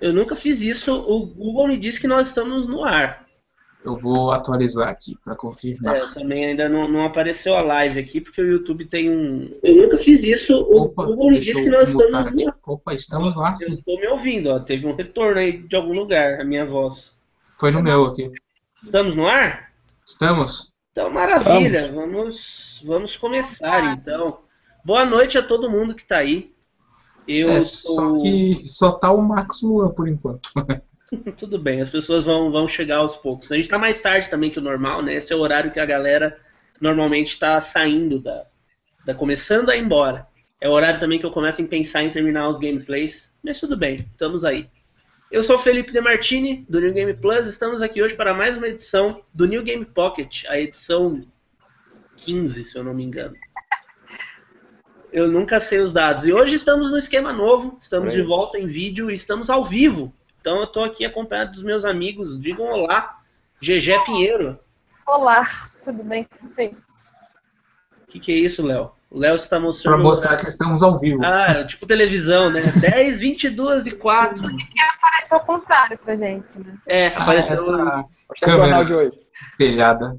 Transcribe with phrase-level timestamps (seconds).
[0.00, 0.94] Eu nunca fiz isso.
[0.94, 3.26] O Google me disse que nós estamos no ar.
[3.84, 5.96] Eu vou atualizar aqui para confirmar.
[5.96, 9.56] É, também ainda não, não, apareceu a live aqui, porque o YouTube tem um.
[9.62, 10.60] Eu nunca fiz isso.
[10.60, 12.58] O Opa, Google me disse que nós estamos no ar.
[12.66, 13.54] Opa, estamos lá.
[13.60, 14.58] Eu estou me ouvindo, ó.
[14.58, 17.16] Teve um retorno aí de algum lugar, a minha voz.
[17.56, 18.30] Foi no meu aqui.
[18.82, 19.72] Estamos no ar?
[20.06, 20.72] Estamos.
[20.92, 21.86] Então, maravilha.
[21.86, 21.94] Estamos.
[21.94, 24.40] Vamos, vamos começar, então.
[24.84, 26.52] Boa noite a todo mundo que está aí.
[27.28, 27.94] Eu é, sou...
[27.94, 30.50] Só que só tá o Max Luan por enquanto.
[31.36, 33.52] Tudo bem, as pessoas vão, vão chegar aos poucos.
[33.52, 35.14] A gente está mais tarde também que o normal, né?
[35.14, 36.38] Esse é o horário que a galera
[36.80, 38.46] normalmente está saindo da,
[39.04, 39.14] da.
[39.14, 40.26] começando a ir embora.
[40.60, 43.30] É o horário também que eu começo a pensar em terminar os gameplays.
[43.42, 44.68] Mas tudo bem, estamos aí.
[45.30, 47.46] Eu sou Felipe Demartini, do New Game Plus.
[47.46, 51.22] Estamos aqui hoje para mais uma edição do New Game Pocket, a edição
[52.16, 53.36] 15, se eu não me engano.
[55.12, 56.24] Eu nunca sei os dados.
[56.24, 60.12] E hoje estamos no esquema novo, estamos de volta em vídeo e estamos ao vivo
[60.40, 62.40] então eu estou aqui acompanhado dos meus amigos.
[62.40, 63.18] Digam olá,
[63.60, 64.58] GG Pinheiro.
[65.06, 65.46] Olá,
[65.84, 66.78] tudo bem com vocês?
[68.02, 68.92] O que, que é isso, Léo?
[69.10, 69.94] O Léo está mostrando.
[69.94, 71.22] Para mostrar que estamos ao vivo.
[71.22, 72.72] Ah, é tipo televisão, né?
[72.80, 74.40] 10, 22 e 4.
[74.40, 76.78] Que apareceu ao contrário pra gente, né?
[76.86, 77.74] É, apareceu.
[77.74, 78.04] Ah,
[78.34, 79.18] essa câmera de hoje.
[79.58, 80.16] telhada.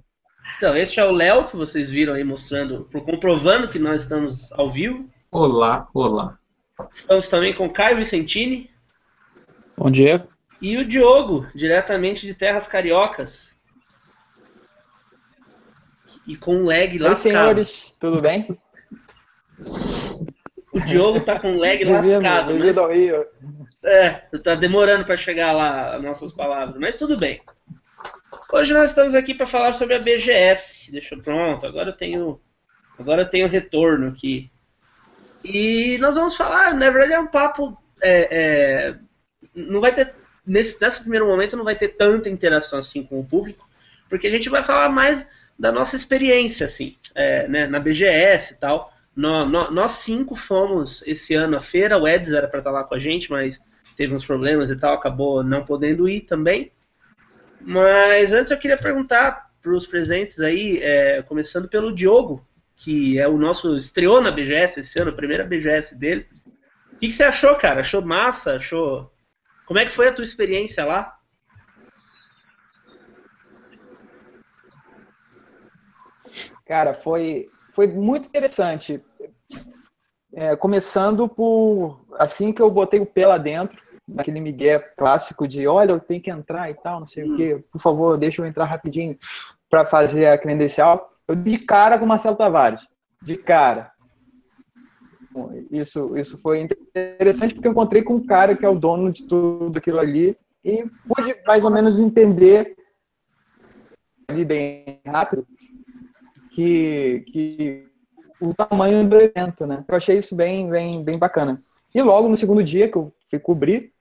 [0.57, 4.69] Então, este é o Léo que vocês viram aí mostrando, comprovando que nós estamos ao
[4.69, 5.05] vivo.
[5.31, 6.37] Olá, olá.
[6.93, 8.69] Estamos também com Caio Vicentini.
[9.77, 10.27] Bom dia.
[10.61, 13.57] E o Diogo, diretamente de Terras Cariocas.
[16.27, 17.21] E com um lag Oi, lascado.
[17.21, 18.57] senhores, tudo bem?
[20.73, 22.73] O Diogo tá com lag lascado, né?
[22.75, 23.25] Ao Rio.
[23.83, 24.11] É,
[24.43, 27.41] tá demorando para chegar lá as nossas palavras, mas tudo bem.
[28.51, 30.91] Hoje nós estamos aqui para falar sobre a BGS.
[30.91, 32.39] Deixa eu pronto, agora eu tenho
[32.97, 34.49] agora eu tenho retorno aqui.
[35.43, 38.95] E nós vamos falar, na verdade é um papo é, é,
[39.53, 43.25] não vai ter nesse, nesse primeiro momento não vai ter tanta interação assim com o
[43.25, 43.69] público,
[44.09, 45.23] porque a gente vai falar mais
[45.57, 48.91] da nossa experiência assim, é, né, na BGS e tal.
[49.15, 52.83] No, no, nós cinco fomos esse ano à feira, o Eds era para estar lá
[52.83, 53.61] com a gente, mas
[53.95, 56.71] teve uns problemas e tal, acabou não podendo ir também.
[57.61, 63.27] Mas antes eu queria perguntar para os presentes aí, é, começando pelo Diogo, que é
[63.27, 66.27] o nosso estreou na BGS esse ano, a primeira BGS dele.
[66.93, 67.81] O que, que você achou, cara?
[67.81, 68.55] Achou massa?
[68.55, 69.11] Achou
[69.65, 71.15] como é que foi a tua experiência lá?
[76.65, 79.03] Cara, foi, foi muito interessante.
[80.33, 83.81] É, começando por assim que eu botei o pé lá dentro,
[84.13, 87.33] naquele migué clássico de olha, eu tenho que entrar e tal, não sei hum.
[87.33, 87.63] o quê.
[87.71, 89.17] Por favor, deixa eu entrar rapidinho
[89.69, 91.09] para fazer a credencial.
[91.27, 92.81] Eu de cara com o Marcelo Tavares.
[93.21, 93.91] De cara.
[95.69, 99.27] Isso, isso foi interessante porque eu encontrei com um cara que é o dono de
[99.27, 102.75] tudo aquilo ali e pude mais ou menos entender
[104.27, 105.47] ali bem rápido
[106.51, 107.87] que, que
[108.41, 109.83] o tamanho do evento, né?
[109.87, 111.63] Eu achei isso bem, bem, bem bacana.
[111.93, 113.93] E logo no segundo dia que eu fui cobrir,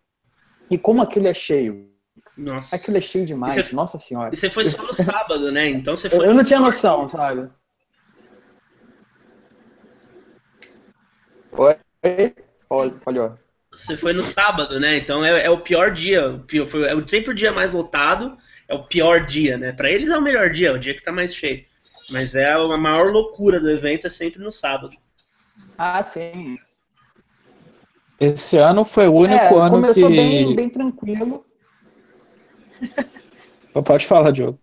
[0.70, 1.88] e como aquele é cheio.
[2.36, 2.76] Nossa.
[2.76, 4.32] Aquilo é cheio demais, você, nossa senhora.
[4.32, 5.68] E você foi só no sábado, né?
[5.68, 6.20] Então você foi.
[6.20, 7.50] Eu, eu não tinha noção, sabe?
[11.52, 11.76] Oi?
[12.70, 12.94] Olha,
[13.72, 14.96] Você foi no sábado, né?
[14.96, 16.40] Então é, é o pior dia.
[16.66, 18.36] Foi, é sempre o dia mais lotado,
[18.68, 19.72] é o pior dia, né?
[19.72, 21.64] Para eles é o melhor dia, é o dia que tá mais cheio.
[22.10, 24.96] Mas é a maior loucura do evento é sempre no sábado.
[25.76, 26.58] Ah, sim.
[28.20, 30.16] Esse ano foi o único é, ano começou que...
[30.16, 31.44] bem, bem tranquilo.
[33.84, 34.58] Pode falar, Diogo.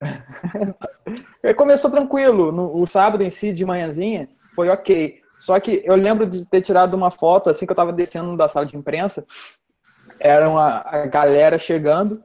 [1.56, 2.52] começou tranquilo.
[2.52, 5.20] No, o sábado em si, de manhãzinha, foi ok.
[5.38, 8.48] Só que eu lembro de ter tirado uma foto assim que eu estava descendo da
[8.48, 9.26] sala de imprensa.
[10.18, 12.22] Era uma a galera chegando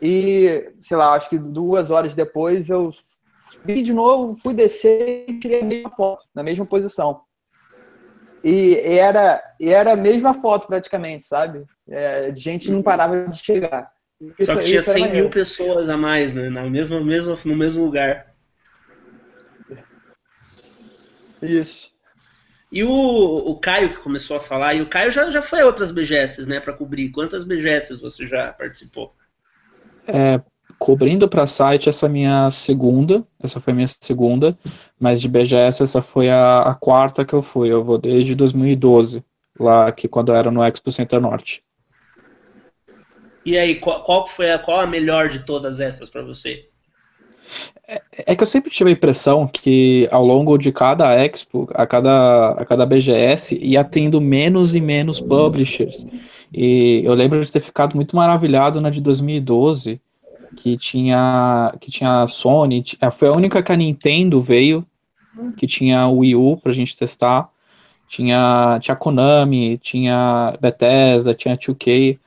[0.00, 2.90] e, sei lá, acho que duas horas depois eu
[3.64, 7.22] vi de novo, fui descer e tirei a mesma foto, na mesma posição.
[8.44, 11.64] E era, e era a mesma foto praticamente, sabe?
[11.88, 13.90] É, gente não parava de chegar.
[14.38, 16.50] Isso, Só que tinha 100 mil pessoas a mais, né?
[16.50, 18.34] Na mesma, mesma, no mesmo lugar.
[21.40, 21.90] Isso.
[22.70, 25.66] E o, o Caio que começou a falar, e o Caio já, já foi a
[25.66, 27.10] outras BGS, né, para cobrir.
[27.10, 29.14] Quantas BGS você já participou?
[30.06, 30.40] É,
[30.78, 34.54] cobrindo para site essa minha segunda, essa foi a minha segunda,
[34.98, 37.70] mas de BGS essa foi a, a, quarta que eu fui.
[37.70, 39.24] Eu vou desde 2012,
[39.58, 41.62] lá que quando eu era no Expo Center Norte.
[43.44, 46.66] E aí, qual, qual foi a qual a melhor de todas essas para você?
[47.86, 51.86] É, é, que eu sempre tive a impressão que ao longo de cada Expo, a
[51.86, 56.06] cada, a cada BGS, ia tendo menos e menos publishers.
[56.52, 60.00] E eu lembro de ter ficado muito maravilhado na de 2012,
[60.54, 64.86] que tinha, que tinha a Sony, é, foi a única que a Nintendo veio,
[65.56, 67.48] que tinha o Wii U pra gente testar.
[68.08, 72.18] Tinha, tinha Konami, tinha Bethesda, tinha 2K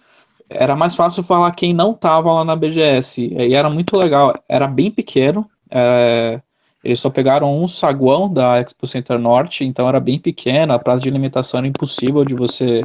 [0.50, 3.34] era mais fácil falar quem não tava lá na BGS.
[3.38, 4.34] E era muito legal.
[4.48, 5.50] Era bem pequeno.
[5.70, 6.40] É,
[6.84, 10.74] eles só pegaram um saguão da Expo Center Norte, então era bem pequeno.
[10.74, 12.82] A praça de alimentação era impossível de você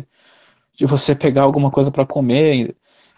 [0.75, 2.75] de você pegar alguma coisa para comer.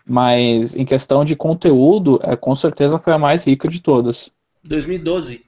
[0.07, 4.31] Mas em questão de conteúdo, é, com certeza foi a mais rica de todas.
[4.63, 5.45] 2012.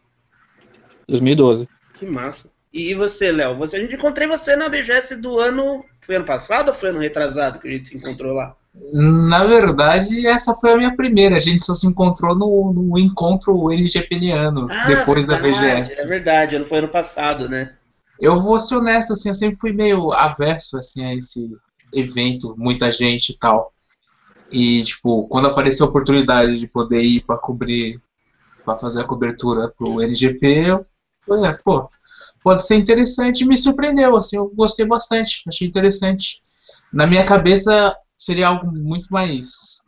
[1.09, 1.69] 2012.
[1.95, 2.51] Que massa.
[2.73, 3.57] E você, Léo?
[3.57, 5.85] Você, a gente encontrei você na BGS do ano.
[6.01, 8.55] Foi ano passado ou foi ano retrasado que a gente se encontrou lá?
[8.93, 11.37] Na verdade, essa foi a minha primeira.
[11.37, 16.03] A gente só se encontrou no, no encontro LGPNiano, ah, depois verdade, da BGS.
[16.03, 17.75] É verdade, não foi ano passado, né?
[18.21, 21.51] Eu vou ser honesto, assim, eu sempre fui meio averso, assim, a esse
[21.95, 23.73] evento, muita gente e tal.
[24.51, 28.01] E, tipo, quando apareceu a oportunidade de poder ir para cobrir,
[28.65, 30.87] para fazer a cobertura pro NGP, eu
[31.27, 31.91] falei, ah, pô,
[32.43, 33.45] pode ser interessante.
[33.45, 36.43] Me surpreendeu, assim, eu gostei bastante, achei interessante.
[36.93, 39.83] Na minha cabeça, seria algo muito mais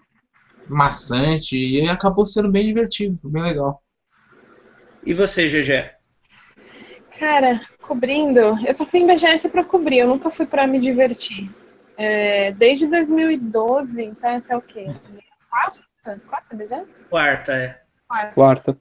[0.69, 3.83] maçante e acabou sendo bem divertido, bem legal.
[5.05, 5.91] E você, GG?
[7.19, 11.51] Cara, cobrindo, eu só fui em BGS para cobrir, eu nunca fui para me divertir.
[11.99, 14.87] É, desde 2012, então essa é o quê?
[15.51, 15.83] Quarta?
[16.29, 17.01] Quarta BGS?
[17.11, 17.83] Quarta, é.
[18.07, 18.35] Quarta.
[18.35, 18.79] Quarta.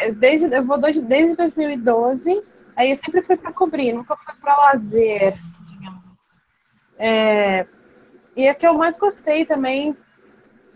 [0.00, 1.02] É, desde, eu vou desde
[1.36, 2.42] 2012,
[2.74, 5.34] aí eu sempre fui para cobrir, nunca fui para lazer,
[5.68, 6.32] digamos assim.
[6.98, 7.66] É,
[8.34, 9.94] e a que eu mais gostei também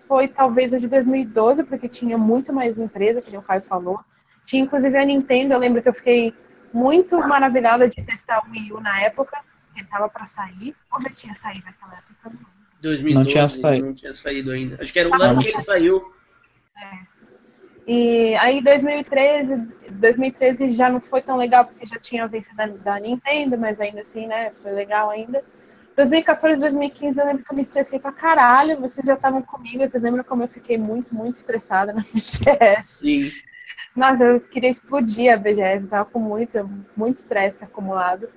[0.07, 3.99] foi talvez a de 2012, porque tinha muito mais empresa, que o Caio falou.
[4.45, 6.35] Tinha inclusive a Nintendo, eu lembro que eu fiquei
[6.75, 9.39] muito maravilhada de testar o Wii U na época,
[9.81, 12.33] ele tava para sair, ou já tinha saído naquela época?
[12.81, 13.87] 2012, não tinha saído.
[13.87, 14.79] Não tinha saído ainda.
[14.81, 16.13] Acho que era o ah, ano que ele saiu.
[16.77, 17.11] É.
[17.87, 19.57] E aí 2013,
[19.91, 24.01] 2013 já não foi tão legal porque já tinha ausência da, da Nintendo, mas ainda
[24.01, 25.43] assim, né, foi legal ainda.
[25.97, 28.81] 2014, 2015, eu lembro que eu me estressei pra caralho.
[28.81, 32.87] Vocês já estavam comigo, vocês lembram como eu fiquei muito, muito estressada na BGS?
[32.87, 33.31] Sim.
[33.95, 38.29] Nossa, eu queria explodir a BGS, tava com muito, muito estresse acumulado.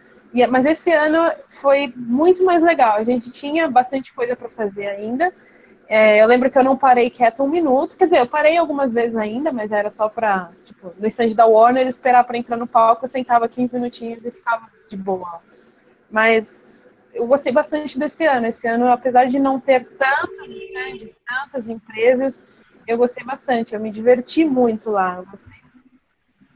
[0.50, 2.98] Mas esse ano foi muito mais legal.
[2.98, 5.32] A gente tinha bastante coisa para fazer ainda.
[5.88, 7.96] É, eu lembro que eu não parei quieto um minuto.
[7.96, 11.46] Quer dizer, eu parei algumas vezes ainda, mas era só pra, tipo, no stand da
[11.46, 13.06] Warner, esperar para entrar no palco.
[13.06, 15.42] Eu sentava 15 minutinhos e ficava de boa.
[16.10, 18.48] Mas eu gostei bastante desse ano.
[18.48, 22.44] Esse ano, apesar de não ter tantos stands, tantas empresas,
[22.88, 23.76] eu gostei bastante.
[23.76, 25.18] Eu me diverti muito lá.
[25.18, 25.62] Eu gostei.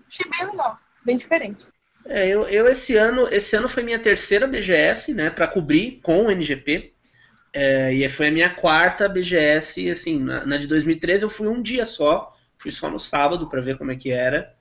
[0.08, 1.68] Achei bem legal, bem diferente.
[2.10, 6.26] É, eu, eu esse ano, esse ano foi minha terceira BGS, né, para cobrir com
[6.26, 6.94] o NGP.
[7.54, 11.62] É, e foi a minha quarta BGS, assim, na, na, de 2013 eu fui um
[11.62, 14.54] dia só, fui só no sábado para ver como é que era.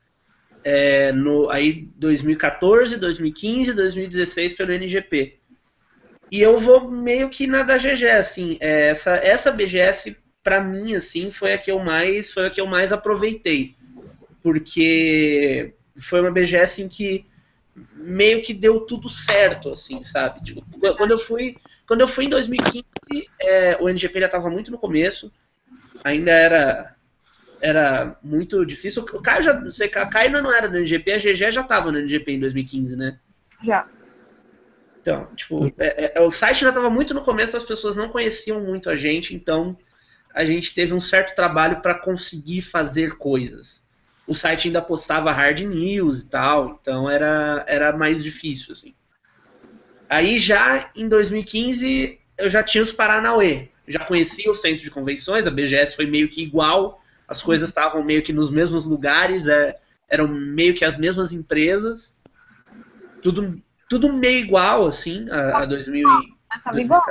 [0.64, 5.38] É, no, aí 2014, 2015, 2016 pelo NGP.
[6.30, 10.96] E eu vou meio que na da GG, assim, é, essa, essa BGS, para mim,
[10.96, 13.76] assim, foi a que eu mais, foi a que eu mais aproveitei.
[14.42, 17.24] Porque foi uma BGS em que
[17.94, 20.42] meio que deu tudo certo, assim, sabe?
[20.42, 20.64] Tipo,
[20.96, 21.56] quando eu fui,
[21.86, 22.84] quando eu fui em 2015,
[23.40, 25.32] é, o NGP já estava muito no começo,
[26.02, 26.96] ainda era
[27.60, 29.02] era muito difícil.
[29.02, 32.32] O Caio já, você, Caio não era do NGP, a GG já estava no NGP
[32.32, 33.18] em 2015, né?
[33.64, 33.88] Já.
[35.00, 38.60] Então, tipo, é, é, o site ainda estava muito no começo, as pessoas não conheciam
[38.60, 39.78] muito a gente, então
[40.34, 43.84] a gente teve um certo trabalho para conseguir fazer coisas.
[44.26, 48.94] O site ainda postava hard news e tal, então era, era mais difícil, assim.
[50.08, 55.46] Aí já em 2015 eu já tinha os Paranauê, já conhecia o centro de convenções,
[55.46, 59.76] a BGS foi meio que igual, as coisas estavam meio que nos mesmos lugares, é,
[60.08, 62.16] eram meio que as mesmas empresas,
[63.22, 67.02] tudo tudo meio igual, assim, a, a 2000 ah, tava igual.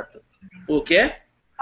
[0.67, 1.13] O quê?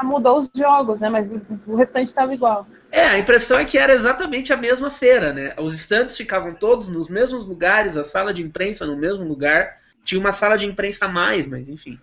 [0.02, 1.10] Mudou os jogos, né?
[1.10, 1.32] Mas
[1.68, 2.68] o restante estava igual.
[2.92, 5.54] É, a impressão é que era exatamente a mesma feira, né?
[5.60, 9.78] Os estantes ficavam todos nos mesmos lugares, a sala de imprensa no mesmo lugar.
[10.04, 12.00] Tinha uma sala de imprensa a mais, mas enfim.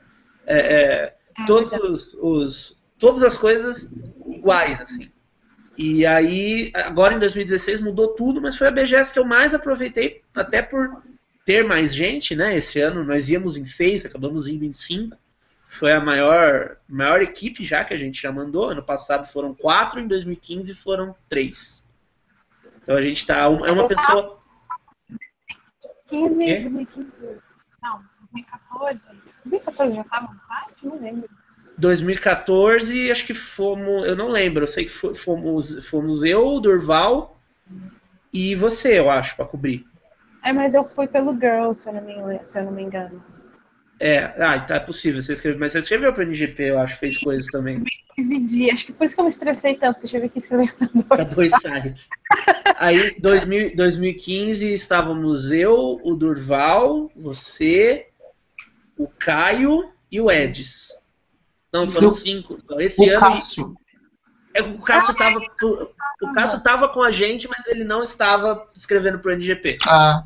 [0.47, 1.15] É, é, é
[1.47, 3.91] todos os, todas as coisas
[4.27, 5.11] iguais, assim.
[5.77, 10.23] E aí, agora em 2016 mudou tudo, mas foi a BGS que eu mais aproveitei,
[10.35, 11.03] até por
[11.45, 12.57] ter mais gente, né?
[12.57, 15.17] Esse ano nós íamos em seis, acabamos indo em cinco.
[15.71, 18.71] Foi a maior, maior equipe já que a gente já mandou.
[18.71, 21.87] Ano passado foram quatro, em 2015 foram três.
[22.83, 23.43] Então a gente tá.
[23.45, 24.41] É uma pessoa.
[26.09, 27.39] 15, 2015.
[27.81, 29.01] Não, 2014.
[29.45, 30.87] 2014 já estava no site?
[30.87, 31.31] Não lembro.
[31.79, 34.09] 2014, acho que fomos.
[34.09, 34.65] Eu não lembro.
[34.65, 37.41] Eu sei que fomos, fomos eu, Durval
[38.33, 39.87] e você, eu acho, para cobrir.
[40.43, 43.23] É, mas eu fui pelo Girl, se eu não me, se eu não me engano.
[44.01, 45.59] É, ah, então é possível você escrever.
[45.59, 47.85] Mas você escreveu para o NGP, eu acho, fez coisas também.
[48.17, 50.75] Dividi, acho que por isso que eu me estressei tanto, porque eu tive que escrever
[51.07, 52.09] para dois, dois sites.
[52.77, 58.07] Aí, 2000, 2015, estávamos eu, o Durval, você,
[58.97, 60.89] o Caio e o Edis.
[61.71, 62.59] Não, foram cinco.
[62.65, 63.21] Então, esse o ano.
[63.21, 63.75] Cássio.
[64.55, 69.19] É, o Cássio estava o Cássio estava com a gente, mas ele não estava escrevendo
[69.19, 69.79] para o NGP.
[69.87, 70.25] Ah.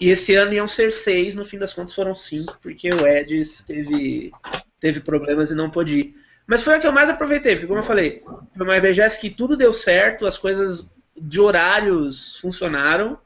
[0.00, 3.62] E esse ano iam ser seis, no fim das contas foram cinco, porque o Edis
[3.62, 4.30] teve,
[4.78, 6.16] teve problemas e não pôde ir.
[6.46, 8.22] Mas foi a que eu mais aproveitei, porque como eu falei,
[8.56, 13.18] foi uma BGS que tudo deu certo, as coisas de horários funcionaram.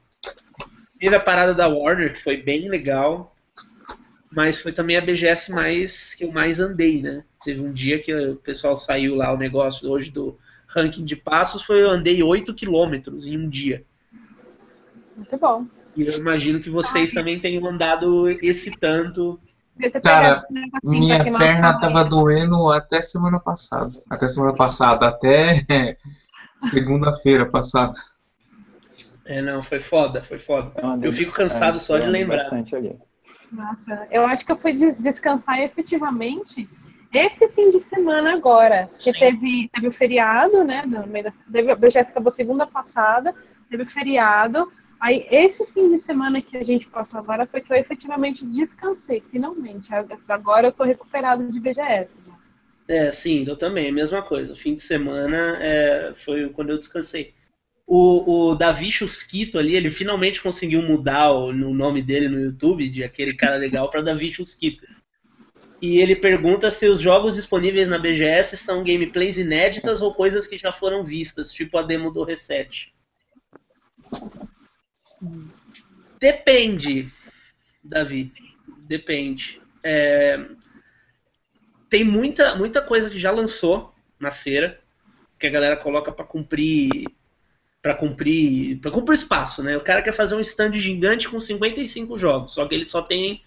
[0.98, 3.36] Teve a parada da Warner, que foi bem legal.
[4.30, 7.22] Mas foi também a BGS mais que eu mais andei, né?
[7.44, 11.62] Teve um dia que o pessoal saiu lá, o negócio hoje do ranking de passos,
[11.62, 13.84] foi eu andei 8 quilômetros em um dia.
[15.14, 15.66] Muito bom.
[15.96, 19.38] E eu imagino que vocês também tenham andado esse tanto.
[20.02, 20.44] Cara,
[20.82, 23.92] minha perna tava doendo até semana passada.
[24.08, 25.66] Até semana passada, até
[26.60, 27.92] segunda-feira passada.
[29.24, 30.72] É, não, foi foda, foi foda.
[31.00, 32.50] Eu fico cansado é, só de lembrar.
[33.52, 36.68] Nossa, eu acho que eu fui descansar efetivamente
[37.12, 40.82] esse fim de semana agora, que teve, teve o feriado, né?
[40.86, 43.34] No meio da, teve, a BGS acabou segunda passada,
[43.68, 44.72] teve o feriado.
[45.02, 49.20] Aí, esse fim de semana que a gente passou agora foi que eu efetivamente descansei,
[49.20, 49.90] finalmente.
[50.28, 52.20] Agora eu tô recuperado de BGS.
[52.24, 52.34] Né?
[52.86, 54.54] É, sim, eu também, mesma coisa.
[54.54, 57.34] Fim de semana é, foi quando eu descansei.
[57.84, 62.88] O, o Davi Chusquito ali, ele finalmente conseguiu mudar o, o nome dele no YouTube,
[62.88, 64.86] de aquele cara legal, para Davi Chusquito
[65.82, 70.56] e ele pergunta se os jogos disponíveis na BGS são gameplays inéditas ou coisas que
[70.56, 72.94] já foram vistas, tipo a demo do Reset.
[76.20, 77.08] Depende,
[77.82, 78.32] Davi.
[78.86, 79.60] Depende.
[79.82, 80.44] É...
[81.88, 84.80] Tem muita, muita coisa que já lançou na feira,
[85.38, 87.04] que a galera coloca para cumprir
[87.82, 89.76] para cumprir para cumprir espaço, né?
[89.76, 93.42] O cara quer fazer um stand gigante com 55 jogos, só que ele só tem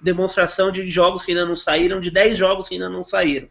[0.00, 3.48] demonstração de jogos que ainda não saíram, de 10 jogos que ainda não saíram.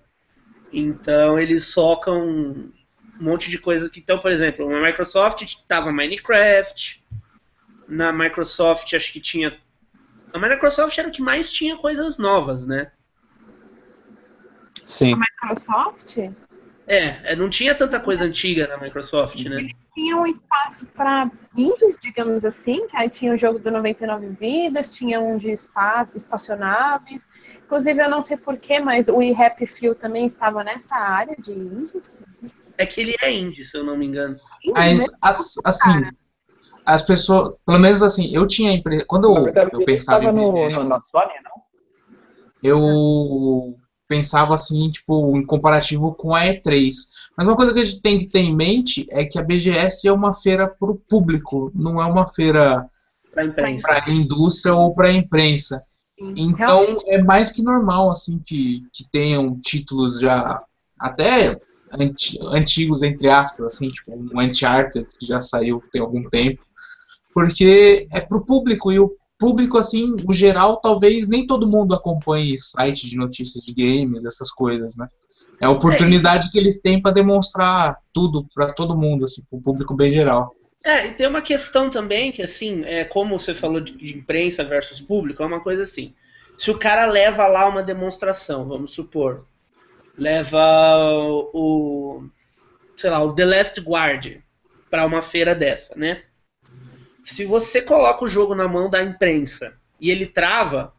[0.71, 2.71] Então eles socam um
[3.19, 7.03] monte de coisas que então, por exemplo, na Microsoft estava Minecraft,
[7.91, 9.59] na Microsoft acho que tinha
[10.33, 12.89] a Microsoft era o que mais tinha coisas novas, né?
[14.85, 15.13] Sim.
[15.13, 16.17] A Microsoft?
[16.87, 19.69] É, é, não tinha tanta coisa antiga na Microsoft, né?
[19.93, 24.89] tinha um espaço para indies, digamos assim, que aí tinha o jogo do 99 Vidas,
[24.89, 27.29] tinha um de espaço, espaçonaves.
[27.65, 32.03] Inclusive, eu não sei porquê, mas o Happy Few também estava nessa área de indies.
[32.77, 34.37] É que ele é indie, se eu não me engano.
[34.73, 36.09] Mas, as, assim,
[36.93, 40.51] as pessoas, pelo menos assim, eu tinha a impressão, quando eu, eu pensava em no,
[40.51, 41.61] no, no Sony, não?
[42.63, 43.75] Eu
[44.07, 46.93] pensava assim, tipo, em comparativo com a E3.
[47.37, 50.05] Mas uma coisa que a gente tem que ter em mente é que a BGS
[50.07, 52.85] é uma feira para o público, não é uma feira
[53.31, 55.81] para a indústria ou para a imprensa.
[56.35, 57.09] Então Realmente.
[57.09, 60.61] é mais que normal assim que, que tenham títulos já
[60.99, 61.57] até
[61.91, 66.63] anti, antigos entre aspas, assim, tipo um Uncharted que já saiu tem algum tempo,
[67.33, 71.95] porque é para o público e o público assim, o geral, talvez nem todo mundo
[71.95, 75.07] acompanhe site de notícias de games, essas coisas, né?
[75.59, 79.57] É a oportunidade é, que eles têm para demonstrar tudo para todo mundo, assim, para
[79.57, 80.55] o público bem geral.
[80.83, 84.63] É, e tem uma questão também que, assim, é como você falou de, de imprensa
[84.63, 86.13] versus público, é uma coisa assim.
[86.57, 89.45] Se o cara leva lá uma demonstração, vamos supor,
[90.17, 90.59] leva
[91.53, 92.23] o,
[92.97, 94.37] sei lá, o The Last Guard
[94.89, 96.23] para uma feira dessa, né?
[97.23, 100.93] Se você coloca o jogo na mão da imprensa e ele trava,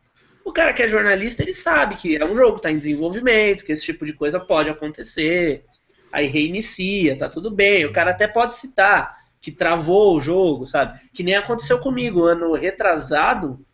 [0.45, 3.65] o cara que é jornalista, ele sabe que é um jogo que está em desenvolvimento,
[3.65, 5.65] que esse tipo de coisa pode acontecer.
[6.13, 7.85] Aí reinicia, tá tudo bem.
[7.85, 11.01] O cara até pode citar que travou o jogo, sabe?
[11.13, 12.25] Que nem aconteceu comigo.
[12.25, 13.65] Ano retrasado,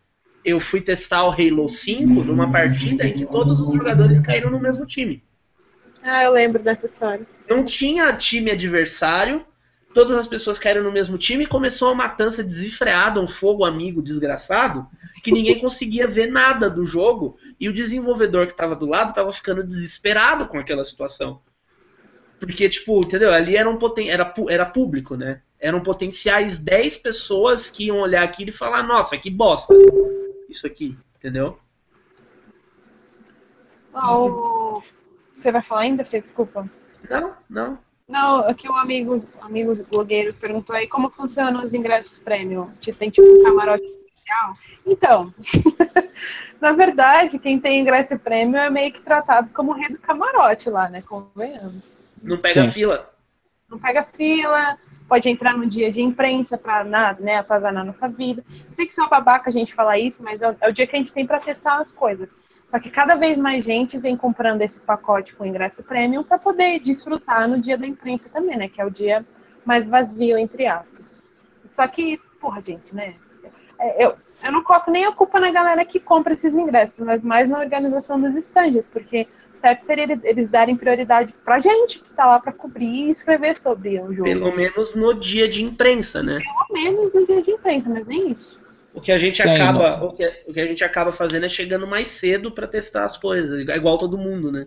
[0.44, 4.60] eu fui testar o Halo 5 numa partida em que todos os jogadores caíram no
[4.60, 5.22] mesmo time.
[6.02, 7.26] Ah, eu lembro dessa história.
[7.48, 9.44] Não tinha time adversário,
[9.94, 14.02] todas as pessoas caíram no mesmo time e começou uma matança desenfreada, um fogo amigo
[14.02, 14.86] desgraçado,
[15.22, 19.32] que ninguém conseguia ver nada do jogo e o desenvolvedor que estava do lado estava
[19.32, 21.40] ficando desesperado com aquela situação.
[22.38, 23.32] Porque, tipo, entendeu?
[23.32, 25.42] Ali era um poten era, era público, né?
[25.60, 29.74] eram potenciais 10 pessoas que iam olhar aquilo e falar, nossa, que bosta.
[30.48, 31.58] Isso aqui, entendeu?
[33.92, 34.80] Oh,
[35.32, 36.20] você vai falar ainda, Fê?
[36.20, 36.70] Desculpa.
[37.10, 37.78] Não, não.
[38.08, 42.72] Não, aqui o amigos, amigos blogueiros perguntou aí como funcionam os ingressos prêmio.
[42.98, 44.54] Tem tipo um camarote especial?
[44.86, 45.34] Então,
[46.58, 50.88] na verdade, quem tem ingresso prêmio é meio que tratado como rei do camarote lá,
[50.88, 51.02] né?
[51.02, 51.98] Convenhamos.
[52.22, 52.70] Não pega Sim.
[52.70, 53.12] fila.
[53.68, 56.84] Não pega fila, pode entrar no dia de imprensa para
[57.20, 58.42] né, atazanar nossa vida.
[58.72, 60.96] sei que sou babaca a gente falar isso, mas é o, é o dia que
[60.96, 62.36] a gente tem para testar as coisas.
[62.68, 66.78] Só que cada vez mais gente vem comprando esse pacote com ingresso premium para poder
[66.80, 68.68] desfrutar no dia da imprensa também, né?
[68.68, 69.24] Que é o dia
[69.64, 71.16] mais vazio, entre aspas.
[71.70, 73.14] Só que, porra, gente, né?
[73.78, 77.24] É, eu, eu não coloco nem a culpa na galera que compra esses ingressos, mas
[77.24, 82.26] mais na organização dos estandes, porque certo seria eles darem prioridade pra gente que tá
[82.26, 84.28] lá para cobrir e escrever sobre o jogo.
[84.28, 86.40] Pelo menos no dia de imprensa, né?
[86.40, 88.60] Pelo menos no dia de imprensa, mas nem isso.
[88.94, 91.48] O que a gente Sim, acaba, o que, o que, a gente acaba fazendo é
[91.48, 94.66] chegando mais cedo para testar as coisas, igual todo mundo, né?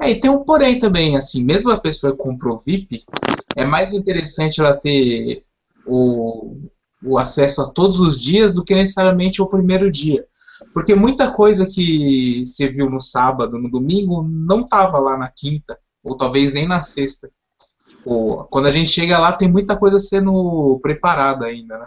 [0.00, 3.02] É, e tem um porém também, assim, mesmo a pessoa que comprou VIP,
[3.54, 5.44] é mais interessante ela ter
[5.86, 6.56] o,
[7.02, 10.26] o acesso a todos os dias do que necessariamente o primeiro dia.
[10.72, 15.78] Porque muita coisa que você viu no sábado, no domingo, não estava lá na quinta,
[16.02, 17.30] ou talvez nem na sexta.
[17.88, 21.86] Tipo, quando a gente chega lá, tem muita coisa sendo preparada ainda, né?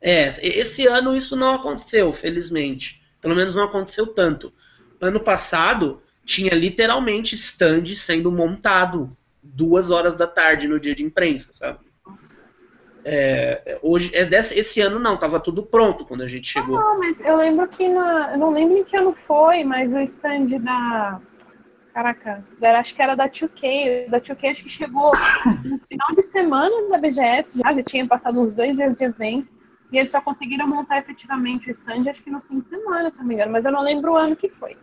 [0.00, 3.02] É, esse ano isso não aconteceu, felizmente.
[3.20, 4.52] Pelo menos não aconteceu tanto.
[5.00, 9.10] Ano passado tinha literalmente stand sendo montado
[9.42, 11.80] duas horas da tarde no dia de imprensa, sabe?
[13.04, 16.76] É, hoje, é desse, esse ano não, tava tudo pronto quando a gente chegou.
[16.78, 19.94] Não, ah, mas eu lembro que na, eu não lembro em que ano foi, mas
[19.94, 21.20] o stand da
[21.98, 24.08] Caraca, era, acho que era da 2K.
[24.08, 25.10] Da 2K acho que chegou
[25.64, 29.48] no final de semana da BGS, já, já tinha passado uns dois dias de evento.
[29.90, 33.18] E eles só conseguiram montar efetivamente o stand, acho que no fim de semana, se
[33.18, 34.76] não me engano, mas eu não lembro o ano que foi.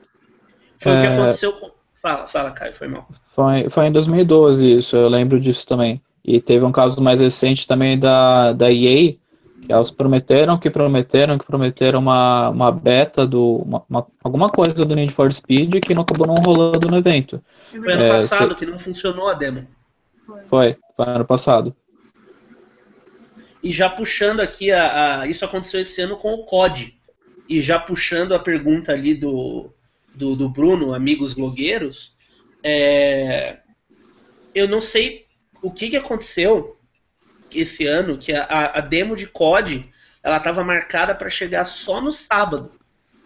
[0.79, 0.97] Foi é...
[0.97, 1.13] o que é.
[1.13, 1.71] aconteceu com.
[2.01, 3.07] Fala, fala, Caio, foi mal.
[3.33, 6.01] Foi, foi em 2012 isso, eu lembro disso também.
[6.23, 9.15] E teve um caso mais recente também da, da EA,
[9.65, 13.57] que elas prometeram que prometeram que prometeram uma, uma beta do.
[13.57, 17.41] Uma, uma, alguma coisa do Need for Speed que não acabou não rolando no evento.
[17.71, 18.55] Foi ano é, passado se...
[18.55, 19.67] que não funcionou a demo.
[20.47, 21.75] Foi, foi ano passado.
[23.65, 26.95] E já puxando aqui, a, a, isso aconteceu esse ano com o COD.
[27.49, 29.73] E já puxando a pergunta ali do,
[30.13, 32.15] do, do Bruno, amigos blogueiros,
[32.63, 33.57] é,
[34.53, 35.25] eu não sei
[35.63, 36.79] o que, que aconteceu
[37.51, 39.89] esse ano, que a, a demo de COD
[40.21, 42.71] ela estava marcada para chegar só no sábado.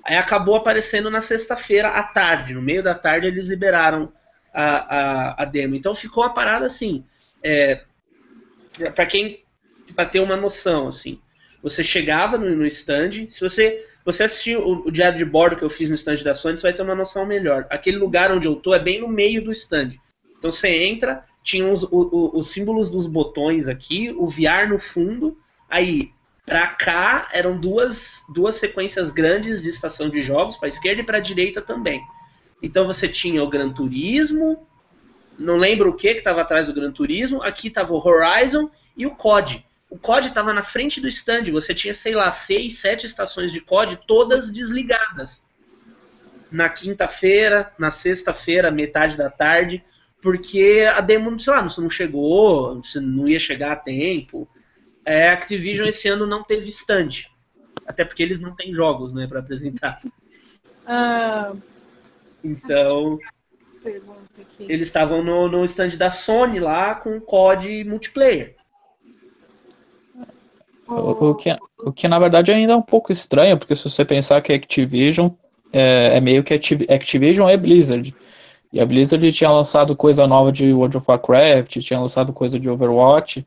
[0.06, 2.54] Aí acabou aparecendo na sexta-feira à tarde.
[2.54, 4.10] No meio da tarde eles liberaram
[4.54, 5.76] a, a, a demo.
[5.76, 7.04] Então ficou a parada assim.
[7.44, 7.84] É,
[8.96, 9.44] para quem
[9.94, 11.20] para ter uma noção, assim.
[11.62, 15.64] Você chegava no, no stand, se você você assistiu o, o, diário de bordo que
[15.64, 17.68] eu fiz no stand da Sony, você vai ter uma noção melhor.
[17.70, 19.92] Aquele lugar onde eu tô é bem no meio do stand.
[20.38, 25.38] Então você entra, tinha os, o, os símbolos dos botões aqui, o VR no fundo,
[25.70, 26.12] aí
[26.46, 31.20] para cá eram duas, duas sequências grandes de estação de jogos, para esquerda e para
[31.20, 32.02] direita também.
[32.64, 34.66] Então você tinha o Gran Turismo,
[35.38, 39.06] não lembro o que que estava atrás do Gran Turismo, aqui estava o Horizon e
[39.06, 43.06] o COD o COD estava na frente do stand, você tinha, sei lá, seis, sete
[43.06, 45.44] estações de COD, todas desligadas.
[46.52, 49.84] Na quinta-feira, na sexta-feira, metade da tarde,
[50.22, 54.48] porque a demo, sei lá, não chegou, não ia chegar a tempo.
[55.04, 57.28] É, Activision esse ano não teve stand.
[57.88, 60.02] Até porque eles não têm jogos, né, para apresentar.
[60.86, 61.54] Ah,
[62.44, 63.20] então,
[64.60, 68.59] eles estavam no, no stand da Sony lá com COD multiplayer.
[70.90, 74.04] O, o, que, o que na verdade ainda é um pouco estranho, porque se você
[74.04, 75.30] pensar que Activision
[75.72, 78.16] é, é meio que Activision é Blizzard.
[78.72, 82.70] E a Blizzard tinha lançado coisa nova de World of Warcraft, tinha lançado coisa de
[82.70, 83.46] Overwatch.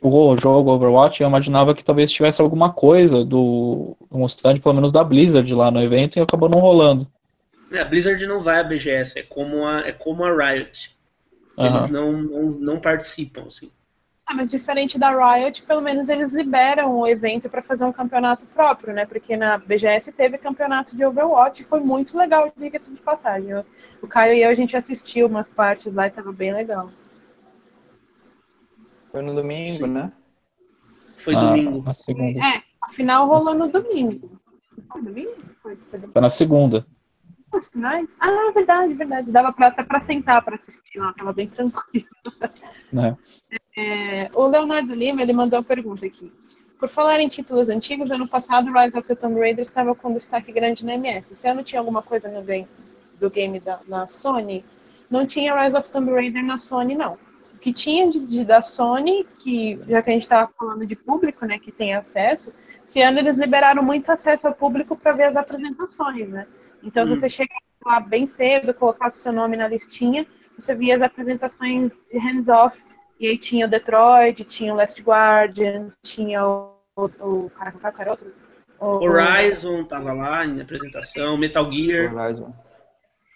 [0.00, 4.90] O jogo Overwatch, eu imaginava que talvez tivesse alguma coisa do um stand, pelo menos
[4.90, 7.06] da Blizzard lá no evento, e acabou não rolando.
[7.70, 10.94] É, a Blizzard não vai à BGS, é como a, é como a Riot.
[11.56, 11.88] Eles uhum.
[11.88, 13.70] não, não, não participam, assim.
[14.26, 18.46] Ah, mas diferente da Riot, pelo menos eles liberam o evento para fazer um campeonato
[18.46, 19.04] próprio, né?
[19.04, 23.50] Porque na BGS teve campeonato de Overwatch e foi muito legal, diga-se de passagem.
[24.00, 26.88] O Caio e eu, a gente assistiu umas partes lá e tava bem legal.
[29.10, 29.92] Foi no domingo, Sim.
[29.92, 30.12] né?
[31.18, 31.82] Foi ah, domingo.
[31.82, 32.38] Na segunda.
[32.38, 34.40] É, a final rolou no domingo.
[34.90, 35.34] Foi domingo?
[35.62, 36.12] Foi, foi, domingo.
[36.12, 36.86] foi na segunda.
[37.52, 38.08] Os finais?
[38.18, 39.30] Ah, verdade, verdade.
[39.30, 42.06] Dava pra, até pra sentar pra assistir lá, tava bem tranquilo.
[42.90, 43.16] Né?
[43.76, 46.32] É, o Leonardo Lima ele mandou uma pergunta aqui.
[46.78, 50.50] Por falar em títulos antigos, ano passado Rise of the Tomb Raider estava com destaque
[50.50, 51.34] grande na MS.
[51.34, 52.68] Se ano tinha alguma coisa no game,
[53.20, 54.64] do game da, na Sony,
[55.08, 57.18] não tinha Rise of Tomb Raider na Sony, não.
[57.54, 60.96] O que tinha de, de da Sony, que já que a gente estava falando de
[60.96, 62.52] público, né, que tem acesso,
[62.84, 66.46] esse ano eles liberaram muito acesso ao público para ver as apresentações, né?
[66.82, 67.08] Então hum.
[67.08, 72.82] você chega lá bem cedo, colocasse seu nome na listinha, você via as apresentações hands-off,
[73.18, 76.76] e aí tinha o Detroit, tinha o Last Guardian, tinha o.
[76.96, 78.32] o, o caraca, qual era outro?
[78.80, 82.12] O, Horizon tava lá em apresentação, Metal Gear.
[82.12, 82.52] Horizon.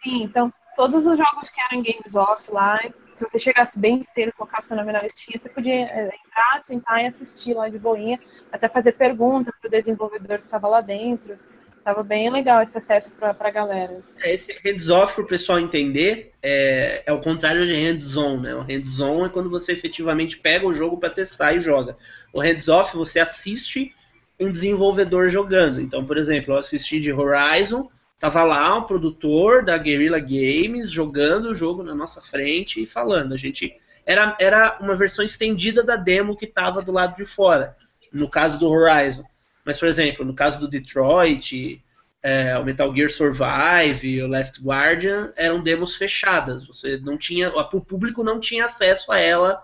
[0.02, 2.78] Sim, então todos os jogos que eram games off lá,
[3.14, 7.02] se você chegasse bem cedo, colocasse seu nome na listinha, você podia é, entrar, sentar
[7.02, 8.20] e assistir lá de boinha,
[8.52, 11.38] até fazer pergunta pro desenvolvedor que estava lá dentro.
[11.86, 14.00] Tava bem legal esse acesso pra, pra galera.
[14.20, 18.56] É, esse hands-off, pro pessoal entender, é, é o contrário de hands-on, né?
[18.56, 21.94] O hands-on é quando você efetivamente pega o jogo para testar e joga.
[22.32, 23.94] O hands-off, você assiste
[24.40, 25.80] um desenvolvedor jogando.
[25.80, 31.50] Então, por exemplo, eu assisti de Horizon, tava lá um produtor da Guerrilla Games jogando
[31.50, 33.32] o jogo na nossa frente e falando.
[33.32, 33.72] A gente
[34.04, 37.76] era, era uma versão estendida da demo que tava do lado de fora,
[38.12, 39.24] no caso do Horizon.
[39.66, 41.82] Mas, por exemplo, no caso do Detroit,
[42.22, 46.64] é, o Metal Gear Survive, o Last Guardian, eram demos fechadas.
[46.64, 49.60] Você não tinha, o público não tinha acesso a ela,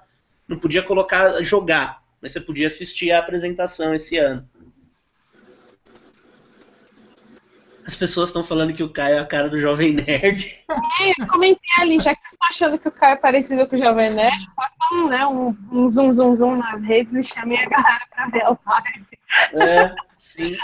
[0.48, 4.44] não podia colocar, jogar, mas você podia assistir a apresentação esse ano.
[7.84, 10.56] As pessoas estão falando que o Caio é a cara do Jovem Nerd.
[11.00, 13.74] É, eu comentei ali, já que vocês estão achando que o Caio é parecido com
[13.74, 17.56] o Jovem Nerd, posta um, né, um, um zoom, zoom, zoom nas redes e chame
[17.56, 19.06] a galera pra ver a live.
[19.54, 20.56] É, sim.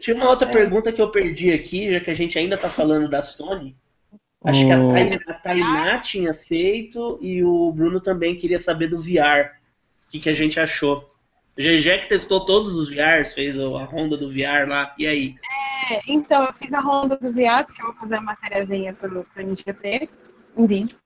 [0.00, 0.52] Tinha uma outra é.
[0.52, 3.76] pergunta que eu perdi aqui, já que a gente ainda está falando da Sony.
[4.44, 9.56] Acho que a, Tainá, tinha feito e o Bruno também queria saber do VR.
[10.06, 11.12] O que, que a gente achou.
[11.58, 14.94] O GG que testou todos os VRs, fez a ronda do VR lá.
[14.96, 15.34] E aí?
[15.34, 19.10] É, então, eu fiz a ronda do VR, porque eu vou fazer uma matériazinha para
[19.10, 20.08] o NGP,
[20.56, 20.96] em vídeo.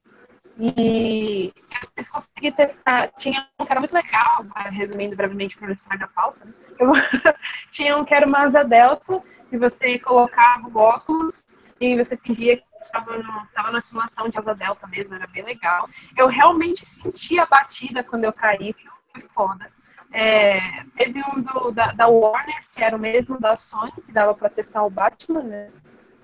[0.58, 1.52] E
[1.96, 3.10] eu consegui testar.
[3.18, 6.44] Tinha um que era muito legal, resumindo brevemente para não estragar a pauta.
[6.44, 6.52] Né?
[6.78, 6.92] Eu,
[7.72, 11.46] tinha um que era uma asa delta, e você colocava o óculos
[11.80, 15.88] e você fingia que estava na simulação de asa delta mesmo, era bem legal.
[16.16, 18.74] Eu realmente senti a batida quando eu caí,
[19.12, 19.70] foi foda.
[20.12, 24.34] É, teve um do, da, da, Warner, que era o mesmo da Sony, que dava
[24.34, 25.70] para testar o Batman, né?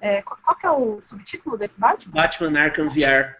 [0.00, 2.12] É, qual que é o subtítulo desse Batman?
[2.12, 3.38] Batman Arkham VR.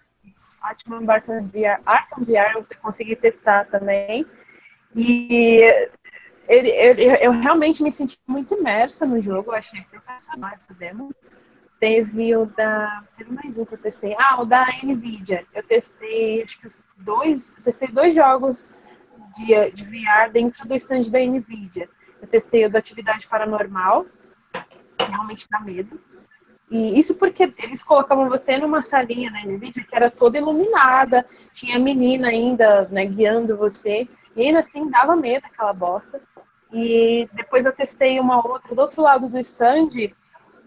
[0.61, 4.27] Batman Arkham VR, Arkham VR eu consegui testar também.
[4.97, 5.61] E
[6.49, 11.15] ele, ele, eu realmente me senti muito imersa no jogo, eu achei sensacional essa demo.
[11.79, 13.05] Teve o da.
[13.17, 14.17] Teve mais um que eu testei.
[14.19, 15.47] Ah, o da Nvidia.
[15.55, 16.69] Eu testei, acho que
[17.05, 17.51] dois.
[17.63, 18.69] testei dois jogos
[19.37, 21.89] de, de VR dentro do stand da Nvidia.
[22.21, 24.07] Eu testei o da atividade paranormal,
[24.97, 26.01] que realmente dá medo.
[26.71, 31.79] E isso porque eles colocavam você numa salinha na NVIDIA que era toda iluminada, tinha
[31.79, 36.21] menina ainda né, guiando você, e ainda assim dava medo aquela bosta.
[36.71, 39.89] E depois eu testei uma outra do outro lado do stand,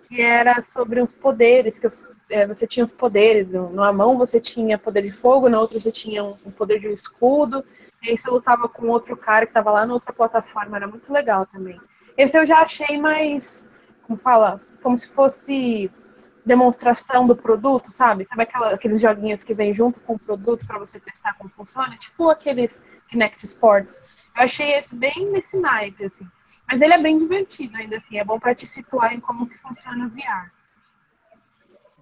[0.07, 1.91] que era sobre os poderes, que eu,
[2.29, 5.91] é, você tinha os poderes, numa mão você tinha poder de fogo, na outra você
[5.91, 7.63] tinha um, um poder de um escudo,
[8.01, 11.11] e aí você lutava com outro cara que estava lá na outra plataforma, era muito
[11.11, 11.79] legal também.
[12.17, 13.67] Esse eu já achei mais,
[14.03, 15.91] como fala, como se fosse
[16.45, 18.25] demonstração do produto, sabe?
[18.25, 21.95] Sabe aquela, aqueles joguinhos que vem junto com o produto para você testar como funciona?
[21.97, 24.11] Tipo aqueles Kinect Sports.
[24.35, 26.27] Eu achei esse bem nesse naipe, assim.
[26.67, 29.57] Mas ele é bem divertido ainda assim, é bom para te situar em como que
[29.57, 30.51] funciona o VR.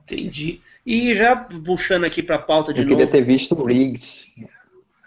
[0.04, 0.62] Entendi.
[0.86, 2.98] E já puxando aqui para a pauta de Eu novo.
[2.98, 4.28] queria ter visto o Riggs.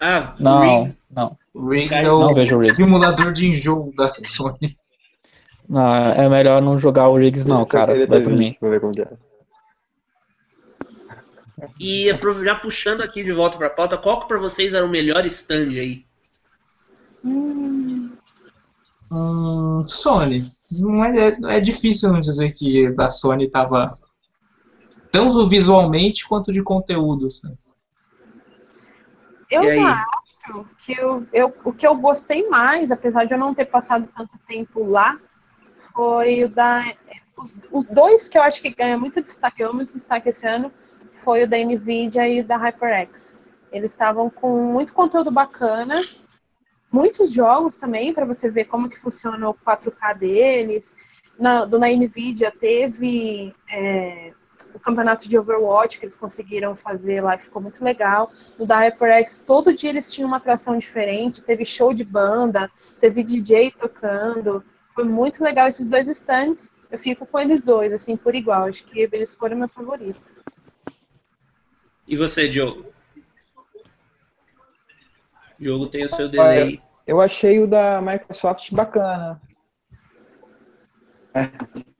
[0.05, 0.99] Ah, não, Riggs.
[1.09, 1.39] não.
[1.55, 4.77] O Riggs é o simulador de enjoo da Sony.
[5.69, 8.05] Não, é melhor não jogar o Riggs, não, cara.
[8.09, 8.57] Vai por mim.
[11.61, 11.69] É.
[11.79, 12.11] E
[12.43, 15.69] já puxando aqui de volta pra pauta, qual que pra vocês era o melhor stand
[15.69, 16.05] aí?
[17.25, 18.11] Hum,
[19.87, 20.51] Sony.
[20.69, 23.97] Não é, é, é difícil não dizer que da Sony tava
[25.13, 27.29] tanto visualmente quanto de conteúdo.
[27.29, 27.53] Assim.
[29.53, 33.55] Eu já acho que eu, eu, o que eu gostei mais, apesar de eu não
[33.55, 35.21] ter passado tanto tempo lá,
[35.95, 36.85] foi o da.
[37.37, 40.73] Os, os dois que eu acho que ganham muito destaque, eu muito destaque esse ano,
[41.23, 43.39] foi o da Nvidia e o da HyperX.
[43.71, 45.97] Eles estavam com muito conteúdo bacana,
[46.91, 50.97] muitos jogos também para você ver como que funciona o 4K deles.
[51.39, 54.33] Na, do, na Nvidia teve é,
[54.75, 58.31] o campeonato de Overwatch que eles conseguiram fazer lá, ficou muito legal.
[58.59, 63.23] No da HyperX, todo dia eles tinham uma atração diferente, teve show de banda, teve
[63.23, 64.65] DJ tocando.
[64.95, 66.71] Foi muito legal esses dois stands.
[66.91, 68.65] Eu fico com eles dois, assim, por igual.
[68.65, 70.35] Acho que eles foram meus favoritos.
[72.07, 72.93] E você, Diogo?
[75.59, 76.83] Diogo tem o seu delay.
[77.07, 79.41] Eu achei o da Microsoft bacana.
[81.35, 81.92] É.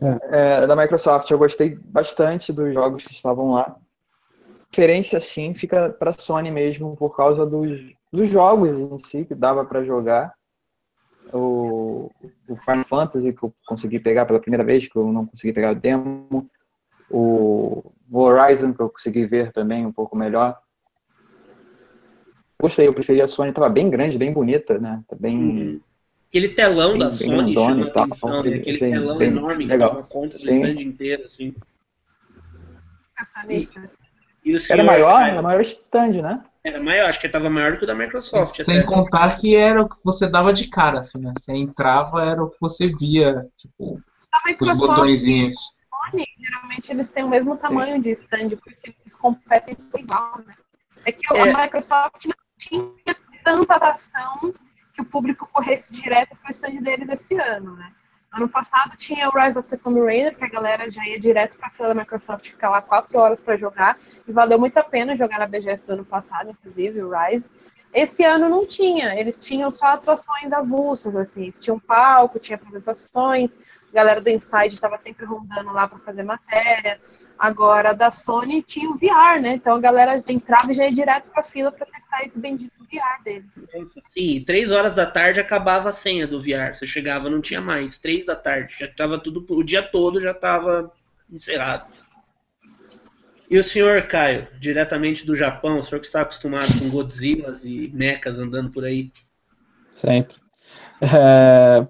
[0.00, 3.76] É, da Microsoft, eu gostei bastante dos jogos que estavam lá.
[3.76, 7.80] A diferença, sim, fica para Sony mesmo, por causa dos,
[8.12, 10.34] dos jogos em si que dava para jogar.
[11.32, 12.10] O,
[12.48, 15.72] o, Final Fantasy, que eu consegui pegar pela primeira vez, que eu não consegui pegar
[15.72, 16.48] o demo.
[17.08, 20.58] O, o Horizon, que eu consegui ver também um pouco melhor.
[22.60, 25.02] Gostei, eu preferi a Sony, estava bem grande, bem bonita, né?
[25.08, 25.38] Tá bem.
[25.38, 25.80] Uhum
[26.34, 28.56] Aquele telão bem, da Sony chama a atenção, né?
[28.56, 29.90] Aquele sim, telão enorme legal.
[29.90, 31.54] que toma conta do stand inteiro, assim.
[33.48, 33.68] E,
[34.44, 35.22] e Era maior?
[35.22, 36.44] Era maior stand, né?
[36.64, 38.50] Era maior, acho que estava maior do que o da Microsoft.
[38.64, 38.86] Sem até.
[38.86, 41.32] contar que era o que você dava de cara, assim, né?
[41.38, 44.02] Você entrava, era o que você via, tipo,
[44.60, 45.56] os botõezinhos.
[46.10, 50.56] Sony, geralmente eles têm o mesmo tamanho de stand, porque eles competem igual, né?
[51.04, 51.52] É que é.
[51.52, 54.52] a Microsoft não tinha tanta atração
[54.94, 57.92] que o público corresse direto para o stand deles esse ano, né?
[58.32, 61.56] Ano passado tinha o Rise of the Tomb Raider, que a galera já ia direto
[61.56, 64.82] para a fila da Microsoft ficar lá quatro horas para jogar, e valeu muito a
[64.82, 67.50] pena jogar na BGS do ano passado, inclusive, o Rise.
[67.92, 73.56] Esse ano não tinha, eles tinham só atrações avulsas, assim, eles tinham palco, tinha apresentações,
[73.90, 77.00] a galera do Inside estava sempre rondando lá para fazer matéria,
[77.38, 79.54] Agora, da Sony tinha o VR, né?
[79.54, 83.22] Então a galera entrava e já ia direto pra fila para testar esse bendito VR
[83.24, 83.66] deles.
[84.08, 86.72] Sim, três horas da tarde acabava a senha do VR.
[86.72, 87.98] Você chegava, não tinha mais.
[87.98, 88.76] Três da tarde.
[88.78, 89.44] Já tava tudo.
[89.48, 90.90] O dia todo já tava
[91.30, 91.92] encerrado.
[93.50, 97.90] E o senhor Caio, diretamente do Japão, o senhor que está acostumado com Godzilla e
[97.92, 99.12] mechas andando por aí?
[99.92, 100.36] Sempre.
[101.00, 101.86] É...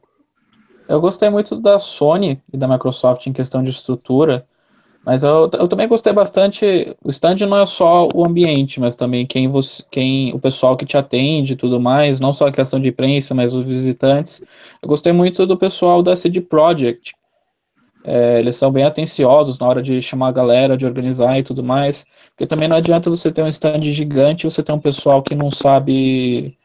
[0.88, 4.46] Eu gostei muito da Sony e da Microsoft em questão de estrutura
[5.04, 6.96] mas eu, eu também gostei bastante.
[7.04, 10.86] O stand não é só o ambiente, mas também quem você, quem o pessoal que
[10.86, 14.42] te atende e tudo mais, não só a questão de imprensa, mas os visitantes.
[14.82, 17.14] Eu gostei muito do pessoal da CD Project.
[18.02, 21.62] É, eles são bem atenciosos na hora de chamar a galera, de organizar e tudo
[21.62, 22.06] mais.
[22.30, 25.34] Porque também não adianta você ter um stand gigante e você ter um pessoal que
[25.34, 26.56] não sabe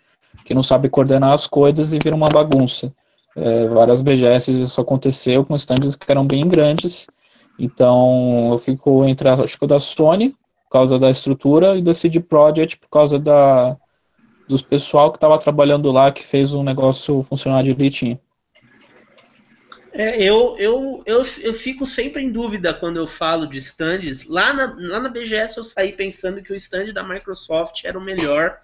[0.45, 2.91] que não sabe coordenar as coisas e vira uma bagunça.
[3.35, 7.07] É, várias BGS isso aconteceu com stands que eram bem grandes
[7.59, 10.29] então, eu fico entre, acho que da Sony,
[10.63, 13.75] por causa da estrutura, e da CD Projekt, por causa da,
[14.47, 18.19] dos pessoal que estava trabalhando lá, que fez o negócio funcionar direitinho.
[19.91, 24.25] É, eu, eu, eu, eu fico sempre em dúvida quando eu falo de stands.
[24.25, 28.01] Lá na, lá na BGS eu saí pensando que o stand da Microsoft era o
[28.01, 28.59] melhor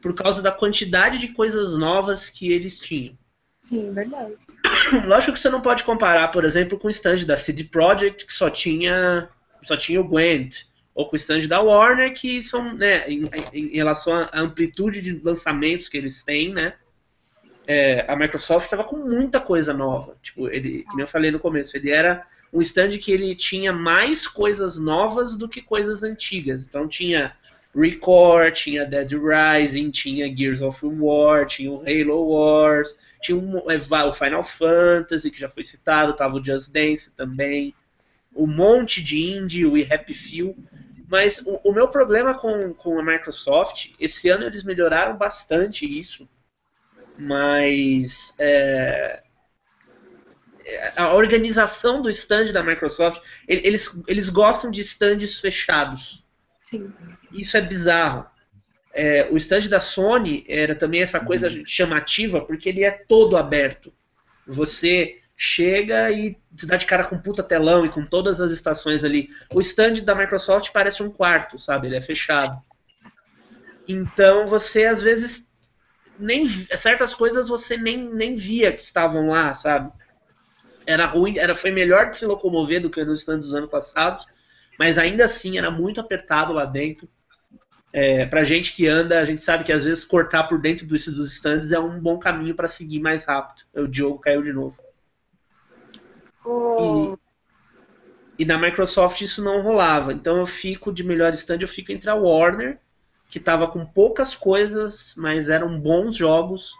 [0.00, 3.18] por causa da quantidade de coisas novas que eles tinham.
[3.60, 4.34] Sim, verdade.
[5.06, 8.32] Lógico que você não pode comparar, por exemplo, com o stand da CD Projekt, que
[8.32, 9.28] só tinha,
[9.62, 13.76] só tinha o Gwent, ou com o stand da Warner, que são, né, em, em
[13.76, 16.74] relação à amplitude de lançamentos que eles têm, né,
[17.68, 20.16] é, a Microsoft estava com muita coisa nova.
[20.22, 24.26] Tipo, ele, nem eu falei no começo, ele era um stand que ele tinha mais
[24.26, 26.66] coisas novas do que coisas antigas.
[26.66, 27.36] Então tinha
[27.74, 33.76] Record, tinha Dead Rising, tinha Gears of War, tinha o Halo Wars, tinha um, é,
[34.04, 37.74] o Final Fantasy, que já foi citado, tava o Just Dance também,
[38.34, 40.56] um monte de indie, o Happy Few.
[41.08, 46.28] Mas o, o, meu problema com, com a Microsoft, esse ano eles melhoraram bastante isso,
[47.18, 49.22] mas é,
[50.96, 56.24] a organização do stand da Microsoft, eles, eles gostam de stands fechados.
[56.68, 56.92] Sim.
[57.32, 58.26] Isso é bizarro.
[58.92, 61.62] É, o stand da Sony era também essa coisa uhum.
[61.66, 63.92] chamativa, porque ele é todo aberto.
[64.46, 69.04] Você chega e se dá de cara com puta telão e com todas as estações
[69.04, 69.28] ali.
[69.54, 71.86] O stand da Microsoft parece um quarto, sabe?
[71.86, 72.60] Ele é fechado.
[73.86, 75.46] Então você às vezes
[76.18, 79.92] nem certas coisas você nem, nem via que estavam lá, sabe?
[80.84, 84.26] Era ruim, era foi melhor de se locomover do que nos stands dos anos passados,
[84.78, 87.08] mas ainda assim era muito apertado lá dentro.
[87.92, 91.06] É, pra gente que anda, a gente sabe que às vezes cortar por dentro dos,
[91.06, 93.64] dos stands é um bom caminho para seguir mais rápido.
[93.74, 94.76] O Diogo caiu de novo.
[96.44, 97.16] Oh.
[98.38, 100.12] E, e, na Microsoft isso não rolava.
[100.12, 102.78] Então eu fico de melhor stand, eu fico entre a Warner,
[103.28, 106.72] que tava com poucas coisas, mas eram bons jogos,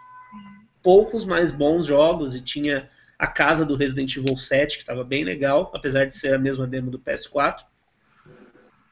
[0.81, 5.23] poucos mais bons jogos, e tinha a casa do Resident Evil 7, que estava bem
[5.23, 7.65] legal, apesar de ser a mesma demo do PS4.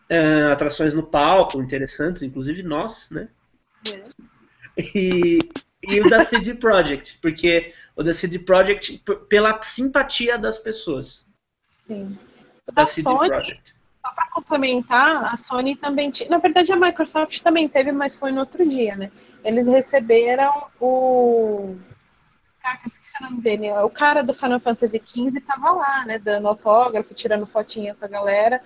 [0.09, 3.27] Uh, atrações no palco, interessantes, inclusive nós, né?
[3.91, 4.03] É.
[4.95, 5.39] E,
[5.83, 11.25] e o da CD Projekt, porque o da CD Projekt, pela simpatia das pessoas.
[11.73, 12.17] Sim.
[12.65, 13.75] O da, CD Sony, Projekt.
[14.05, 16.29] Só para complementar, a Sony também tinha.
[16.29, 19.11] Na verdade, a Microsoft também teve, mas foi no outro dia, né?
[19.43, 21.75] Eles receberam o.
[22.61, 23.71] Cara, esqueci o nome dele.
[23.71, 26.17] O cara do Final Fantasy XV tava lá, né?
[26.19, 28.61] Dando autógrafo, tirando fotinha com a galera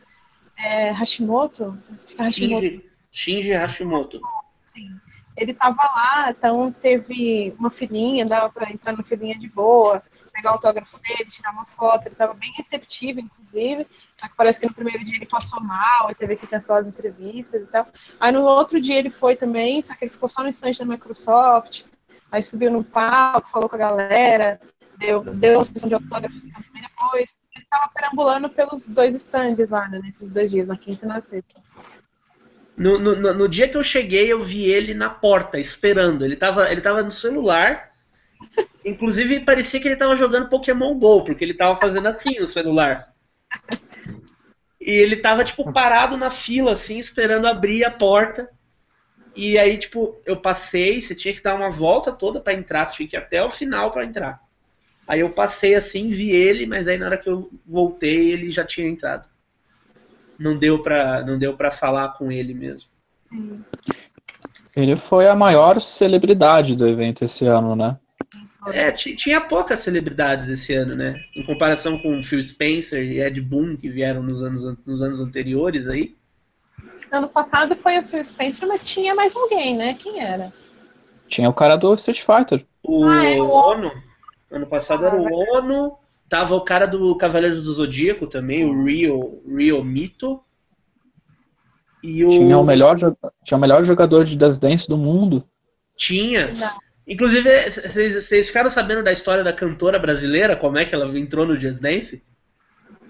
[0.62, 1.78] é, Hashimoto?
[2.04, 2.66] Acho que é Hashimoto.
[2.66, 4.22] Shinji, Shinji Hashimoto.
[4.66, 4.90] Sim.
[5.36, 10.52] Ele estava lá, então teve uma filinha, dava para entrar na filinha de boa, pegar
[10.52, 12.04] o autógrafo dele, tirar uma foto.
[12.04, 13.88] Ele estava bem receptivo, inclusive.
[14.16, 16.88] Só que parece que no primeiro dia ele passou mal e teve que cancelar as
[16.88, 17.88] entrevistas e tal.
[18.20, 20.86] Aí no outro dia ele foi também, só que ele ficou só no instante da
[20.86, 21.86] Microsoft.
[22.32, 24.60] Aí subiu no palco, falou com a galera,
[24.98, 29.88] deu, deu uma sessão de autógrafos também depois ele estava perambulando pelos dois stands lá,
[29.88, 31.62] né, nesses dois dias, na quinta e na sexta.
[32.78, 36.24] No, no, no, dia que eu cheguei, eu vi ele na porta, esperando.
[36.24, 37.92] Ele estava ele tava no celular.
[38.84, 43.14] Inclusive, parecia que ele estava jogando Pokémon GO, porque ele estava fazendo assim no celular.
[44.80, 48.50] E ele estava tipo, parado na fila, assim, esperando abrir a porta.
[49.36, 52.96] E aí, tipo, eu passei, você tinha que dar uma volta toda para entrar, você
[52.96, 54.42] tinha que ir até o final para entrar.
[55.12, 58.64] Aí eu passei assim, vi ele, mas aí na hora que eu voltei ele já
[58.64, 59.28] tinha entrado.
[60.40, 62.90] Não deu pra, não deu para falar com ele mesmo.
[64.74, 68.00] Ele foi a maior celebridade do evento esse ano, né?
[68.68, 71.22] É, tinha poucas celebridades esse ano, né?
[71.36, 75.90] Em comparação com Phil Spencer e Ed Boon, que vieram nos anos, nos anos anteriores
[75.90, 76.16] aí.
[77.12, 79.94] Ano passado foi o Phil Spencer, mas tinha mais alguém, né?
[79.94, 80.54] Quem era?
[81.28, 82.66] Tinha o cara do Street Fighter.
[82.82, 84.11] O, ah, é, o Ono.
[84.52, 85.24] Ano passado era o
[85.56, 90.44] Ono, tava o cara do Cavaleiros do Zodíaco também, o Rio, Rio Mito.
[92.04, 92.30] E o...
[92.30, 92.98] Tinha, o melhor,
[93.44, 95.48] tinha o melhor jogador de Just Dance do mundo.
[95.96, 96.52] Tinha.
[96.54, 96.80] Não.
[97.08, 101.60] Inclusive, vocês ficaram sabendo da história da cantora brasileira, como é que ela entrou no
[101.60, 102.24] Just Dance?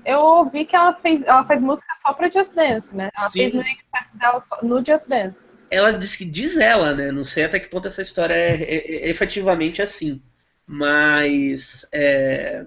[0.05, 3.09] Eu ouvi que ela fez, ela faz música só pra Just Dance, né?
[3.17, 3.39] Ela Sim.
[3.39, 5.49] fez no dela no Just Dance.
[5.69, 7.11] Ela diz que diz ela, né?
[7.11, 10.21] Não sei até que ponto essa história é, é, é efetivamente assim
[10.65, 12.65] mas é,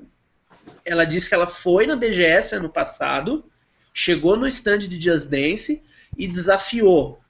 [0.84, 3.44] ela disse que ela foi na BGS ano passado,
[3.92, 5.82] chegou no stand de Just Dance
[6.16, 7.20] e desafiou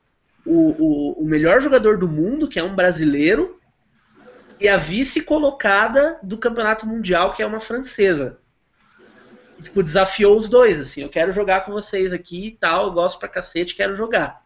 [0.44, 3.60] o, o, o melhor jogador do mundo, que é um brasileiro,
[4.60, 8.38] e a vice colocada do campeonato mundial, que é uma francesa.
[9.58, 12.92] E, tipo, desafiou os dois, assim, eu quero jogar com vocês aqui e tal, eu
[12.92, 14.44] gosto pra cacete, quero jogar.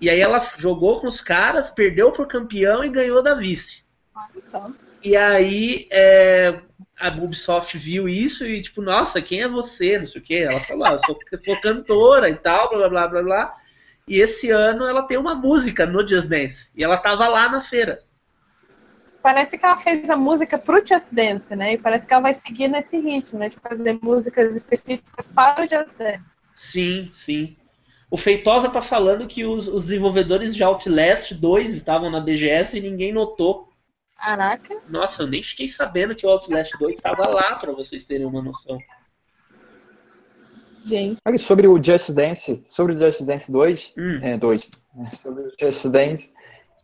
[0.00, 3.84] E aí ela jogou com os caras, perdeu pro campeão e ganhou da vice.
[4.14, 4.70] Olha só.
[5.02, 6.60] E aí é,
[6.98, 9.98] a Ubisoft viu isso e tipo, nossa, quem é você?
[9.98, 10.38] Não sei o que.
[10.38, 13.54] Ela falou, ah, eu sou, eu sou cantora e tal, blá blá blá blá.
[14.06, 16.70] E esse ano ela tem uma música no Just Dance.
[16.74, 18.02] E ela tava lá na feira.
[19.22, 21.74] Parece que ela fez a música pro Just Dance, né?
[21.74, 23.48] E parece que ela vai seguir nesse ritmo, né?
[23.48, 26.36] De fazer músicas específicas para o Just Dance.
[26.56, 27.56] Sim, sim.
[28.10, 32.80] O Feitosa tá falando que os, os desenvolvedores de Outlast 2 estavam na BGS e
[32.80, 33.67] ninguém notou.
[34.18, 34.76] Caraca.
[34.88, 38.42] Nossa, eu nem fiquei sabendo que o Outlast 2 estava lá, para vocês terem uma
[38.42, 38.78] noção.
[40.84, 41.20] Gente.
[41.38, 44.20] Sobre o Just Dance, sobre o Just Dance 2, hum.
[44.22, 46.32] é, 2, é, sobre o Just Dance,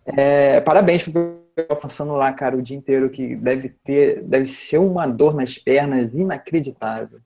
[0.07, 4.79] é, parabéns pro pessoal passando lá, cara, o dia inteiro, que deve ter, deve ser
[4.79, 7.21] uma dor nas pernas inacreditável.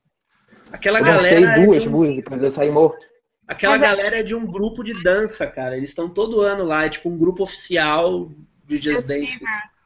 [0.70, 1.40] Aquela eu galera.
[1.40, 1.90] Eu duas um...
[1.90, 3.04] músicas, eu saí morto.
[3.46, 5.76] Aquela Mas é galera é de um grupo de dança, cara.
[5.76, 8.30] Eles estão todo ano lá, é tipo um grupo oficial
[8.66, 9.38] de Just, Just Dance.
[9.38, 9.77] Fever.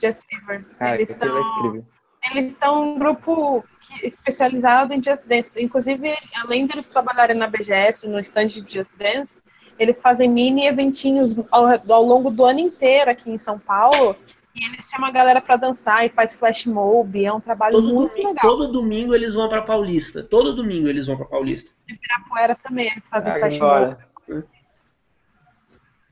[0.00, 0.64] Just Fever.
[0.80, 1.86] Ah, eles, são,
[2.34, 5.50] eles são um grupo que, especializado em Just Dance.
[5.56, 9.40] Inclusive, além deles trabalharem na BGS, no stand de Just Dance,
[9.78, 14.16] eles fazem mini eventinhos ao, ao longo do ano inteiro aqui em São Paulo.
[14.54, 17.22] E eles chamam a galera para dançar e faz flash mob.
[17.22, 18.50] É um trabalho todo muito domingo, legal.
[18.50, 20.22] Todo domingo eles vão para Paulista.
[20.22, 21.72] Todo domingo eles vão para Paulista.
[21.86, 23.96] De Pirapuera também eles fazem ah, flash mob.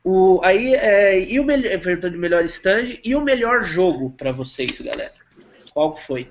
[0.05, 4.33] O, aí, é, e o melhor, perguntou de melhor stand e o melhor jogo para
[4.33, 5.13] vocês, galera?
[5.73, 6.31] Qual foi?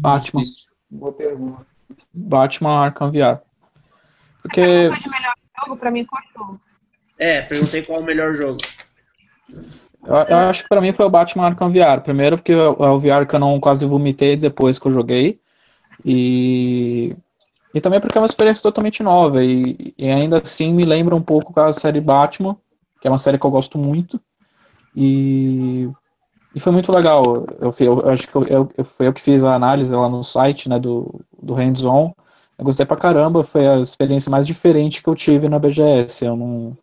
[0.00, 0.42] Batman.
[0.90, 1.66] Boa pergunta.
[2.12, 3.42] Batman Arkham VR.
[4.40, 4.62] Porque.
[4.62, 6.58] de melhor jogo para mim qual
[7.18, 8.58] É, perguntei qual o melhor jogo.
[10.06, 12.00] Eu, eu acho que para mim foi o Batman Arkham VR.
[12.02, 15.38] Primeiro porque é o VR que eu não quase vomitei depois que eu joguei.
[16.04, 17.14] E
[17.76, 19.44] e também porque é uma experiência totalmente nova.
[19.44, 22.56] E, e, ainda assim me lembra um pouco a série Batman,
[22.98, 24.18] que é uma série que eu gosto muito.
[24.96, 25.86] E,
[26.54, 27.46] E foi muito legal.
[27.60, 30.24] Eu, eu, eu acho que eu, eu, foi eu que fiz a análise lá no
[30.24, 32.14] site, né, do, do Hands On.
[32.58, 36.24] Eu gostei pra caramba, foi a experiência mais diferente que eu tive na BGS.
[36.24, 36.74] Eu não,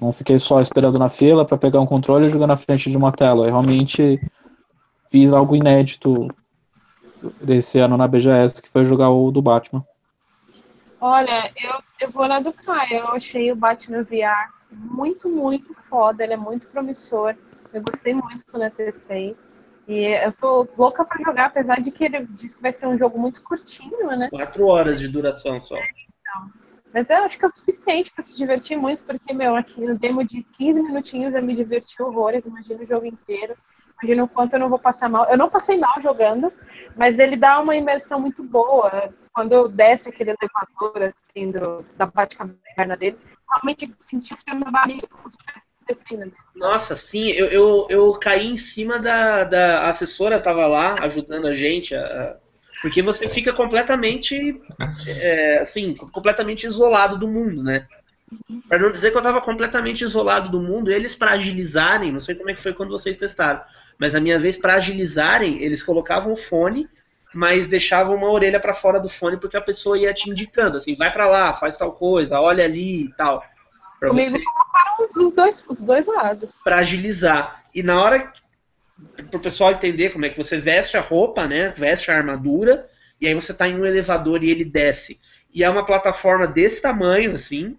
[0.00, 2.96] não fiquei só esperando na fila para pegar um controle e jogar na frente de
[2.96, 3.44] uma tela.
[3.44, 4.18] Eu realmente
[5.10, 6.26] fiz algo inédito
[7.42, 9.84] desse ano na BGS, que foi jogar o do Batman.
[11.00, 12.98] Olha, eu, eu vou na do Caio.
[12.98, 16.24] Eu achei o Batman VR muito, muito foda.
[16.24, 17.34] Ele é muito promissor.
[17.72, 19.36] Eu gostei muito quando eu testei.
[19.86, 22.98] E eu tô louca pra jogar, apesar de que ele disse que vai ser um
[22.98, 24.28] jogo muito curtinho, né?
[24.28, 25.76] Quatro horas de duração só.
[25.76, 26.50] É, então.
[26.92, 29.98] Mas eu acho que é o suficiente para se divertir muito, porque, meu, aqui no
[29.98, 33.56] demo de 15 minutinhos eu me diverti horrores, imagina o jogo inteiro.
[34.02, 35.26] Imagina o quanto eu não vou passar mal.
[35.28, 36.52] Eu não passei mal jogando,
[36.94, 39.12] mas ele dá uma imersão muito boa.
[39.38, 43.16] Quando desce aquele elevador, assim, do, da Batcaverna dele,
[43.48, 46.26] realmente senti frio na barriga, como se estivesse descendo.
[46.26, 46.32] Né?
[46.56, 51.54] Nossa, sim, eu, eu, eu caí em cima da, da assessora, tava lá ajudando a
[51.54, 52.36] gente a,
[52.82, 54.60] porque você fica completamente,
[55.20, 57.86] é, assim, completamente isolado do mundo, né?
[58.68, 62.34] Para não dizer que eu estava completamente isolado do mundo, eles para agilizarem, não sei
[62.34, 63.62] como é que foi quando vocês testaram,
[64.00, 66.88] mas na minha vez para agilizarem, eles colocavam o fone,
[67.34, 70.96] mas deixavam uma orelha para fora do fone porque a pessoa ia te indicando, assim,
[70.96, 73.44] vai para lá, faz tal coisa, olha ali e tal.
[73.98, 74.42] Pra Comigo você...
[74.42, 76.60] colocaram os dois, os dois lados.
[76.62, 77.64] Para agilizar.
[77.74, 78.32] E na hora
[79.30, 81.72] para o pessoal entender como é que você veste a roupa, né?
[81.76, 82.88] Veste a armadura,
[83.20, 85.20] e aí você está em um elevador e ele desce.
[85.54, 87.76] E é uma plataforma desse tamanho, assim.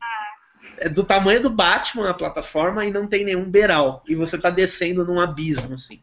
[0.77, 4.03] É do tamanho do Batman a plataforma e não tem nenhum beiral.
[4.07, 6.01] E você está descendo num abismo, assim.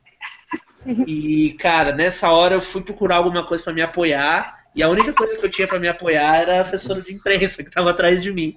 [1.07, 4.67] E, cara, nessa hora eu fui procurar alguma coisa para me apoiar.
[4.75, 7.63] E a única coisa que eu tinha para me apoiar era a assessora de imprensa
[7.63, 8.57] que estava atrás de mim.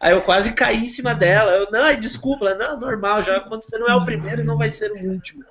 [0.00, 1.52] Aí eu quase caí em cima dela.
[1.52, 4.90] Eu, não, desculpa, não, normal, já quando você não é o primeiro, não vai ser
[4.92, 5.44] o último.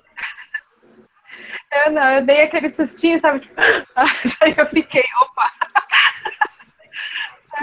[1.72, 3.40] Eu não, eu dei aquele sustinho, sabe?
[3.40, 3.54] Tipo,
[4.42, 5.52] aí eu fiquei, opa.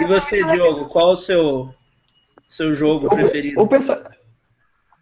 [0.00, 1.74] E você, Diogo, qual o seu,
[2.48, 3.60] seu jogo o, preferido?
[3.60, 3.98] O pessoal,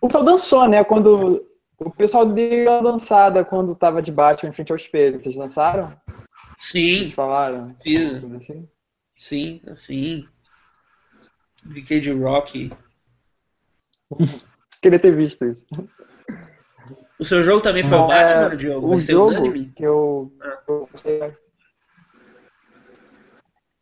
[0.01, 0.82] o pessoal dançou, né?
[0.82, 1.47] Quando
[1.79, 5.20] o pessoal deu a dançada quando tava de Batman em frente ao espelho.
[5.20, 5.93] Vocês dançaram?
[6.59, 6.99] Sim.
[6.99, 7.74] Vocês falaram?
[7.83, 8.24] Fiz.
[8.35, 8.68] Assim?
[9.16, 10.27] Sim, assim.
[11.72, 12.72] Fiquei de rock.
[14.81, 15.66] Queria ter visto isso.
[17.18, 18.95] O seu jogo também foi o Batman, é, Diogo?
[18.95, 21.33] O jogo que eu, ah.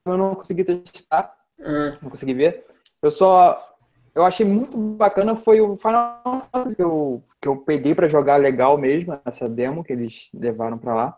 [0.06, 1.90] eu, não consegui testar, ah.
[2.00, 2.64] não consegui ver.
[3.02, 3.74] Eu só
[4.14, 8.36] eu achei muito bacana foi o Final Fantasy que eu, que eu peguei para jogar
[8.36, 11.16] legal mesmo, essa demo que eles levaram para lá.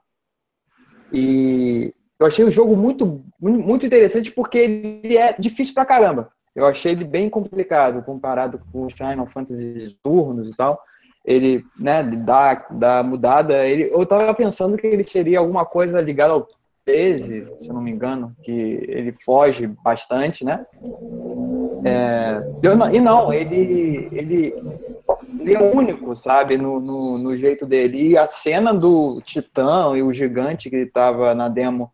[1.12, 6.32] E eu achei o jogo muito, muito interessante porque ele é difícil pra caramba.
[6.52, 10.82] Eu achei ele bem complicado comparado com o Final Fantasy turnos e tal
[11.24, 13.66] ele, né, dá, dá mudada.
[13.66, 16.48] Ele, eu estava pensando que ele seria alguma coisa ligada ao
[16.84, 20.64] Pese, se eu não me engano, que ele foge bastante, né?
[21.86, 24.54] É, eu, e não, ele, ele,
[25.38, 28.08] ele é único, sabe, no, no, no, jeito dele.
[28.08, 31.92] E a cena do Titã e o gigante que estava na demo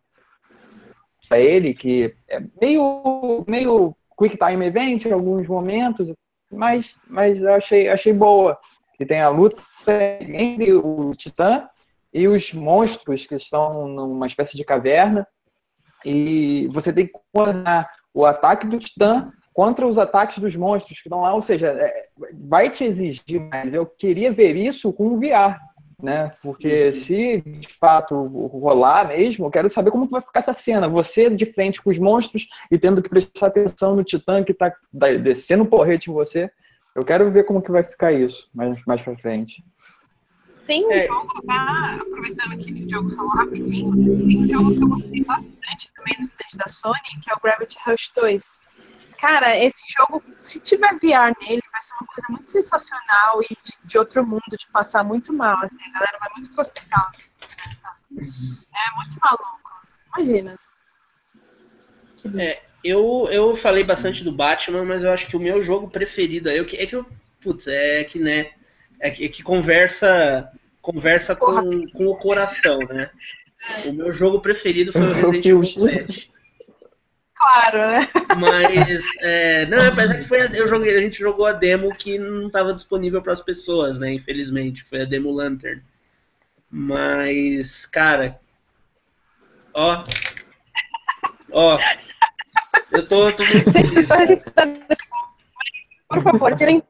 [1.29, 6.11] para ele, que é meio, meio quick time event em alguns momentos,
[6.51, 8.57] mas, mas achei, achei boa
[8.97, 9.61] que tem a luta
[10.21, 11.67] entre o Titã
[12.11, 15.27] e os monstros que estão numa espécie de caverna.
[16.03, 21.07] E você tem que coordenar o ataque do Titã contra os ataques dos monstros que
[21.07, 21.33] estão lá.
[21.33, 23.73] Ou seja, é, vai te exigir mais.
[23.73, 25.57] Eu queria ver isso com o VR.
[26.01, 26.33] Né?
[26.41, 26.91] Porque uhum.
[26.91, 30.89] se de fato rolar mesmo, eu quero saber como vai ficar essa cena.
[30.89, 34.73] Você de frente com os monstros e tendo que prestar atenção no titã que está
[35.21, 36.51] descendo um porrete em você.
[36.93, 39.63] Eu quero ver como que vai ficar isso mais, mais pra frente.
[40.65, 41.07] Tem um é.
[41.07, 41.99] jogo, tá?
[42.01, 46.23] aproveitando que o Diogo falou rapidinho, tem um jogo que eu gostei bastante também no
[46.23, 48.61] stand da Sony, que é o Gravity Rush 2.
[49.13, 53.73] Cara, esse jogo, se tiver VR nele, vai ser uma coisa muito sensacional e de,
[53.85, 55.57] de outro mundo, de passar muito mal.
[55.63, 57.11] Assim, a galera vai muito pro hospital.
[58.11, 59.71] É muito maluco.
[60.15, 60.59] Imagina.
[62.37, 66.49] É, eu, eu falei bastante do Batman, mas eu acho que o meu jogo preferido
[66.49, 67.05] é, que, é que eu.
[67.41, 68.51] Putz, é que, né?
[68.99, 70.49] É que, é que conversa
[70.83, 73.09] conversa com, com o coração, né?
[73.85, 76.32] O meu jogo preferido foi o Resident Evil 7.
[77.43, 78.07] Claro, né?
[78.37, 82.17] Mas, é, não, apesar que foi a, eu joguei, a gente jogou a demo que
[82.17, 84.13] não estava disponível para as pessoas, né?
[84.13, 85.81] Infelizmente, foi a demo Lantern.
[86.71, 88.39] Mas, cara,
[89.73, 90.05] ó,
[91.51, 91.77] ó,
[92.91, 94.07] eu tô, tô muito feliz.
[96.07, 96.81] Por favor, tirem.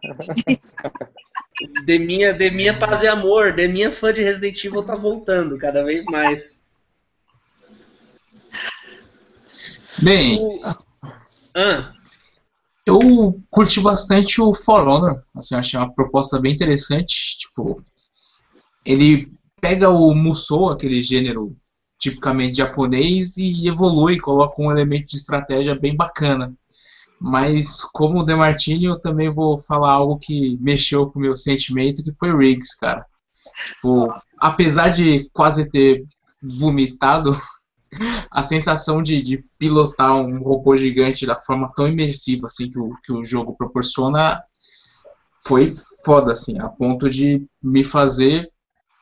[1.83, 3.53] Deminha, Deminha Paz e Amor.
[3.53, 6.61] Deminha fã de Resident Evil tá voltando cada vez mais.
[10.01, 10.39] Bem,
[11.55, 11.93] ah.
[12.85, 15.23] eu curti bastante o For Honor.
[15.35, 17.37] Assim, achei uma proposta bem interessante.
[17.37, 17.83] Tipo,
[18.85, 19.31] ele
[19.61, 21.55] pega o Musou, aquele gênero
[21.97, 26.53] tipicamente japonês, e evolui, coloca um elemento de estratégia bem bacana.
[27.19, 32.03] Mas como o Demartini, eu também vou falar algo que mexeu com o meu sentimento,
[32.03, 33.05] que foi Riggs, cara.
[33.65, 36.03] Tipo, apesar de quase ter
[36.41, 37.31] vomitado,
[38.29, 42.95] a sensação de, de, pilotar um robô gigante da forma tão imersiva assim que o,
[43.03, 44.41] que o jogo proporciona
[45.45, 45.73] foi
[46.05, 48.49] foda, assim, a ponto de me fazer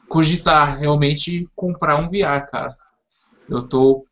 [0.07, 2.75] cogitar realmente comprar um VR, cara.
[3.47, 4.05] Eu tô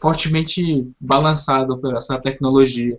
[0.00, 2.98] fortemente balançado por essa tecnologia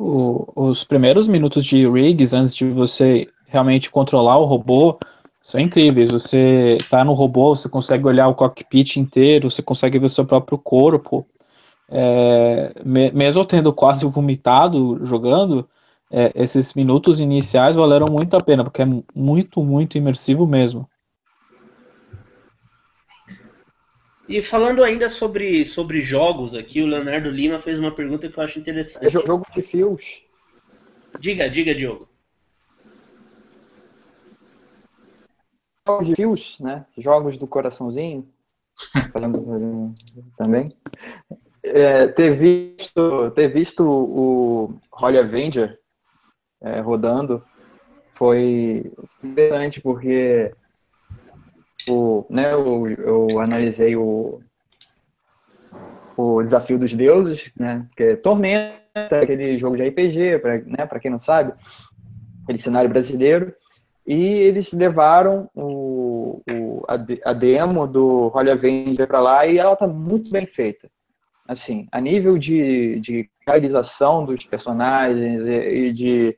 [0.00, 4.98] o, os primeiros minutos de rigs antes de você realmente controlar o robô
[5.42, 6.10] são incríveis.
[6.10, 10.58] Você tá no robô, você consegue olhar o cockpit inteiro, você consegue ver seu próprio
[10.58, 11.26] corpo.
[11.88, 15.68] É, me, mesmo tendo quase vomitado jogando,
[16.10, 20.88] é, esses minutos iniciais valeram muito a pena, porque é muito, muito imersivo mesmo.
[24.28, 28.44] E falando ainda sobre, sobre jogos aqui, o Leonardo Lima fez uma pergunta que eu
[28.44, 29.04] acho interessante.
[29.04, 30.22] É jogo de fios.
[31.18, 32.09] Diga, diga, Diogo.
[35.86, 36.86] Jogos de fios, né?
[36.96, 38.28] Jogos do coraçãozinho.
[40.36, 40.64] também.
[41.62, 45.78] É, ter visto, ter visto o Holy Avenger
[46.62, 47.44] é, rodando
[48.14, 48.90] foi
[49.22, 50.54] interessante porque
[51.88, 54.40] o, né, eu, eu analisei o,
[56.16, 61.10] o Desafio dos Deuses, né, que é Tormenta, aquele jogo de RPG, para né, quem
[61.10, 61.54] não sabe,
[62.42, 63.54] aquele cenário brasileiro,
[64.12, 66.94] e eles levaram o, o a,
[67.30, 70.90] a, demo do Holy Avenger para lá e ela está muito bem feita.
[71.46, 76.36] Assim, a nível de, de realização dos personagens e, de,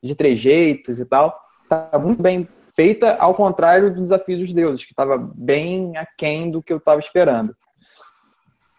[0.00, 4.92] de trejeitos e tal, está muito bem feita ao contrário do Desafio dos Deuses, que
[4.92, 7.52] estava bem aquém do que eu estava esperando.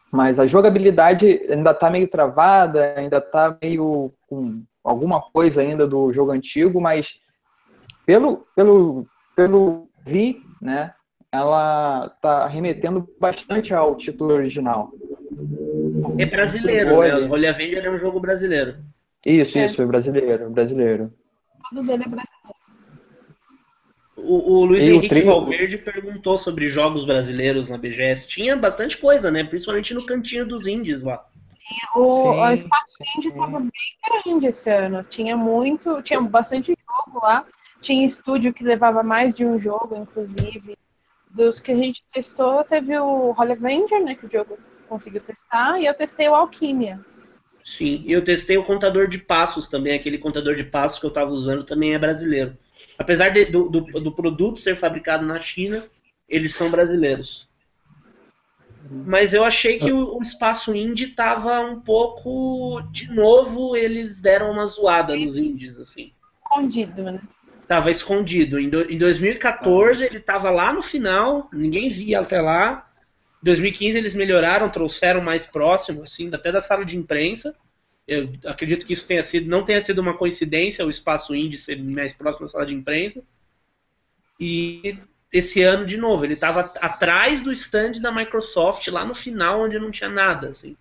[0.10, 6.14] Mas a jogabilidade ainda está meio travada, ainda está meio com alguma coisa ainda do
[6.14, 7.22] jogo antigo, mas
[8.06, 10.94] pelo, pelo, pelo vi, né,
[11.32, 14.92] ela está remetendo bastante ao título original.
[16.18, 17.16] É brasileiro, né?
[17.16, 18.78] O Holy Avenger é um jogo brasileiro.
[19.26, 19.66] Isso, é.
[19.66, 21.14] isso, é brasileiro, brasileiro.
[21.72, 22.64] Dele é brasileiro.
[24.16, 28.28] O, o Luiz e Henrique o Valverde perguntou sobre jogos brasileiros na BGS.
[28.28, 29.44] Tinha bastante coisa, né?
[29.44, 31.26] Principalmente no cantinho dos indies lá.
[31.96, 35.04] O, sim, a espaço indie estava bem grande esse ano.
[35.04, 37.46] Tinha muito, tinha bastante jogo lá.
[37.84, 40.78] Tinha estúdio que levava mais de um jogo, inclusive.
[41.30, 44.16] Dos que a gente testou, teve o Holy Avenger, né?
[44.16, 44.58] Que o jogo
[44.88, 45.78] conseguiu testar.
[45.82, 47.04] E eu testei o Alquimia.
[47.62, 49.94] Sim, e eu testei o contador de passos também.
[49.94, 52.58] Aquele contador de passos que eu estava usando também é brasileiro.
[52.98, 55.84] Apesar de, do, do, do, produto ser fabricado na China,
[56.30, 57.50] eles são brasileiros.
[58.90, 62.82] Mas eu achei que o, o espaço indie tava um pouco.
[62.92, 66.14] De novo, eles deram uma zoada nos indies, assim.
[66.32, 67.20] Escondido, né?
[67.68, 68.60] Tava escondido.
[68.60, 72.90] Em, do, em 2014 ele tava lá no final, ninguém via até lá.
[73.42, 77.56] Em 2015 eles melhoraram, trouxeram mais próximo, assim, até da sala de imprensa.
[78.08, 81.82] Eu acredito que isso tenha sido, não tenha sido uma coincidência o espaço indie ser
[81.82, 83.24] mais próximo da sala de imprensa.
[84.40, 84.98] E
[85.32, 89.80] esse ano, de novo, ele estava atrás do stand da Microsoft, lá no final, onde
[89.80, 90.76] não tinha nada, assim.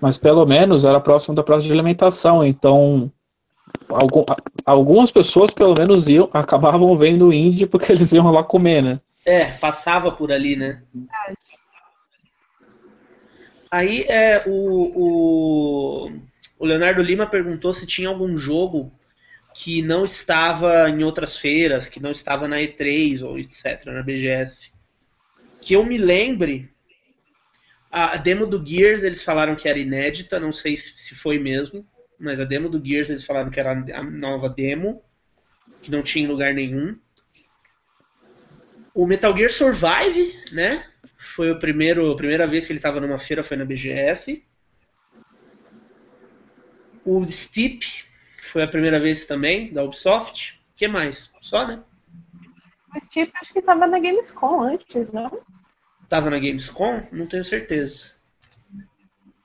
[0.00, 3.10] Mas pelo menos era próximo da praça de alimentação, então
[3.88, 4.24] algum,
[4.64, 9.00] algumas pessoas pelo menos iam, acabavam vendo o indie porque eles iam lá comer, né?
[9.24, 10.82] É, passava por ali, né?
[13.70, 16.12] Aí é, o, o,
[16.58, 18.92] o Leonardo Lima perguntou se tinha algum jogo
[19.52, 24.72] que não estava em outras feiras, que não estava na E3 ou etc, na BGS.
[25.60, 26.70] Que eu me lembre,
[27.90, 31.84] a demo do Gears eles falaram que era inédita, não sei se foi mesmo,
[32.18, 35.02] mas a demo do Gears eles falaram que era a nova demo,
[35.82, 36.98] que não tinha em lugar nenhum.
[38.94, 40.86] O Metal Gear Survive, né?
[41.18, 44.42] Foi o primeiro, a primeira vez que ele estava numa feira foi na BGS.
[47.04, 47.84] O Steep
[48.42, 50.58] foi a primeira vez também, da Ubisoft.
[50.72, 51.30] O que mais?
[51.40, 51.82] Só, né?
[52.94, 55.40] O Steep acho que estava na Gamescom antes, não?
[56.08, 57.06] Tava na Gamescom?
[57.12, 58.12] Não tenho certeza.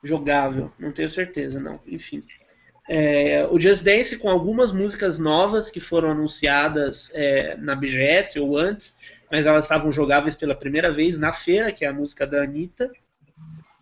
[0.02, 1.78] Jogável, não tenho certeza, não.
[1.86, 2.24] Enfim.
[2.88, 8.58] É, o Just Dance com algumas músicas novas que foram anunciadas é, na BGS ou
[8.58, 8.96] antes,
[9.30, 12.90] mas elas estavam jogáveis pela primeira vez na feira, que é a música da Anitta.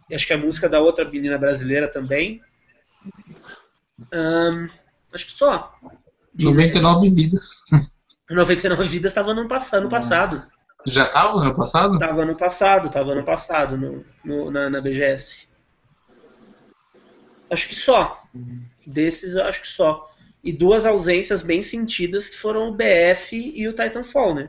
[0.08, 2.42] E acho que é a música da outra menina brasileira também.
[4.12, 4.68] Um,
[5.12, 5.74] acho que só.
[6.38, 7.62] 99 vidas.
[8.30, 10.42] 99 vidas estava no passado, no passado.
[10.86, 11.94] Já estava no ano passado?
[11.94, 15.48] Estava no passado, estava no passado, no, no na, na, BGS.
[17.50, 18.22] Acho que só.
[18.86, 20.08] Desses, eu acho que só.
[20.42, 24.48] E duas ausências bem sentidas que foram o BF e o Titanfall, né?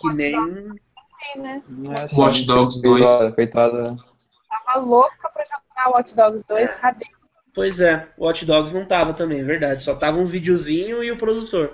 [0.00, 0.32] Que Watch nem.
[0.32, 0.80] Dogs,
[1.36, 1.62] né?
[2.12, 3.34] Watch Dogs 2.
[3.34, 3.96] Coitada.
[4.48, 7.06] Tava louca pra jogar Watch Dogs 2, cadê?
[7.54, 9.82] Pois é, Watch Dogs não tava também, verdade.
[9.82, 11.72] Só tava um videozinho e o produtor.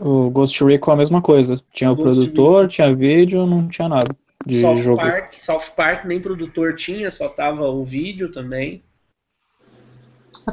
[0.00, 1.56] O Ghost Recon é a mesma coisa.
[1.72, 2.74] Tinha o Ghost produtor, Recon.
[2.74, 5.00] tinha vídeo, não tinha nada de South jogo.
[5.00, 8.82] Park, South Park nem produtor tinha, só tava o vídeo também.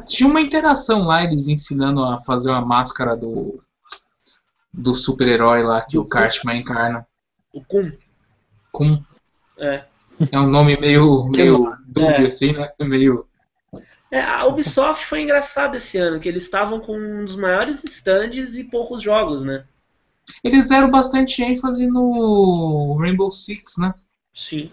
[0.05, 3.61] Tinha uma interação lá, eles ensinando a fazer uma máscara do
[4.71, 7.05] do super-herói lá que o Cartman encarna.
[7.51, 7.91] O Kun.
[8.71, 9.03] Kun.
[9.57, 9.83] É.
[10.31, 12.25] É um nome meio, meio dúbio, é.
[12.25, 12.69] assim, né?
[12.79, 13.27] Meio
[14.11, 18.57] é, a Ubisoft foi engraçada esse ano, que eles estavam com um dos maiores stands
[18.57, 19.65] e poucos jogos, né?
[20.43, 23.93] Eles deram bastante ênfase no Rainbow Six, né?
[24.33, 24.67] Sim,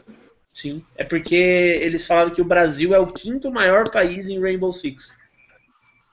[0.56, 0.84] sim.
[0.96, 5.16] É porque eles falaram que o Brasil é o quinto maior país em Rainbow Six.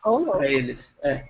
[0.05, 0.33] Oh, não.
[0.33, 1.23] Pra eles, é.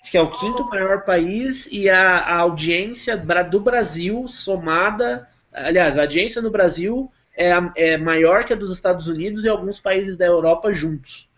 [0.00, 5.28] Diz que é o quinto maior país e a, a audiência do Brasil somada.
[5.52, 9.78] Aliás, a audiência no Brasil é, é maior que a dos Estados Unidos e alguns
[9.78, 11.28] países da Europa juntos.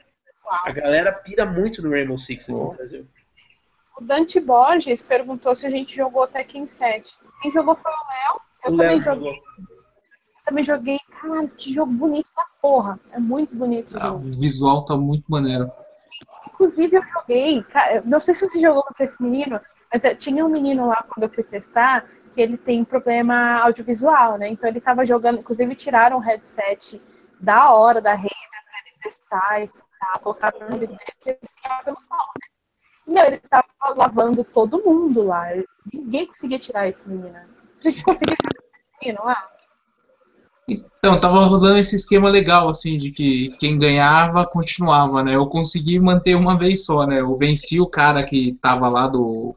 [0.44, 0.60] Uau.
[0.64, 3.06] A galera pira muito no Rainbow Six aqui no Brasil.
[3.96, 7.14] O Dante Borges perguntou se a gente jogou Tekken 7.
[7.42, 8.40] Quem jogou foi o Léo.
[8.64, 9.34] Eu o também Léo joguei.
[9.34, 9.69] Jogou.
[10.50, 10.98] Eu também joguei.
[11.20, 12.98] Caralho, que jogo bonito da porra.
[13.12, 13.96] É muito bonito.
[13.98, 15.70] Ah, o visual tá muito maneiro.
[16.48, 17.64] Inclusive, eu joguei.
[18.04, 19.60] Não sei se você jogou contra esse menino,
[19.92, 24.38] mas é, tinha um menino lá quando eu fui testar que ele tem problema audiovisual,
[24.38, 24.48] né?
[24.48, 27.00] Então ele estava jogando, inclusive tiraram o headset
[27.40, 31.84] da hora da Razer para ele testar e tá, colocar no vídeo dele, porque ele
[31.84, 32.46] pelo som, né?
[33.06, 35.46] Meu, ele tava lavando todo mundo lá.
[35.92, 37.40] Ninguém conseguia tirar esse menino.
[37.74, 39.59] Você conseguia tirar esse menino lá?
[40.70, 45.34] Então, tava rolando esse esquema legal, assim, de que quem ganhava continuava, né?
[45.34, 47.20] Eu consegui manter uma vez só, né?
[47.20, 49.54] Eu venci o cara que tava lá do,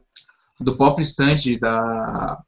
[0.58, 2.38] do pop stand da,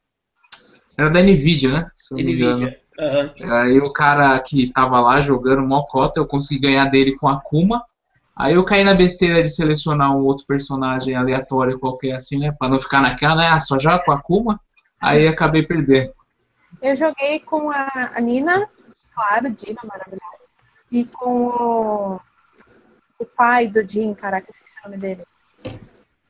[0.97, 1.91] era da Nvidia, né?
[1.95, 2.79] Se não Nvidia.
[2.99, 3.51] Uhum.
[3.53, 7.83] Aí o cara que tava lá jogando Mocota, eu consegui ganhar dele com Akuma.
[8.35, 12.51] Aí eu caí na besteira de selecionar um outro personagem aleatório qualquer assim, né?
[12.57, 13.47] Pra não ficar naquela, né?
[13.47, 14.59] Ah, só joga com Akuma.
[14.99, 16.11] Aí acabei perdendo.
[16.81, 18.69] Eu joguei com a, a Nina,
[19.13, 20.47] claro, Dina, maravilhosa.
[20.91, 22.19] E com o,
[23.19, 25.23] o pai do Jin, caraca, esqueci o nome dele.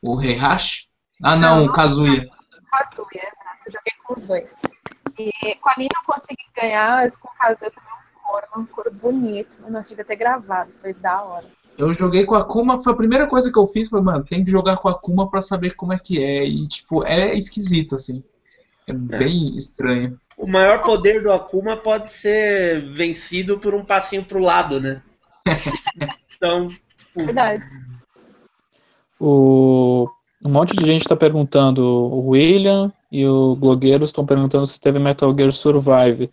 [0.02, 0.88] O Heihachi?
[1.22, 2.28] Ah, não, não o Kazuya.
[2.70, 3.58] Kazuya, exato.
[3.66, 4.60] Eu joguei com os dois.
[5.18, 8.66] E com a Nina eu consegui ganhar, mas com o Kazuya também um coro, um
[8.66, 9.58] coro bonito.
[9.68, 11.46] Nós devia ter gravado, foi da hora.
[11.76, 14.44] Eu joguei com a Kuma, foi a primeira coisa que eu fiz, foi, mano, tem
[14.44, 16.44] que jogar com a Kuma pra saber como é que é.
[16.44, 18.24] E, tipo, é esquisito, assim.
[18.86, 18.94] É, é.
[18.94, 20.18] bem estranho.
[20.38, 25.02] O maior poder do Akuma pode ser vencido por um passinho pro lado, né?
[26.36, 26.70] então.
[27.14, 27.64] Verdade.
[29.18, 30.08] O
[30.44, 35.00] um monte de gente está perguntando, o William e o blogueiro estão perguntando se teve
[35.00, 36.30] Metal Gear Survive.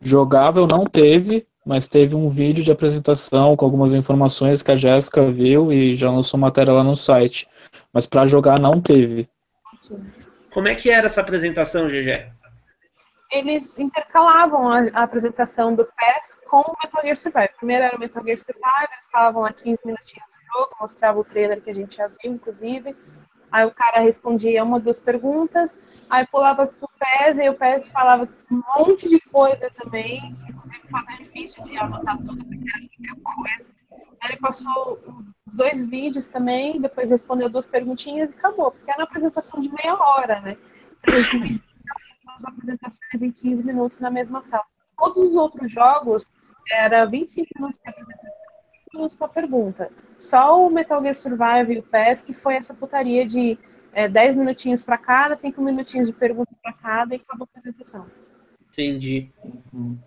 [0.00, 5.28] Jogável não teve, mas teve um vídeo de apresentação com algumas informações que a Jéssica
[5.28, 7.48] viu e já lançou matéria lá no site.
[7.92, 9.28] Mas para jogar não teve.
[10.52, 12.41] Como é que era essa apresentação, GG?
[13.32, 17.48] Eles intercalavam a, a apresentação do PES com o Metal Gear Survive.
[17.56, 21.24] Primeiro era o Metal Gear Survive, eles falavam lá 15 minutinhos do jogo, mostrava o
[21.24, 22.94] trailer que a gente já viu, inclusive.
[23.50, 25.78] Aí o cara respondia uma, duas perguntas,
[26.10, 30.18] aí pulava pro PES e o PES falava um monte de coisa também,
[30.48, 33.68] inclusive fazia difícil de anotar tudo, porque era coisa.
[34.20, 35.00] Aí ele passou
[35.46, 39.70] os dois vídeos também, depois respondeu duas perguntinhas e acabou, porque era uma apresentação de
[39.70, 40.56] meia hora, né?
[42.44, 44.64] Apresentações em 15 minutos na mesma sala.
[44.98, 46.28] Todos os outros jogos
[46.70, 48.42] era 25 minutos para apresentação
[49.18, 49.90] para pergunta.
[50.18, 53.58] Só o Metal Gear Survive e o PES que foi essa putaria de
[53.92, 58.06] é, 10 minutinhos para cada, 5 minutinhos de pergunta para cada e acabou a apresentação.
[58.70, 59.30] Entendi.
[59.72, 59.98] Uhum.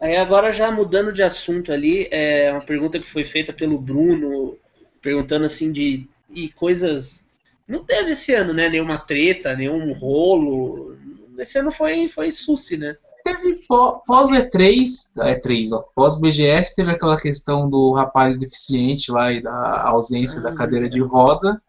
[0.00, 4.58] Aí agora já mudando de assunto ali, é uma pergunta que foi feita pelo Bruno,
[5.00, 7.24] perguntando assim de e coisas.
[7.66, 8.68] Não teve esse ano, né?
[8.68, 10.96] Nenhuma treta, nenhum rolo,
[11.38, 12.96] esse ano foi, foi Susi, né?
[13.24, 14.84] Teve pós E3,
[15.16, 20.54] E3, ó, pós BGS, teve aquela questão do rapaz deficiente lá e da ausência da
[20.54, 21.60] cadeira de roda.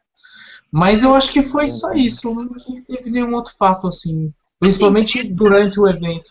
[0.71, 2.49] Mas eu acho que foi só isso, não
[2.85, 6.29] teve nenhum outro fato assim, principalmente durante o evento.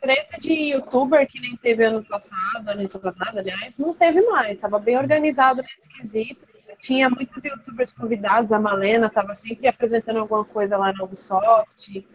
[0.00, 4.78] Treta de youtuber que nem teve ano passado, ano passado, aliás, não teve mais, estava
[4.78, 6.46] bem organizado nesse quesito.
[6.80, 12.06] Tinha muitos youtubers convidados, a Malena estava sempre apresentando alguma coisa lá na Ubisoft.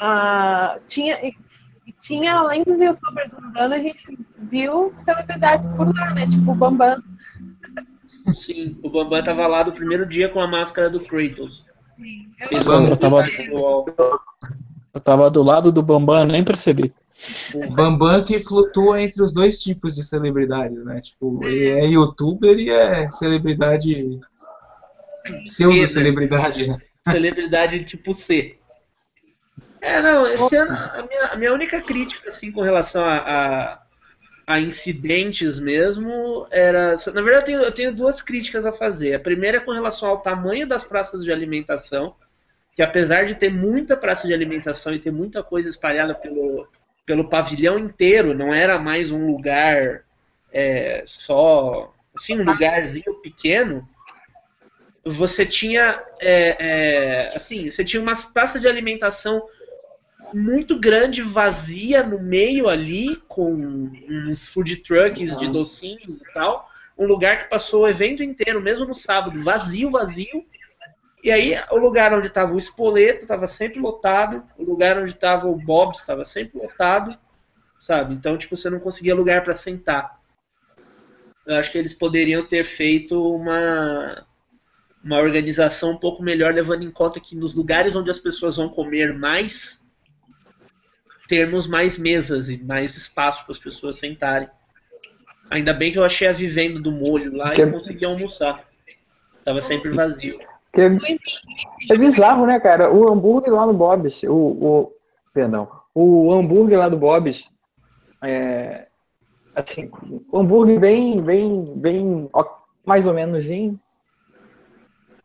[0.00, 1.18] Uh, tinha,
[1.88, 6.26] e tinha, além dos youtubers andando, a gente viu celebridades por lá, né?
[6.28, 7.02] Tipo o Bambam.
[8.34, 11.64] Sim, o Bambam tava lá do primeiro dia com a máscara do Kratos.
[11.96, 13.26] Sim, eu, eu, tava,
[14.94, 16.92] eu tava do lado do Bambam, nem percebi.
[17.54, 21.00] O Bambam que flutua entre os dois tipos de celebridades, né?
[21.00, 24.20] Tipo, ele é youtuber e é celebridade.
[25.44, 26.78] pseudo-celebridade, né?
[27.08, 28.57] Celebridade tipo C.
[29.80, 33.82] É, não, esse ano a minha, a minha única crítica, assim, com relação a, a,
[34.46, 36.94] a, incidentes mesmo, era.
[37.14, 39.14] Na verdade, eu tenho, eu tenho duas críticas a fazer.
[39.14, 42.14] A primeira é com relação ao tamanho das praças de alimentação,
[42.74, 46.66] que apesar de ter muita praça de alimentação e ter muita coisa espalhada pelo,
[47.06, 50.04] pelo pavilhão inteiro, não era mais um lugar
[50.52, 51.94] é, só.
[52.16, 53.88] Assim, um lugarzinho pequeno
[55.04, 59.42] você tinha é, é, assim você tinha umas praças de alimentação
[60.32, 66.68] muito grande, vazia no meio ali, com uns food trucks de docinhos e tal.
[66.96, 70.44] Um lugar que passou o evento inteiro, mesmo no sábado, vazio, vazio.
[71.22, 75.48] E aí, o lugar onde estava o Espoleto estava sempre lotado, o lugar onde estava
[75.48, 77.16] o Bob estava sempre lotado,
[77.80, 78.14] sabe?
[78.14, 80.18] Então, tipo, você não conseguia lugar para sentar.
[81.46, 84.26] Eu acho que eles poderiam ter feito uma,
[85.02, 88.68] uma organização um pouco melhor, levando em conta que nos lugares onde as pessoas vão
[88.68, 89.84] comer mais,
[91.28, 94.48] termos mais mesas e mais espaço para as pessoas sentarem.
[95.50, 97.62] Ainda bem que eu achei a vivendo do molho lá que...
[97.62, 98.64] e consegui almoçar.
[99.44, 100.38] Tava sempre vazio.
[100.72, 102.92] Que é, bizarro, né, cara?
[102.92, 104.92] O hambúrguer lá no Bob's, o, o
[105.32, 107.48] perdão, o hambúrguer lá do Bob's,
[108.22, 108.86] é,
[109.54, 109.90] assim,
[110.30, 112.30] o hambúrguer bem, bem, bem,
[112.84, 113.78] mais ou menos em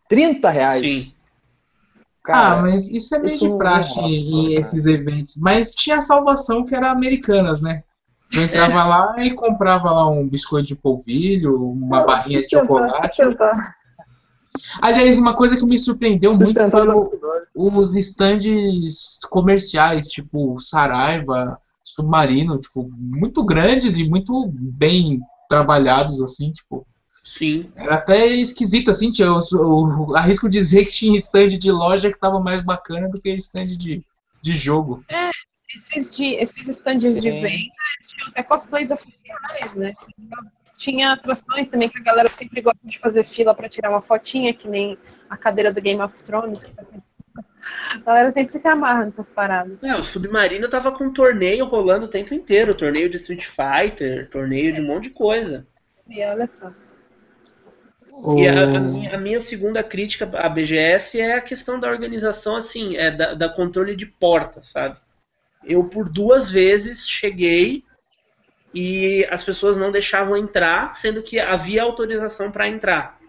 [0.07, 0.81] 30 reais.
[0.81, 1.13] Sim.
[2.23, 5.35] Cara, ah, mas isso é meio isso de praxe é em esses eventos.
[5.35, 7.83] Mas tinha a salvação que era Americanas, né?
[8.31, 8.83] Eu entrava é.
[8.83, 13.21] lá e comprava lá um biscoito de polvilho, uma Não, barrinha de chocolate.
[14.81, 22.57] Aliás, uma coisa que me surpreendeu muito foi o, os estandes comerciais, tipo Saraiva, Submarino,
[22.57, 25.19] tipo, muito grandes e muito bem
[25.49, 26.87] trabalhados, assim, tipo.
[27.23, 27.71] Sim.
[27.75, 32.19] Era até esquisito, assim, tinha, eu, eu, arrisco dizer que tinha stand de loja que
[32.19, 34.05] tava mais bacana do que stand de,
[34.41, 35.05] de jogo.
[35.09, 35.29] É,
[35.73, 37.21] esses, de, esses stands Sim.
[37.21, 39.93] de venda tinham até cosplays oficiais, né?
[40.75, 44.53] Tinha atrações também que a galera sempre gosta de fazer fila para tirar uma fotinha,
[44.53, 44.97] que nem
[45.29, 47.13] a cadeira do Game of Thrones, que tá sempre...
[47.91, 49.79] A galera sempre se amarra nessas paradas.
[49.81, 54.29] Não, o Submarino tava com um torneio rolando o tempo inteiro, torneio de Street Fighter,
[54.29, 55.65] torneio de um monte de coisa.
[56.09, 56.71] E olha só.
[58.37, 62.55] E a, a, minha, a, minha, segunda crítica à BGS é a questão da organização,
[62.55, 64.97] assim, é da, da controle de porta, sabe?
[65.63, 67.83] Eu, por duas vezes, cheguei
[68.73, 73.19] e as pessoas não deixavam entrar, sendo que havia autorização para entrar.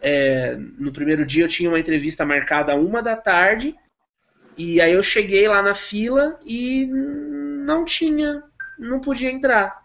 [0.00, 3.74] É, no primeiro dia eu tinha uma entrevista marcada a uma da tarde,
[4.56, 8.42] e aí eu cheguei lá na fila e não tinha,
[8.78, 9.81] não podia entrar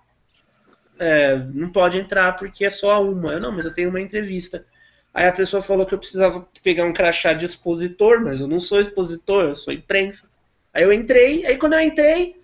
[0.99, 3.33] é, não pode entrar porque é só uma.
[3.33, 4.65] Eu, não, mas eu tenho uma entrevista.
[5.13, 8.59] Aí a pessoa falou que eu precisava pegar um crachá de expositor, mas eu não
[8.59, 10.29] sou expositor, eu sou imprensa.
[10.73, 12.39] Aí eu entrei, aí quando eu entrei,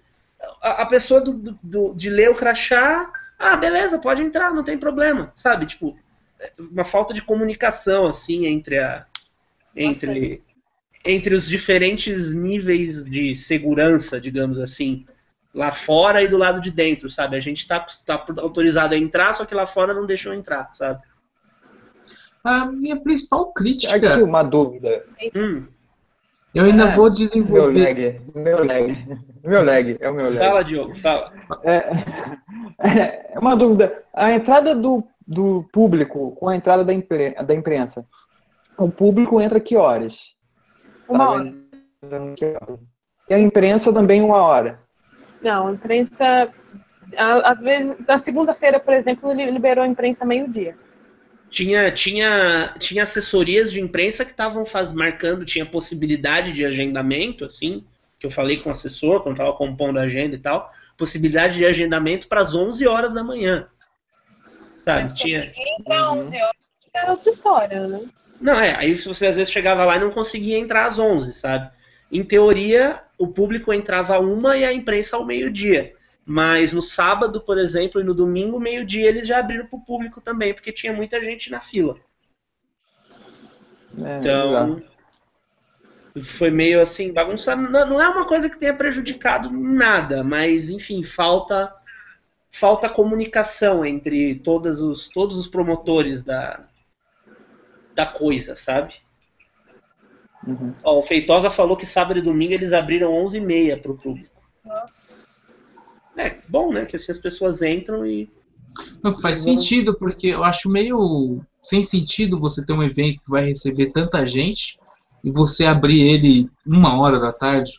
[0.61, 4.63] a, a pessoa do, do, do, de ler o crachá, ah, beleza, pode entrar, não
[4.63, 5.65] tem problema, sabe?
[5.65, 5.97] Tipo,
[6.59, 9.05] uma falta de comunicação, assim, entre a.
[9.75, 10.41] Entre,
[11.03, 15.05] entre os diferentes níveis de segurança, digamos assim
[15.53, 17.37] lá fora e do lado de dentro, sabe?
[17.37, 21.01] A gente tá, tá autorizado a entrar, só que lá fora não deixam entrar, sabe?
[22.43, 23.95] A minha principal crítica.
[23.95, 25.05] Aqui uma dúvida.
[25.35, 25.65] Hum.
[26.53, 28.21] Eu ainda é, vou desenvolver.
[28.35, 29.07] Meu lag, meu lag,
[29.43, 30.37] meu lag, é o meu lag.
[30.37, 31.33] Fala, Diogo, fala.
[31.63, 34.03] É, é uma dúvida.
[34.13, 38.05] A entrada do, do público com a entrada da, impre, da imprensa,
[38.77, 40.35] o público entra que horas?
[41.07, 41.53] Uma hora.
[43.29, 44.79] E a imprensa também uma hora.
[45.43, 46.49] Não, a imprensa,
[47.17, 50.75] às vezes, na segunda-feira, por exemplo, ele liberou a imprensa meio-dia.
[51.49, 54.63] Tinha, tinha, tinha assessorias de imprensa que estavam
[54.95, 57.85] marcando, tinha possibilidade de agendamento, assim,
[58.17, 61.65] que eu falei com o assessor, quando estava compondo a agenda e tal, possibilidade de
[61.65, 63.67] agendamento para as 11 horas da manhã.
[64.85, 65.51] Sabe, Mas tinha.
[65.83, 66.55] Para 11 horas
[66.95, 68.01] é outra história, né?
[68.39, 71.71] Não, é, aí você às vezes chegava lá e não conseguia entrar às 11, sabe?
[72.13, 75.95] Em teoria, o público entrava uma e a imprensa ao meio-dia.
[76.23, 80.21] Mas no sábado, por exemplo, e no domingo, meio-dia, eles já abriram para o público
[80.21, 81.97] também, porque tinha muita gente na fila.
[83.97, 84.81] É, então,
[86.21, 87.63] foi meio assim, bagunçado.
[87.63, 91.73] Não é uma coisa que tenha prejudicado nada, mas enfim, falta
[92.51, 96.63] falta comunicação entre todos os, todos os promotores da,
[97.95, 98.93] da coisa, sabe?
[100.45, 100.73] Uhum.
[100.83, 104.29] Ó, o Feitosa falou que sábado e domingo eles abriram 11h30 para o público.
[104.65, 105.33] Nossa.
[106.17, 106.85] É, bom, né?
[106.85, 108.29] Que assim as pessoas entram e.
[109.03, 113.45] Não, faz sentido, porque eu acho meio sem sentido você ter um evento que vai
[113.45, 114.79] receber tanta gente
[115.23, 117.71] e você abrir ele uma hora da tarde.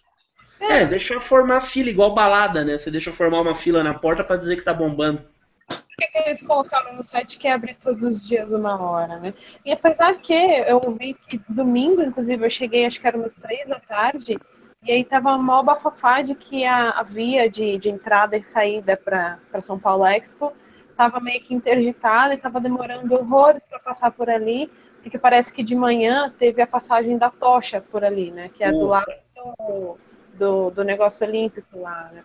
[0.59, 2.79] É, deixa eu formar fila, igual balada, né?
[2.79, 5.23] Você deixa eu formar uma fila na porta para dizer que tá bombando.
[5.67, 9.35] Por que, que, eles colocaram no site que abre todos os dias uma hora, né?
[9.65, 13.69] E apesar que eu ouvi que domingo, inclusive, eu cheguei, acho que era umas três
[13.69, 14.39] da tarde,
[14.83, 18.97] e aí tava mal bafafá de que a, a via de, de entrada e saída
[18.97, 20.53] para São Paulo Expo
[20.97, 24.71] tava meio que interditada e tava demorando horrores para passar por ali
[25.05, 28.49] porque parece que de manhã teve a passagem da tocha por ali, né?
[28.49, 29.99] Que é do lado do,
[30.33, 32.25] do, do negócio olímpico lá, né?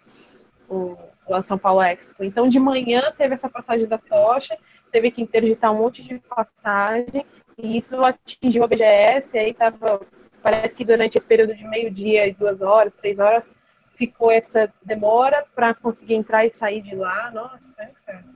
[0.69, 0.97] O,
[1.31, 2.23] lá São Paulo Expo.
[2.23, 4.57] Então, de manhã teve essa passagem da tocha,
[4.91, 7.25] teve que interditar um monte de passagem,
[7.57, 10.01] e isso atingiu a BGS, e aí tava,
[10.41, 13.53] parece que durante esse período de meio-dia e duas horas, três horas,
[13.95, 17.29] ficou essa demora para conseguir entrar e sair de lá.
[17.31, 18.33] Nossa, foi inferno.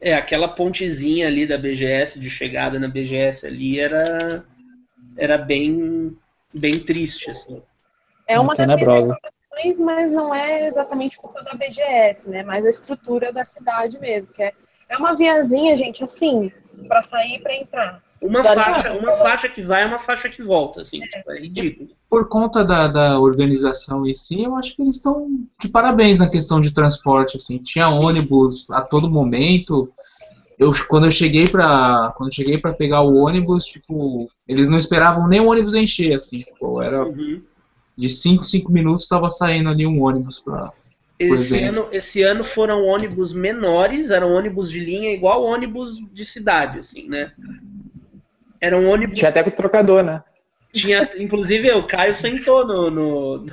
[0.00, 4.44] É, aquela pontezinha ali da BGS, de chegada na BGS ali, era,
[5.16, 6.16] era bem,
[6.54, 7.60] bem triste, assim.
[8.26, 8.66] É uma das
[9.78, 12.42] mas não é exatamente culpa da BGS, né?
[12.42, 14.52] Mas a estrutura da cidade mesmo, que é,
[14.88, 16.52] é uma viazinha, gente, assim,
[16.86, 18.02] para sair e para entrar.
[18.20, 21.40] Uma faixa, uma faixa que vai é uma faixa que volta, assim, é, tipo, é
[21.40, 21.90] ridículo.
[22.10, 25.28] Por conta da, da organização em si, eu acho que eles estão
[25.60, 27.58] de parabéns na questão de transporte, assim.
[27.58, 29.92] Tinha ônibus a todo momento.
[30.58, 34.78] Eu, quando eu cheguei para quando eu cheguei para pegar o ônibus, tipo, eles não
[34.78, 37.40] esperavam nem o ônibus encher, assim, tipo, era uhum.
[37.98, 40.72] De 5 5 minutos estava saindo ali um ônibus para
[41.18, 46.78] esse ano, esse ano foram ônibus menores, eram ônibus de linha igual ônibus de cidade,
[46.78, 47.32] assim, né?
[48.60, 49.18] Era um ônibus.
[49.18, 50.22] Tinha até com o trocador, né?
[50.72, 53.46] Tinha, inclusive, o Caio sentou no, no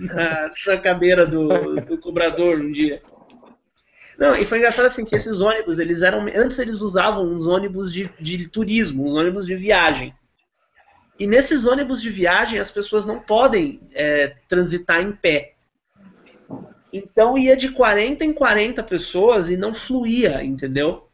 [0.00, 3.00] na, na, cadeira do, do cobrador um dia.
[4.18, 6.26] Não, e foi engraçado assim que esses ônibus, eles eram.
[6.34, 10.12] Antes eles usavam uns ônibus de, de turismo, uns ônibus de viagem.
[11.18, 15.54] E nesses ônibus de viagem as pessoas não podem é, transitar em pé.
[16.92, 21.08] Então ia de 40 em 40 pessoas e não fluía, entendeu?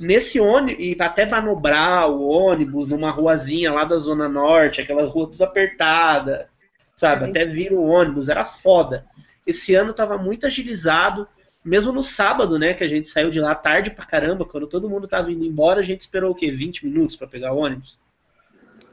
[0.00, 5.30] nesse ônibus, e até manobrar o ônibus numa ruazinha lá da Zona Norte, aquela rua
[5.30, 6.48] tudo apertada,
[6.96, 7.26] sabe?
[7.26, 9.04] Até vir o ônibus, era foda.
[9.46, 11.28] Esse ano tava muito agilizado,
[11.64, 14.88] mesmo no sábado, né, que a gente saiu de lá tarde pra caramba, quando todo
[14.88, 16.50] mundo tava indo embora, a gente esperou o quê?
[16.50, 17.98] 20 minutos para pegar o ônibus?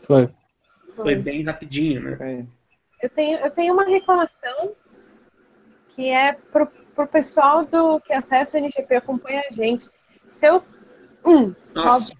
[0.07, 0.29] Foi.
[0.95, 2.47] Foi bem rapidinho, né?
[3.03, 4.71] Eu tenho, eu tenho uma reclamação
[5.89, 9.87] que é pro, pro pessoal do que acessa o NGP acompanha a gente.
[10.27, 10.73] Seus
[11.25, 11.53] um.
[11.75, 12.13] Nossa.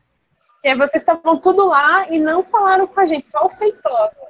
[0.61, 4.21] Que vocês estavam tudo lá e não falaram com a gente, só o Feitosa.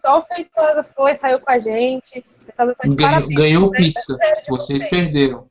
[0.00, 2.24] Só o Feitosa foi, saiu com a gente.
[2.56, 4.16] Tá ganhou, ganhou pizza.
[4.48, 5.48] Vocês perderam.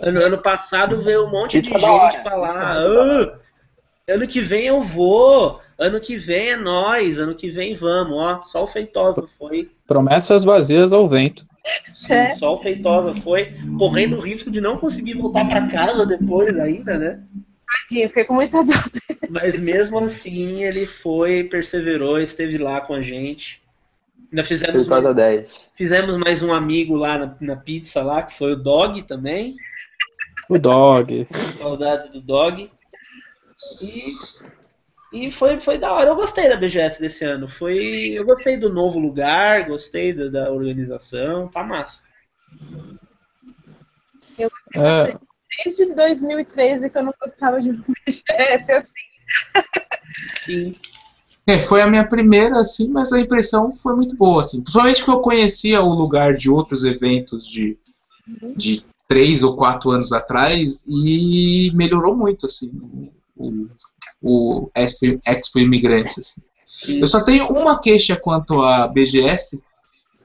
[0.00, 2.52] Ano, ano passado veio um monte pizza de gente falar.
[2.56, 3.38] Ah,
[4.08, 5.60] ano que vem eu vou.
[5.78, 7.18] Ano que vem é nós.
[7.18, 8.16] Ano que vem vamos.
[8.16, 9.70] Ó, só o Feitosa foi.
[9.86, 11.44] Promessas vazias ao vento.
[11.94, 12.30] Sim, é.
[12.30, 16.96] Só o Feitosa foi, correndo o risco de não conseguir voltar para casa depois ainda,
[16.96, 17.20] né?
[17.88, 18.90] Tadinho, fiquei com muita dor.
[19.28, 23.60] Mas mesmo assim, ele foi, perseverou, esteve lá com a gente.
[24.30, 25.60] Ainda fizemos, mais, 10.
[25.74, 29.56] fizemos mais um amigo lá na, na, pizza lá, que foi o Dog também.
[30.48, 31.26] O Dog.
[31.58, 32.70] Saudades do Dog.
[33.82, 36.10] E, e foi, foi da hora.
[36.10, 37.48] Eu gostei da BGS desse ano.
[37.48, 37.78] Foi,
[38.14, 41.48] eu gostei do novo lugar, gostei da, da organização.
[41.48, 42.04] Tá massa.
[44.38, 45.18] Eu gostei é...
[45.64, 47.72] desde 2013 que eu não gostava de
[48.06, 49.08] BGS assim.
[50.44, 50.76] Sim.
[51.48, 54.60] É, foi a minha primeira, assim, mas a impressão foi muito boa, assim.
[54.60, 57.78] Principalmente que eu conhecia o lugar de outros eventos de,
[58.26, 58.52] uhum.
[58.54, 62.70] de três ou quatro anos atrás e melhorou muito, assim,
[63.38, 63.68] o,
[64.22, 66.42] o Expo, Expo Imigrantes, assim.
[67.00, 69.62] Eu só tenho uma queixa quanto à BGS,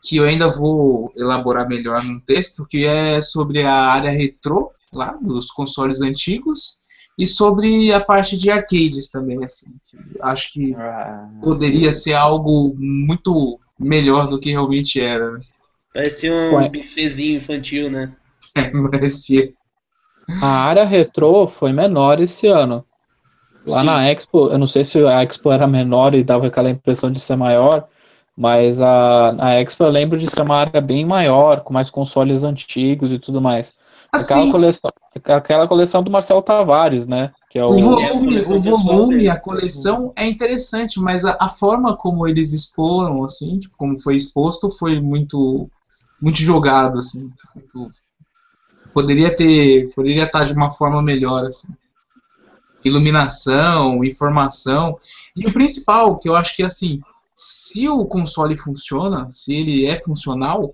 [0.02, 5.18] que eu ainda vou elaborar melhor num texto, que é sobre a área retrô lá
[5.22, 6.80] dos consoles antigos
[7.18, 9.68] e sobre a parte de arcades também, assim.
[10.22, 11.30] Acho que ah.
[11.42, 15.32] poderia ser algo muito melhor do que realmente era.
[15.32, 15.42] Né?
[15.94, 16.70] Parecia um Foi.
[16.70, 18.14] bifezinho infantil, né?
[18.56, 19.54] É, parecia.
[20.42, 22.86] A área retrô foi menor esse ano.
[23.66, 23.86] Lá Sim.
[23.86, 27.20] na Expo, eu não sei se a Expo era menor e dava aquela impressão de
[27.20, 27.88] ser maior,
[28.36, 32.44] mas a, a Expo eu lembro de ser uma área bem maior, com mais consoles
[32.44, 33.74] antigos e tudo mais.
[34.12, 34.92] Assim, aquela, coleção,
[35.26, 37.32] aquela coleção do Marcelo Tavares, né?
[37.50, 41.96] Que é o, o volume, o volume a coleção é interessante, mas a, a, forma
[41.96, 45.68] como eles exporam, assim, tipo, como foi exposto, foi muito,
[46.22, 47.32] muito jogado, assim.
[47.56, 47.90] Muito,
[48.94, 51.70] poderia ter, poderia estar de uma forma melhor, assim
[52.84, 54.98] iluminação, informação.
[55.36, 57.02] E o principal, que eu acho que assim,
[57.36, 60.74] se o console funciona, se ele é funcional,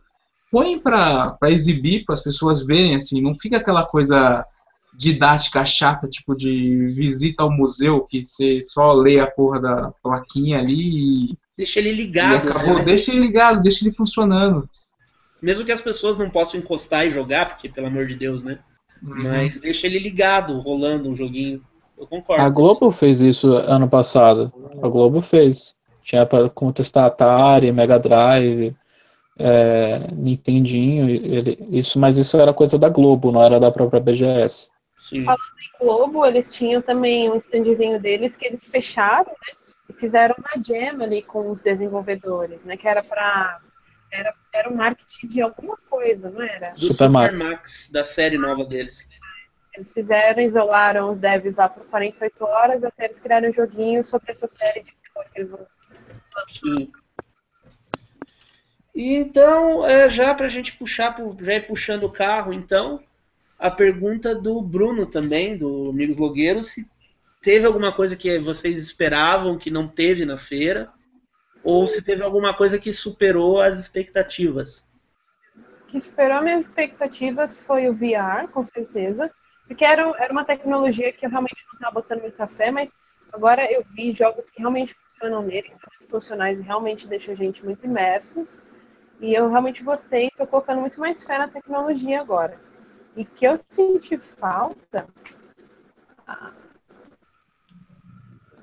[0.51, 4.45] põe para exibir, para as pessoas verem, assim, não fica aquela coisa
[4.93, 10.59] didática chata, tipo de visita ao museu, que você só lê a porra da plaquinha
[10.59, 11.37] ali e.
[11.55, 12.49] Deixa ele ligado.
[12.49, 12.83] acabou, né?
[12.83, 14.69] deixa ele ligado, deixa ele funcionando.
[15.41, 18.59] Mesmo que as pessoas não possam encostar e jogar, porque pelo amor de Deus, né?
[19.01, 19.23] Uhum.
[19.23, 21.63] Mas deixa ele ligado, rolando um joguinho.
[21.99, 22.41] Eu concordo.
[22.41, 24.51] A Globo fez isso ano passado.
[24.81, 25.75] A Globo fez.
[26.01, 28.75] Tinha para contestar Atari, Mega Drive,
[29.37, 34.69] é, Nintendinho, ele, isso, mas isso era coisa da Globo, não era da própria BGS.
[34.97, 35.23] Sim.
[35.23, 39.55] Falando em Globo, eles tinham também um standzinho deles que eles fecharam, né?
[39.89, 42.75] E fizeram uma jam ali com os desenvolvedores, né?
[42.75, 43.59] Que era para
[44.11, 46.71] era, era um marketing de alguma coisa, não era?
[46.71, 49.07] Do Supermax, Supermax da série nova deles.
[49.75, 54.31] Eles fizeram, isolaram os devs lá por 48 horas até eles criaram um joguinho sobre
[54.31, 55.65] essa série de terror que eles vão
[56.47, 56.91] Sim.
[58.95, 62.99] Então, é, já para a gente puxar, já ir puxando o carro, então,
[63.57, 66.87] a pergunta do Bruno também, do Amigos Logueiros, se
[67.41, 70.91] teve alguma coisa que vocês esperavam que não teve na feira,
[71.63, 74.87] ou se teve alguma coisa que superou as expectativas.
[75.83, 79.31] O que superou minhas expectativas foi o VR, com certeza.
[79.69, 82.97] Porque era, era uma tecnologia que eu realmente não estava botando muita fé, mas
[83.31, 87.35] agora eu vi jogos que realmente funcionam nele, que são muito funcionais e realmente deixam
[87.35, 88.63] a gente muito imersos.
[89.19, 92.59] E eu realmente gostei, estou colocando muito mais fé na tecnologia agora.
[93.15, 95.07] E que eu senti falta.
[96.25, 96.51] Ah,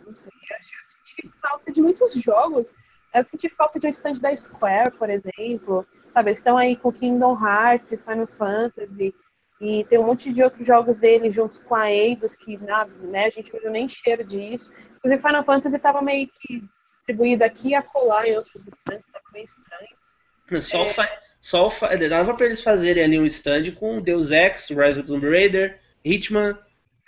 [0.04, 2.74] não sei, eu senti falta de muitos jogos.
[3.14, 5.86] Eu senti falta de um stand da Square, por exemplo.
[6.12, 9.14] Sabe, eles estão aí com Kingdom Hearts e Final Fantasy.
[9.60, 13.30] E tem um monte de outros jogos dele junto com a Eidos, que né, a
[13.30, 14.70] gente não viu nem cheiro disso.
[14.96, 19.44] Inclusive, Final Fantasy estava meio que distribuído aqui e acolá em outros stands, estava meio
[19.44, 20.60] estranho.
[20.60, 20.86] Só, é...
[20.86, 21.08] fa...
[21.40, 21.96] só fa...
[21.96, 25.80] dava para eles fazerem ali um stand com Deus Ex, Rise of the Tomb Raider,
[26.04, 26.58] Hitman,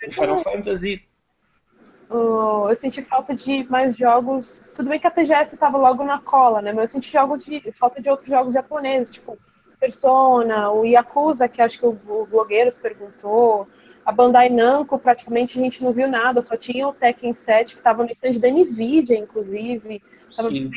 [0.07, 1.05] o Final Fantasy.
[2.09, 4.65] Oh, eu senti falta de mais jogos.
[4.73, 6.73] Tudo bem que a TGS estava logo na cola, né?
[6.73, 9.37] Mas eu senti jogos de falta de outros jogos japoneses, tipo
[9.89, 13.67] Persona, o Yakuza, que acho que o, o Blogueiros perguntou,
[14.05, 17.79] a Bandai Namco, praticamente a gente não viu nada, só tinha o Tekken 7, que
[17.79, 20.01] estava no stand da NVIDIA, inclusive.
[20.29, 20.71] Estava bem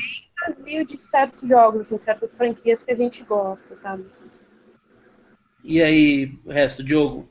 [0.45, 4.05] vazio de certos jogos, assim, de certas franquias que a gente gosta, sabe?
[5.63, 7.29] E aí, o resto, Diogo?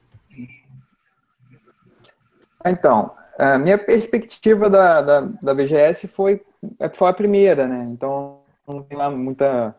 [2.64, 6.40] Então, a minha perspectiva da, da, da BGS foi,
[6.94, 7.84] foi a primeira, né?
[7.92, 9.76] Então, não tem lá muita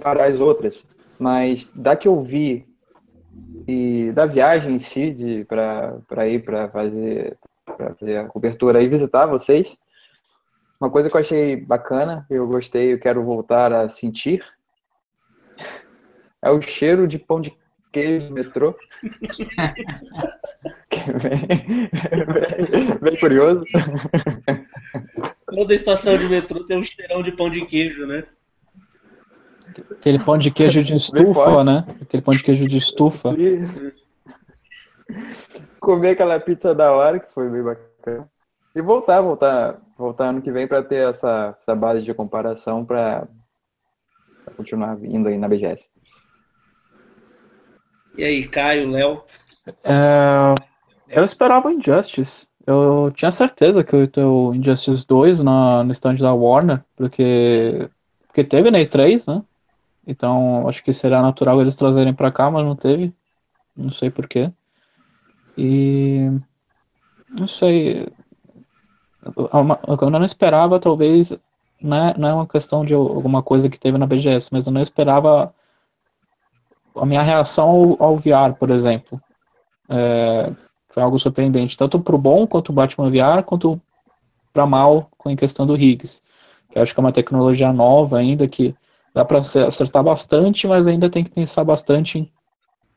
[0.00, 0.82] para as outras,
[1.18, 2.66] mas da que eu vi
[3.66, 7.38] e da viagem em si para ir para fazer,
[7.98, 9.78] fazer a cobertura e visitar vocês,
[10.80, 14.44] uma coisa que eu achei bacana, eu gostei, eu quero voltar a sentir,
[16.42, 17.56] é o cheiro de pão de
[17.90, 18.76] queijo do metrô.
[20.90, 21.46] que é bem,
[22.26, 23.64] bem, bem curioso.
[25.46, 28.24] Toda estação de metrô tem um cheirão de pão de queijo, né?
[29.92, 31.86] Aquele pão de queijo de estufa, né?
[32.00, 33.30] Aquele pão de queijo de estufa.
[33.34, 33.92] Sim.
[35.80, 38.28] Comer aquela pizza da hora, que foi bem bacana.
[38.74, 43.28] E voltar, voltar, voltar ano que vem para ter essa, essa base de comparação para
[44.56, 45.88] continuar indo aí na BGS.
[48.16, 49.22] E aí, Caio, Léo?
[49.84, 50.54] É,
[51.08, 52.46] eu esperava o Injustice.
[52.66, 56.82] Eu tinha certeza que eu ia ter o Injustice 2 na, no stand da Warner,
[56.96, 57.88] porque,
[58.26, 59.42] porque teve na E3, né?
[60.06, 63.12] Então, acho que será natural eles trazerem para cá, mas não teve.
[63.76, 64.52] Não sei porquê.
[65.56, 66.30] E.
[67.28, 68.08] Não sei.
[70.00, 71.32] Eu não esperava, talvez,
[71.80, 74.72] não é, não é uma questão de alguma coisa que teve na BGS, mas eu
[74.72, 75.54] não esperava
[76.94, 79.20] a minha reação ao, VR, por exemplo.
[79.88, 80.52] É,
[80.88, 83.80] foi algo surpreendente, tanto para o bom quanto o Batman VR, quanto
[84.52, 86.22] para mal com a questão do Higgs.
[86.70, 88.74] Que acho que é uma tecnologia nova ainda que
[89.14, 92.32] dá para acertar bastante, mas ainda tem que pensar bastante em,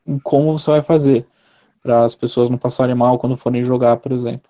[0.06, 1.28] em como você vai fazer
[1.82, 4.50] para as pessoas não passarem mal quando forem jogar, por exemplo.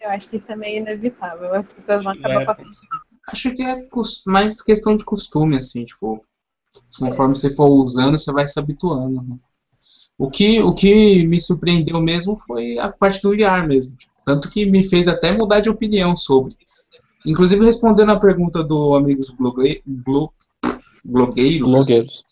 [0.00, 1.54] Eu acho que isso é meio inevitável.
[1.54, 2.70] As pessoas vão acabar é, passando.
[3.28, 3.86] Acho que é
[4.26, 6.24] mais questão de costume, assim, tipo,
[6.98, 9.22] conforme você for usando, você vai se habituando.
[9.22, 9.36] Né?
[10.18, 13.96] O que, o que me surpreendeu mesmo foi a parte do VR mesmo.
[13.96, 16.56] Tipo, tanto que me fez até mudar de opinião sobre.
[17.24, 19.30] Inclusive respondendo a pergunta do amigos
[19.86, 20.32] blo,
[21.04, 21.68] blogueiros.
[21.68, 22.22] blogueiros.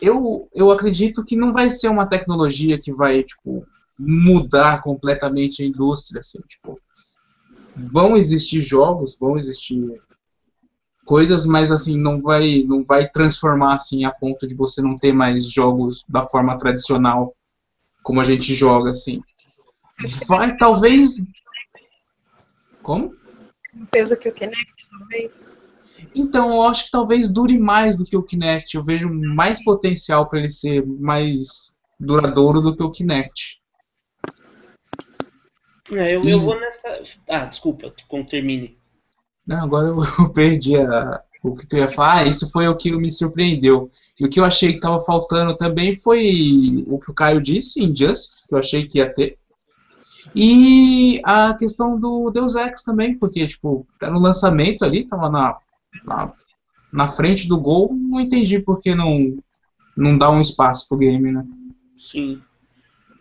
[0.00, 3.66] Eu, eu acredito que não vai ser uma tecnologia que vai, tipo,
[3.98, 6.78] mudar completamente a indústria, assim, tipo,
[7.76, 10.00] vão existir jogos, vão existir
[11.04, 15.12] coisas, mas assim não vai não vai transformar assim a ponto de você não ter
[15.12, 17.34] mais jogos da forma tradicional
[18.02, 19.20] como a gente joga assim.
[20.26, 21.16] Vai talvez
[22.82, 23.14] como?
[23.90, 25.59] Peso que o Kinect talvez.
[26.14, 28.76] Então, eu acho que talvez dure mais do que o Kinect.
[28.76, 33.60] Eu vejo mais potencial para ele ser mais duradouro do que o Kinect.
[35.92, 36.30] É, eu, e...
[36.30, 37.02] eu vou nessa.
[37.28, 38.76] Ah, desculpa, como termine.
[39.46, 42.18] Não, agora eu, eu perdi a, o que eu ia falar.
[42.18, 43.90] Ah, isso foi o que me surpreendeu.
[44.18, 47.82] E o que eu achei que estava faltando também foi o que o Caio disse,
[47.82, 49.36] Injustice, que eu achei que ia ter.
[50.34, 55.58] E a questão do Deus Ex também, porque, tipo, tá no lançamento ali, tava na,
[56.04, 56.32] na,
[56.92, 59.38] na frente do gol, não entendi por que não,
[59.96, 61.44] não dá um espaço pro game, né?
[61.98, 62.42] Sim.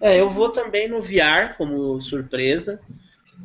[0.02, 2.80] É, eu vou também no VR como surpresa.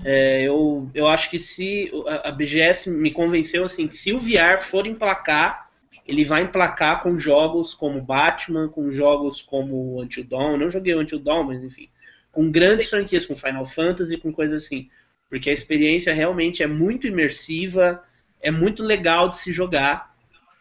[0.05, 1.91] É, eu, eu acho que se
[2.25, 5.69] a, BGS me convenceu assim que se o VR for emplacar,
[6.07, 10.57] ele vai emplacar com jogos como Batman, com jogos como Until Dawn.
[10.57, 11.89] Não joguei Until Dawn, mas enfim,
[12.31, 14.89] com grandes franquias, com Final Fantasy, com coisas assim,
[15.31, 18.03] porque a experiência realmente é muito imersiva,
[18.45, 20.15] é muito legal de se jogar.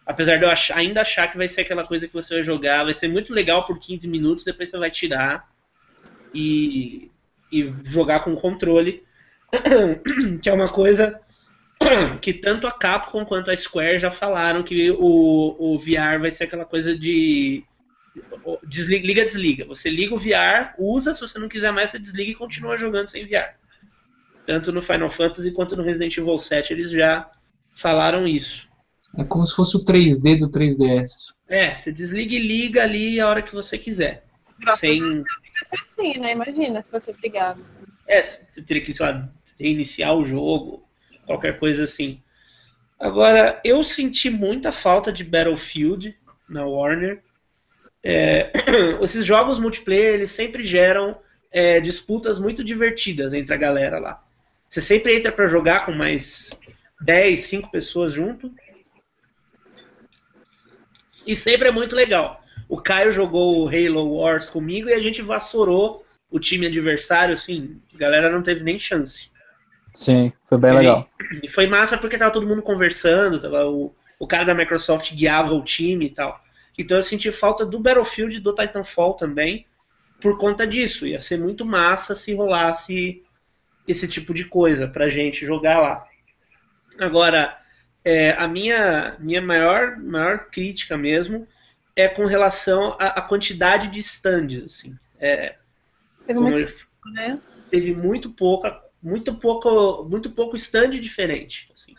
[0.06, 2.86] Apesar de eu achar, ainda achar que vai ser aquela coisa que você vai jogar,
[2.86, 5.50] vai ser muito legal por 15 minutos, depois você vai tirar
[6.34, 7.12] e,
[7.52, 9.04] e jogar com controle,
[10.42, 11.20] que é uma coisa
[12.22, 16.46] que tanto a Capcom quanto a Square já falaram que o, o VR vai ser
[16.46, 17.64] aquela coisa de
[18.66, 19.66] desliga, desliga.
[19.66, 23.08] Você liga o VR, usa, se você não quiser mais, você desliga e continua jogando
[23.08, 23.56] sem VR.
[24.46, 27.30] Tanto no Final Fantasy quanto no Resident Evil 7 eles já
[27.76, 28.68] falaram isso.
[29.18, 31.34] É como se fosse o 3D do 3DS.
[31.48, 34.26] É, você desliga e liga ali a hora que você quiser.
[34.60, 35.24] Nossa, sem
[35.66, 36.32] ser assim, né?
[36.32, 37.64] Imagina se fosse obrigado.
[38.08, 40.84] É, você teria que, sei lá, reiniciar o jogo,
[41.26, 42.22] qualquer coisa assim.
[43.00, 46.18] Agora, eu senti muita falta de Battlefield
[46.50, 47.22] na Warner.
[48.04, 48.52] É,
[49.02, 51.18] esses jogos multiplayer, eles sempre geram
[51.52, 54.24] é, disputas muito divertidas entre a galera lá.
[54.68, 56.50] Você sempre entra para jogar com mais
[57.04, 58.52] 10, 5 pessoas junto.
[61.26, 62.42] E sempre é muito legal.
[62.68, 67.80] O Caio jogou o Halo Wars comigo e a gente vassourou o time adversário, assim,
[67.94, 69.32] a galera não teve nem chance.
[69.96, 71.10] Sim, foi bem e, legal.
[71.44, 75.54] E foi massa porque tava todo mundo conversando, tava o, o cara da Microsoft guiava
[75.54, 76.42] o time e tal.
[76.78, 79.68] Então eu senti falta do Battlefield e do Titanfall também,
[80.20, 81.06] por conta disso.
[81.06, 83.22] Ia ser muito massa se rolasse
[83.88, 86.08] esse tipo de coisa pra gente jogar lá.
[87.00, 87.58] Agora,
[88.04, 91.48] é, a minha, minha maior, maior crítica mesmo
[91.96, 94.64] é com relação à, à quantidade de stands.
[94.64, 94.98] Assim.
[95.20, 95.56] É,
[96.26, 97.40] teve muito, eu, né?
[97.70, 101.72] Teve muito pouca, muito pouco, muito pouco stand diferente.
[101.74, 101.96] Assim.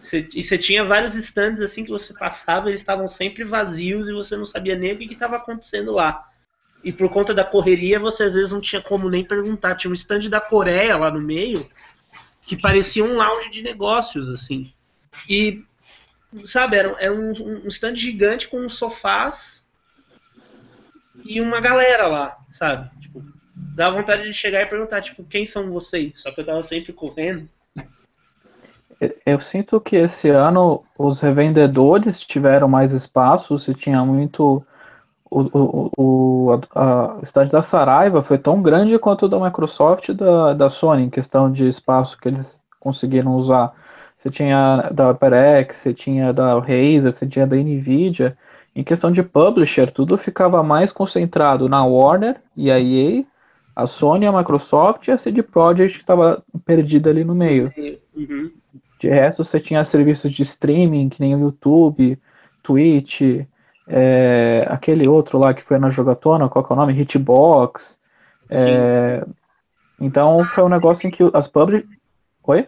[0.00, 4.12] Você, e você tinha vários stands assim que você passava, eles estavam sempre vazios e
[4.12, 6.24] você não sabia nem o que estava acontecendo lá.
[6.84, 9.74] E por conta da correria, você às vezes não tinha como nem perguntar.
[9.74, 11.68] Tinha um stand da Coreia lá no meio
[12.48, 14.72] que parecia um lounge de negócios, assim.
[15.28, 15.62] E
[16.44, 19.68] sabe, era, era um, um stand gigante com sofás
[21.22, 22.88] e uma galera lá, sabe?
[23.00, 23.22] Tipo,
[23.54, 26.22] dá vontade de chegar e perguntar, tipo, quem são vocês?
[26.22, 27.46] Só que eu tava sempre correndo.
[29.26, 34.64] Eu sinto que esse ano os revendedores tiveram mais espaço, se tinha muito.
[35.30, 40.14] O, o, a, o estádio da Saraiva foi tão grande quanto o da Microsoft e
[40.14, 43.74] da, da Sony, em questão de espaço que eles conseguiram usar
[44.18, 48.36] você tinha da HyperX, você tinha da Razer, você tinha da Nvidia.
[48.74, 53.24] Em questão de publisher, tudo ficava mais concentrado na Warner e a EA,
[53.76, 57.72] a Sony, a Microsoft e a CD Projekt que estava perdida ali no meio.
[58.12, 58.50] Uhum.
[58.98, 62.18] De resto, você tinha serviços de streaming, que nem o YouTube,
[62.60, 63.20] Twitch,
[63.88, 67.00] é, aquele outro lá que foi na jogatona, qual que é o nome?
[67.00, 67.98] Hitbox.
[68.50, 69.24] É,
[69.98, 71.88] então foi um negócio em que as public...
[72.44, 72.60] Oi?
[72.60, 72.66] O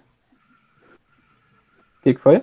[2.03, 2.43] que, que foi?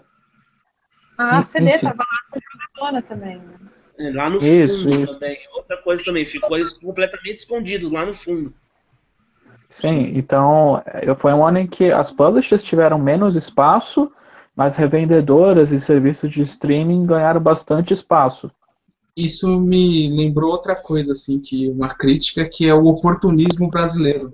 [1.17, 3.37] Ah, a CD estava lá com jogatona também.
[3.37, 3.55] Né?
[3.99, 5.13] É, lá no isso, fundo isso.
[5.13, 5.37] também.
[5.53, 8.53] Outra coisa também, ficou eles completamente escondidos lá no fundo.
[9.69, 10.81] Sim, então
[11.17, 14.11] foi um ano em que as publishers tiveram menos espaço,
[14.55, 18.49] mas revendedoras e serviços de streaming ganharam bastante espaço.
[19.17, 24.31] Isso me lembrou outra coisa, assim, que uma crítica que é o oportunismo brasileiro,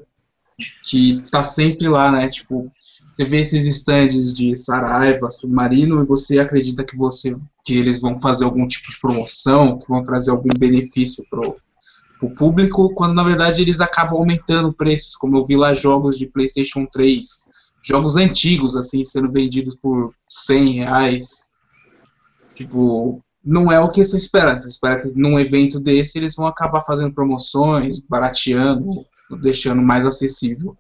[0.84, 2.28] que tá sempre lá, né?
[2.28, 2.70] Tipo,
[3.10, 7.34] você vê esses stands de Saraiva, Submarino, e você acredita que você
[7.64, 11.56] que eles vão fazer algum tipo de promoção, que vão trazer algum benefício pro,
[12.20, 16.28] pro público, quando na verdade eles acabam aumentando preços, como eu vi lá jogos de
[16.28, 17.48] Playstation 3,
[17.82, 21.46] jogos antigos, assim, sendo vendidos por 100 reais.
[22.54, 24.58] Tipo, não é o que você espera.
[24.58, 29.06] Você espera que num evento desse eles vão acabar fazendo promoções, barateando,
[29.42, 30.72] deixando mais acessível.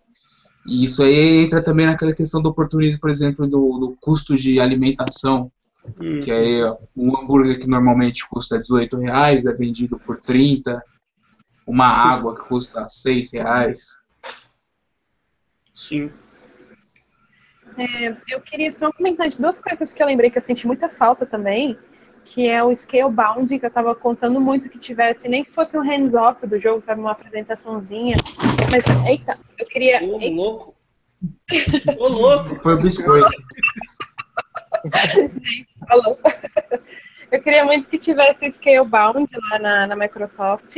[0.65, 4.59] E isso aí entra também naquela questão do oportunismo, por exemplo, do, do custo de
[4.59, 5.51] alimentação.
[5.99, 6.21] Hum.
[6.21, 6.63] Que aí
[6.95, 10.81] um hambúrguer que normalmente custa 18 reais é vendido por 30.
[11.67, 13.97] Uma água que custa 6 reais.
[15.75, 16.09] Sim.
[17.77, 20.87] É, eu queria só comentar de duas coisas que eu lembrei que eu senti muita
[20.87, 21.77] falta também,
[22.25, 25.81] que é o Scalebound, que eu estava contando muito que tivesse, nem que fosse um
[25.81, 28.15] hands-off do jogo, sabe, uma apresentaçãozinha.
[28.71, 30.03] Mas, eita, eu queria.
[30.03, 30.75] Ô, louco!
[31.97, 32.55] Ô, louco!
[32.63, 33.29] Foi o biscoito.
[35.41, 36.19] Gente, falou.
[37.31, 40.75] Eu queria muito que tivesse Scalebound lá na, na Microsoft.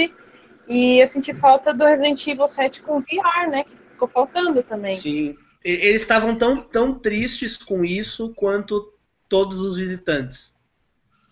[0.67, 3.63] E eu senti falta do Resident Evil 7 com VR, né?
[3.65, 4.99] Que ficou faltando também.
[4.99, 5.35] Sim.
[5.63, 8.93] Eles estavam tão, tão tristes com isso quanto
[9.27, 10.55] todos os visitantes.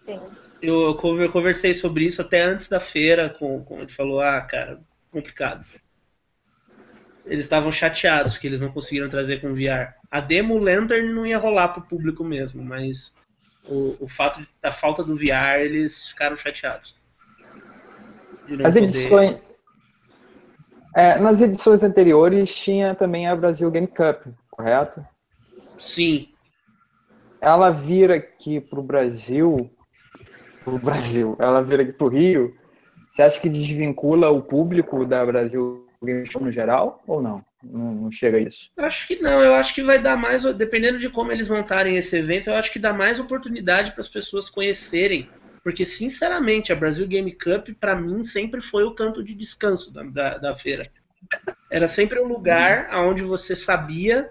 [0.05, 0.19] Sim.
[0.61, 4.79] Eu, eu conversei sobre isso até antes da feira, com, com ele falou, ah, cara,
[5.11, 5.65] complicado.
[7.25, 9.93] Eles estavam chateados que eles não conseguiram trazer com VR.
[10.09, 13.13] A demo Lantern não ia rolar pro público mesmo, mas
[13.65, 16.95] o, o fato de, da falta do VR, eles ficaram chateados.
[18.43, 18.83] As poder...
[18.83, 19.37] edições.
[20.95, 25.03] É, nas edições anteriores tinha também a Brasil Game Cup, correto?
[25.79, 26.29] Sim.
[27.41, 29.72] Ela vira aqui para o Brasil
[30.63, 32.55] pro Brasil, ela vira aqui pro Rio,
[33.09, 37.45] você acha que desvincula o público da Brasil Game Show no geral ou não?
[37.63, 38.11] não?
[38.11, 38.71] Chega a isso?
[38.77, 42.17] Acho que não, eu acho que vai dar mais, dependendo de como eles montarem esse
[42.17, 45.29] evento, eu acho que dá mais oportunidade para as pessoas conhecerem,
[45.63, 50.03] porque sinceramente a Brasil Game Cup para mim sempre foi o canto de descanso da,
[50.03, 50.89] da, da feira.
[51.69, 54.29] Era sempre um lugar onde você sabia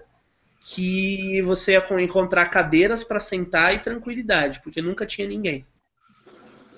[0.59, 5.65] que você ia encontrar cadeiras para sentar e tranquilidade, porque nunca tinha ninguém.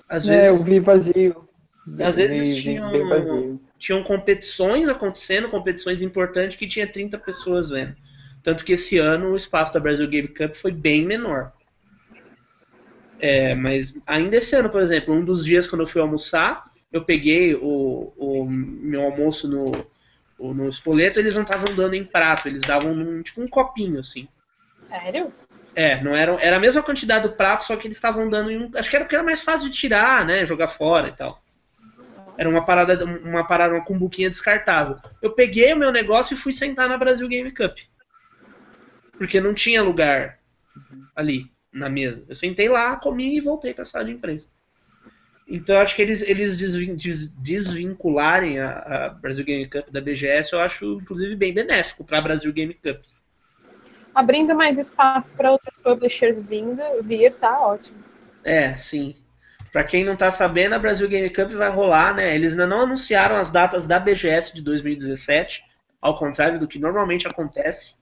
[0.08, 1.46] Às é, vezes, eu vi vazio.
[2.00, 7.94] Às vezes vi, tinham, tinham competições acontecendo, competições importantes que tinha 30 pessoas vendo.
[8.42, 11.52] Tanto que esse ano o espaço da Brasil Game Cup foi bem menor.
[13.18, 17.04] É, mas ainda esse ano, por exemplo, um dos dias quando eu fui almoçar, eu
[17.04, 19.72] peguei o, o meu almoço no,
[20.38, 24.28] no espoleto, eles não estavam dando em prato, eles davam num, tipo um copinho, assim.
[24.82, 25.32] Sério?
[25.76, 28.56] É, não era, era a mesma quantidade do prato, só que eles estavam dando em
[28.56, 28.70] um.
[28.74, 30.46] Acho que era porque era mais fácil de tirar, né?
[30.46, 31.42] Jogar fora e tal.
[32.38, 34.96] Era uma parada, uma parada, uma cumbuquinha descartável.
[35.20, 37.76] Eu peguei o meu negócio e fui sentar na Brasil Game Cup.
[39.18, 40.38] Porque não tinha lugar
[41.14, 42.24] ali na mesa.
[42.26, 44.48] Eu sentei lá, comi e voltei para a sala de imprensa.
[45.46, 46.56] Então eu acho que eles, eles
[47.36, 52.22] desvincularem a, a Brasil Game Cup da BGS, eu acho inclusive bem benéfico para a
[52.22, 53.04] Brasil Game Cup
[54.16, 57.98] abrindo mais espaço para outros publishers vindo, vir, tá ótimo.
[58.42, 59.14] É, sim.
[59.70, 62.34] Para quem não tá sabendo, a Brasil Game Cup vai rolar, né?
[62.34, 65.62] Eles ainda não anunciaram as datas da BGS de 2017,
[66.00, 67.94] ao contrário do que normalmente acontece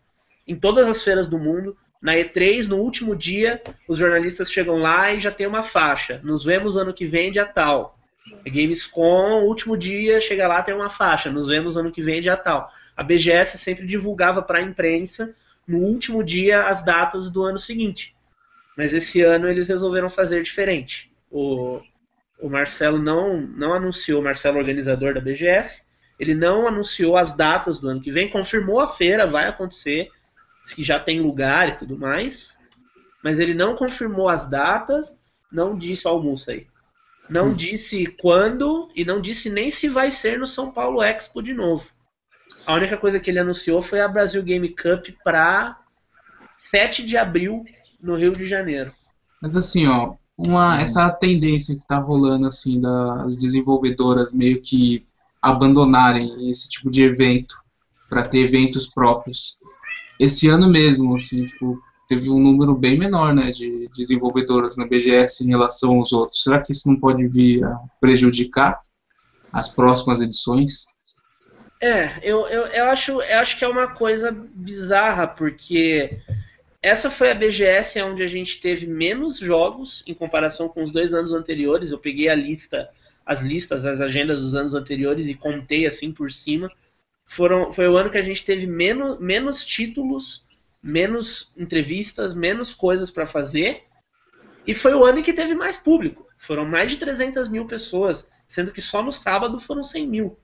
[0.46, 1.76] em todas as feiras do mundo.
[2.00, 6.20] Na E3, no último dia, os jornalistas chegam lá e já tem uma faixa.
[6.22, 7.98] Nos vemos ano que vem, dia tal.
[8.46, 11.28] Gamescom, último dia, chega lá tem uma faixa.
[11.28, 12.70] Nos vemos ano que vem, dia tal.
[12.96, 15.34] A BGS sempre divulgava para a imprensa
[15.66, 18.14] no último dia as datas do ano seguinte.
[18.76, 21.10] Mas esse ano eles resolveram fazer diferente.
[21.30, 21.80] O,
[22.40, 25.82] o Marcelo não, não anunciou, o Marcelo organizador da BGS,
[26.18, 30.10] ele não anunciou as datas do ano que vem, confirmou a feira, vai acontecer,
[30.74, 32.58] que já tem lugar e tudo mais,
[33.22, 35.18] mas ele não confirmou as datas,
[35.50, 36.66] não disse almoço aí.
[37.28, 37.54] Não hum.
[37.54, 41.86] disse quando e não disse nem se vai ser no São Paulo Expo de novo.
[42.66, 45.78] A única coisa que ele anunciou foi a Brasil Game Cup para
[46.58, 47.64] 7 de abril
[48.00, 48.92] no Rio de Janeiro.
[49.40, 55.06] Mas assim, ó, uma, essa tendência que está rolando assim das desenvolvedoras meio que
[55.40, 57.56] abandonarem esse tipo de evento
[58.08, 59.56] para ter eventos próprios.
[60.18, 65.44] Esse ano mesmo, assim, tipo, teve um número bem menor, né, de desenvolvedoras na BGS
[65.44, 66.42] em relação aos outros.
[66.42, 68.80] Será que isso não pode vir a prejudicar
[69.52, 70.86] as próximas edições?
[71.80, 76.18] É, eu, eu, eu, acho, eu acho que é uma coisa bizarra, porque
[76.84, 81.14] essa foi a BGS onde a gente teve menos jogos em comparação com os dois
[81.14, 81.90] anos anteriores.
[81.90, 82.90] Eu peguei a lista,
[83.24, 86.70] as listas, as agendas dos anos anteriores e contei assim por cima.
[87.26, 90.44] Foram, foi o ano que a gente teve menos, menos títulos,
[90.82, 93.84] menos entrevistas, menos coisas para fazer.
[94.66, 96.26] E foi o ano em que teve mais público.
[96.36, 100.38] Foram mais de 300 mil pessoas, sendo que só no sábado foram 100 mil.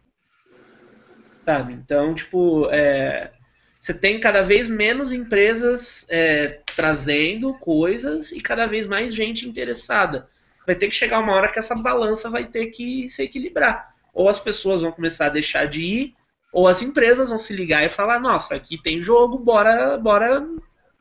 [1.51, 1.73] Sabe?
[1.73, 3.33] Então, tipo, é,
[3.81, 10.29] você tem cada vez menos empresas é, trazendo coisas e cada vez mais gente interessada.
[10.65, 13.93] Vai ter que chegar uma hora que essa balança vai ter que se equilibrar.
[14.15, 16.15] Ou as pessoas vão começar a deixar de ir,
[16.53, 20.47] ou as empresas vão se ligar e falar: nossa, aqui tem jogo, bora, bora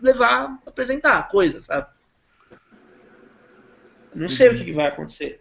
[0.02, 1.88] levar, apresentar coisa, sabe?
[4.16, 4.56] Não sei uhum.
[4.56, 5.40] o que, vai acontecer.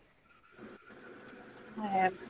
[1.94, 2.27] É.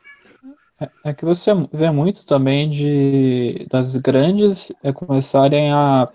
[1.05, 6.09] É que você vê muito também de das grandes é, começarem a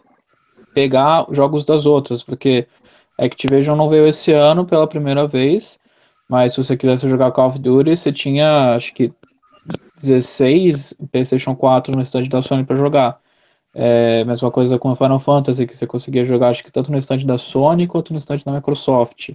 [0.74, 2.68] pegar jogos das outras, porque
[3.18, 5.80] Activision não veio esse ano pela primeira vez,
[6.30, 9.14] mas se você quisesse jogar Call of Duty, você tinha acho que
[10.02, 13.22] 16 PlayStation 4 no stand da Sony para jogar.
[13.76, 17.26] É, mesma coisa com Final Fantasy, que você conseguia jogar acho que tanto no stand
[17.26, 19.32] da Sony quanto no stand da Microsoft.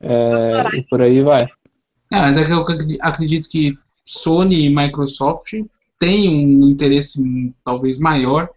[0.00, 1.42] É, e por aí vai.
[2.12, 2.62] É, mas é que eu
[3.02, 5.54] acredito que Sony e Microsoft
[5.98, 8.50] têm um interesse talvez maior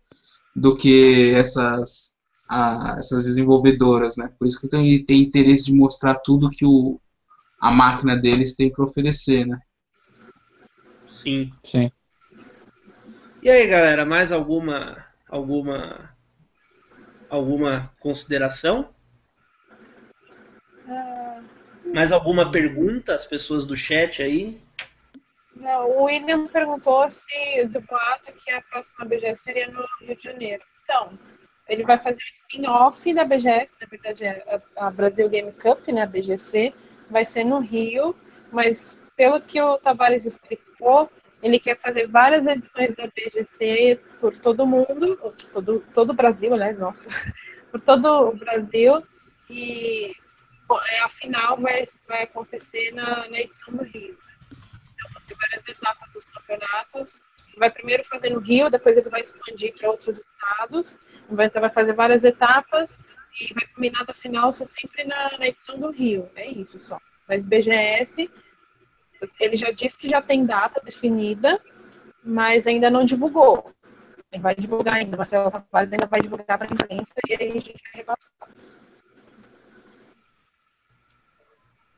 [0.55, 2.11] do que essas,
[2.49, 4.29] a, essas desenvolvedoras, né?
[4.37, 6.99] Por isso que tem, tem interesse de mostrar tudo que o,
[7.61, 9.59] a máquina deles tem para oferecer, né?
[11.07, 11.51] Sim.
[11.63, 11.91] Sim.
[13.41, 16.09] E aí, galera, mais alguma alguma
[17.29, 18.89] alguma consideração?
[20.87, 21.41] Ah.
[21.93, 24.61] Mais alguma pergunta, as pessoas do chat aí?
[25.59, 30.23] Não, o William perguntou se do boato que a próxima BGS seria no Rio de
[30.23, 30.63] Janeiro.
[30.83, 31.17] Então,
[31.67, 36.03] ele vai fazer o spin-off da BGS, na verdade é a Brasil Game Cup, né,
[36.03, 36.73] a BGC,
[37.09, 38.15] vai ser no Rio,
[38.51, 41.09] mas pelo que o Tavares explicou,
[41.41, 45.17] ele quer fazer várias edições da BGC por todo mundo,
[45.51, 47.07] todo, todo o Brasil, né, nossa,
[47.71, 49.03] por todo o Brasil,
[49.49, 50.15] e
[50.89, 54.17] é, a final vai, vai acontecer na, na edição do Rio
[55.19, 57.21] ser várias etapas dos campeonatos.
[57.57, 60.97] Vai primeiro fazer no Rio, depois ele vai expandir para outros estados.
[61.29, 62.99] Então vai fazer várias etapas
[63.39, 66.29] e vai culminar da final ser sempre na, na edição do Rio.
[66.35, 66.99] É isso só.
[67.27, 68.29] Mas BGS,
[69.39, 71.61] ele já disse que já tem data definida,
[72.23, 73.71] mas ainda não divulgou.
[74.31, 77.53] Ele vai divulgar ainda, Marcelo Tavares ainda vai divulgar para a imprensa e aí a
[77.53, 78.49] gente vai repassar.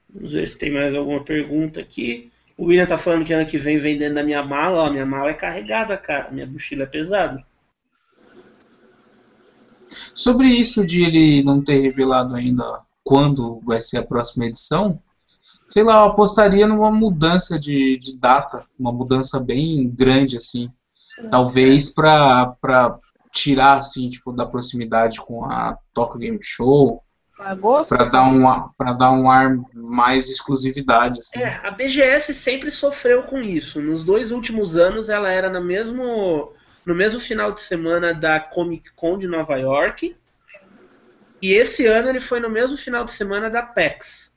[0.10, 2.32] Vamos ver se tem mais alguma pergunta aqui.
[2.60, 5.06] O William tá falando que ano que vem vem dentro da minha mala, ó, minha
[5.06, 7.42] mala é carregada, cara, minha mochila é pesada.
[10.14, 15.02] Sobre isso de ele não ter revelado ainda quando vai ser a próxima edição,
[15.70, 20.70] sei lá, eu apostaria numa mudança de, de data, uma mudança bem grande, assim.
[21.32, 23.00] Talvez para
[23.32, 27.02] tirar, assim, tipo, da proximidade com a Tokyo Game Show,
[27.88, 31.20] para dar um para dar um ar mais de exclusividade.
[31.20, 31.40] Assim.
[31.40, 33.82] É, a BGS sempre sofreu com isso.
[33.82, 36.52] Nos dois últimos anos ela era no mesmo
[36.86, 40.16] no mesmo final de semana da Comic Con de Nova York.
[41.42, 44.36] E esse ano ele foi no mesmo final de semana da PAX.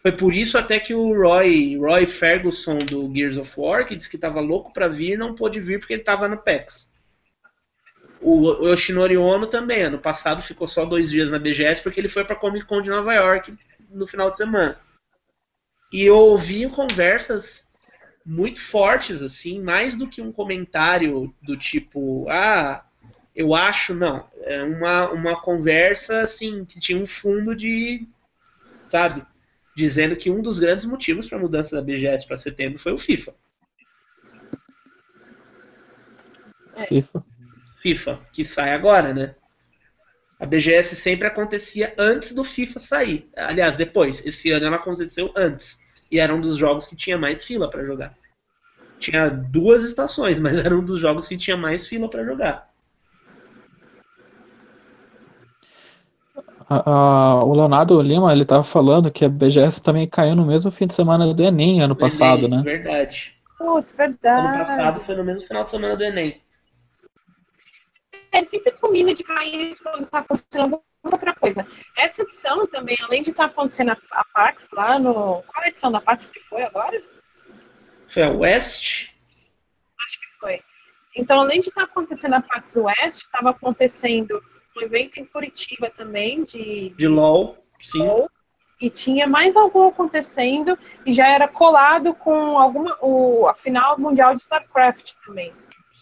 [0.00, 4.08] Foi por isso até que o Roy, Roy Ferguson do Gears of War, que disse
[4.08, 6.91] que estava louco para vir, não pôde vir porque ele estava no PAX.
[8.22, 12.24] O, Yoshinori Ono também, ano passado ficou só dois dias na BGS porque ele foi
[12.24, 13.54] para Comic Con de Nova York
[13.90, 14.78] no final de semana.
[15.92, 17.68] E eu ouvi conversas
[18.24, 22.84] muito fortes, assim, mais do que um comentário do tipo, ah,
[23.34, 24.26] eu acho, não.
[24.42, 28.06] É uma, uma conversa, assim, que tinha um fundo de,
[28.88, 29.26] sabe,
[29.76, 32.98] dizendo que um dos grandes motivos para a mudança da BGS para setembro foi o
[32.98, 33.34] FIFA.
[36.88, 37.24] FIFA.
[37.82, 39.34] FIFA, que sai agora, né?
[40.38, 43.24] A BGS sempre acontecia antes do FIFA sair.
[43.36, 44.24] Aliás, depois.
[44.24, 45.78] Esse ano ela aconteceu antes.
[46.10, 48.14] E era um dos jogos que tinha mais fila para jogar.
[48.98, 52.70] Tinha duas estações, mas era um dos jogos que tinha mais fila para jogar.
[57.44, 60.94] O Leonardo Lima, ele tava falando que a BGS também caiu no mesmo fim de
[60.94, 62.62] semana do Enem ano passado, Enem, né?
[62.62, 63.34] Verdade.
[63.58, 64.46] Putz, verdade.
[64.46, 66.40] Ano passado foi no mesmo final de semana do Enem.
[68.32, 71.66] Ele sempre combina de cair quando tá acontecendo outra coisa.
[71.96, 75.42] Essa edição também, além de estar tá acontecendo a, a PAX lá no.
[75.42, 77.02] Qual é a edição da PAX que foi agora?
[78.08, 79.08] Foi a West?
[80.04, 80.62] Acho que foi.
[81.14, 84.42] Então, além de estar tá acontecendo a PAX West, estava acontecendo
[84.76, 86.90] um evento em Curitiba também de.
[86.90, 87.98] De LOL, sim.
[87.98, 88.30] LOL,
[88.80, 90.76] e tinha mais algum acontecendo
[91.06, 95.52] e já era colado com alguma o, a final mundial de StarCraft também.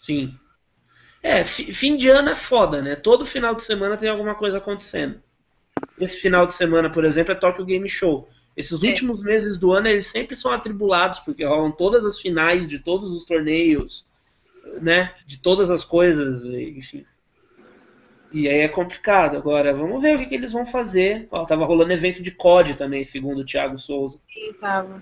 [0.01, 0.37] Sim.
[1.23, 2.95] É, fim de ano é foda, né?
[2.95, 5.21] Todo final de semana tem alguma coisa acontecendo.
[5.99, 8.27] Esse final de semana, por exemplo, é Tokyo Game Show.
[8.57, 8.87] Esses é.
[8.87, 13.11] últimos meses do ano eles sempre são atribulados, porque rolam todas as finais de todos
[13.11, 14.05] os torneios,
[14.81, 15.13] né?
[15.25, 17.05] De todas as coisas, enfim.
[18.33, 19.37] E aí é complicado.
[19.37, 21.27] Agora, vamos ver o que, que eles vão fazer.
[21.29, 24.19] Ó, tava rolando evento de COD também, segundo o Thiago Souza.
[24.33, 25.01] Sim, tava.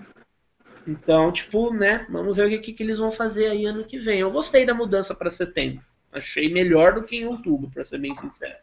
[0.86, 2.06] Então, tipo, né?
[2.10, 4.20] Vamos ver o que, que, que eles vão fazer aí ano que vem.
[4.20, 5.84] Eu gostei da mudança para setembro.
[6.12, 8.56] Achei melhor do que em outubro, para ser bem sincero.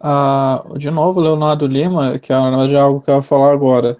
[0.00, 3.98] Ah, de novo, Leonardo Lima, que é algo que eu vou falar agora.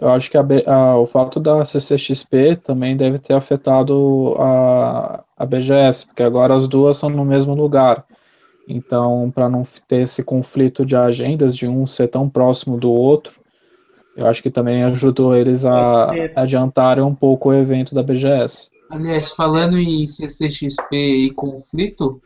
[0.00, 5.46] Eu acho que a, a, o fato da CCXP também deve ter afetado a, a
[5.46, 8.04] BGS, porque agora as duas são no mesmo lugar.
[8.66, 13.38] Então, para não ter esse conflito de agendas, de um ser tão próximo do outro,
[14.16, 18.70] eu acho que também ajudou eles a adiantarem um pouco o evento da BGS.
[18.90, 22.20] Aliás, falando em CCXP e conflito,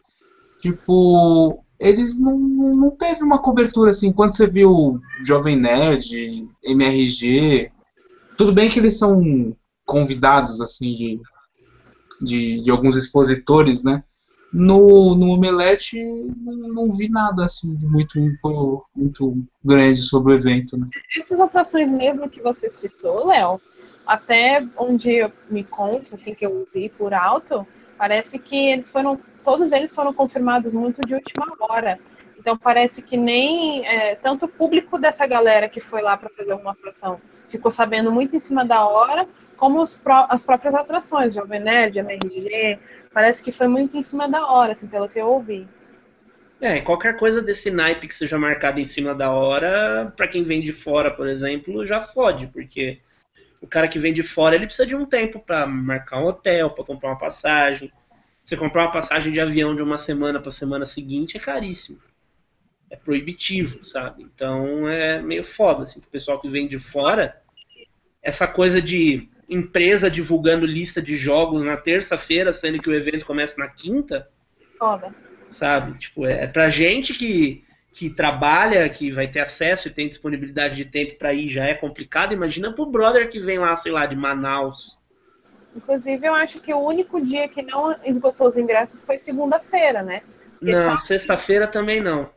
[0.60, 4.12] tipo, eles não, não teve uma cobertura assim.
[4.12, 7.70] Quando você viu Jovem Nerd, MRG,
[8.36, 11.20] tudo bem que eles são convidados assim de,
[12.20, 14.02] de, de alguns expositores, né?
[14.52, 18.18] No, no Omelete não, não, vi nada assim muito,
[18.96, 20.76] muito grande sobre o evento.
[20.76, 20.88] Né?
[21.20, 23.60] Essas atrações mesmo que você citou, Léo,
[24.08, 27.66] até onde me consta, assim, que eu vi por alto,
[27.96, 32.00] parece que eles foram, todos eles foram confirmados muito de última hora.
[32.38, 36.54] Então parece que nem é, tanto o público dessa galera que foi lá para fazer
[36.54, 39.26] uma atração ficou sabendo muito em cima da hora,
[39.56, 42.78] como pró as próprias atrações, Jovem Nerd, MRG,
[43.12, 45.66] parece que foi muito em cima da hora, assim, pelo que eu ouvi.
[46.60, 50.60] É, qualquer coisa desse naipe que seja marcado em cima da hora, para quem vem
[50.60, 52.98] de fora, por exemplo, já fode, porque
[53.60, 56.70] o cara que vem de fora, ele precisa de um tempo para marcar um hotel,
[56.70, 57.92] para comprar uma passagem.
[58.44, 62.00] Você comprar uma passagem de avião de uma semana para semana seguinte é caríssimo.
[62.90, 64.22] É proibitivo, sabe?
[64.22, 67.42] Então é meio foda, assim, pro pessoal que vem de fora.
[68.22, 73.58] Essa coisa de empresa divulgando lista de jogos na terça-feira, sendo que o evento começa
[73.58, 74.28] na quinta.
[74.78, 75.14] Foda.
[75.50, 75.98] Sabe?
[75.98, 77.64] Tipo, é, é pra gente que
[77.98, 81.74] que trabalha, que vai ter acesso e tem disponibilidade de tempo para ir já é
[81.74, 82.32] complicado.
[82.32, 84.96] Imagina pro brother que vem lá, sei lá, de Manaus.
[85.74, 90.22] Inclusive, eu acho que o único dia que não esgotou os ingressos foi segunda-feira, né?
[90.60, 92.30] Porque não, sexta-feira também não.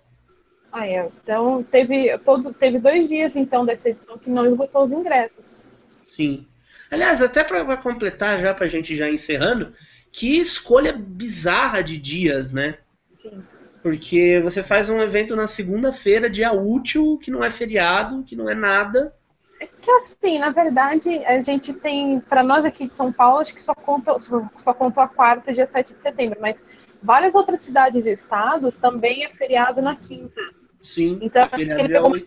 [0.71, 1.07] Ah, é.
[1.23, 5.63] Então, teve, todo, teve dois dias, então, dessa edição que não esgotou os ingressos.
[6.05, 6.47] Sim.
[6.89, 9.73] Aliás, até para completar já, pra gente já encerrando,
[10.11, 12.79] que escolha bizarra de dias, né?
[13.13, 13.43] Sim.
[13.81, 18.49] Porque você faz um evento na segunda-feira, dia útil, que não é feriado, que não
[18.49, 19.13] é nada.
[19.59, 23.53] É que assim, na verdade, a gente tem, para nós aqui de São Paulo, acho
[23.53, 26.63] que só conta, só, contou a quarta, dia 7 de setembro, mas
[27.01, 30.41] várias outras cidades e estados também é feriado na quinta.
[30.81, 31.19] Sim.
[31.21, 32.19] Então, acho que ele pegou uma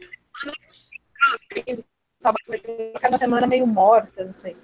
[2.23, 4.57] semana, cada semana meio morta, não sei.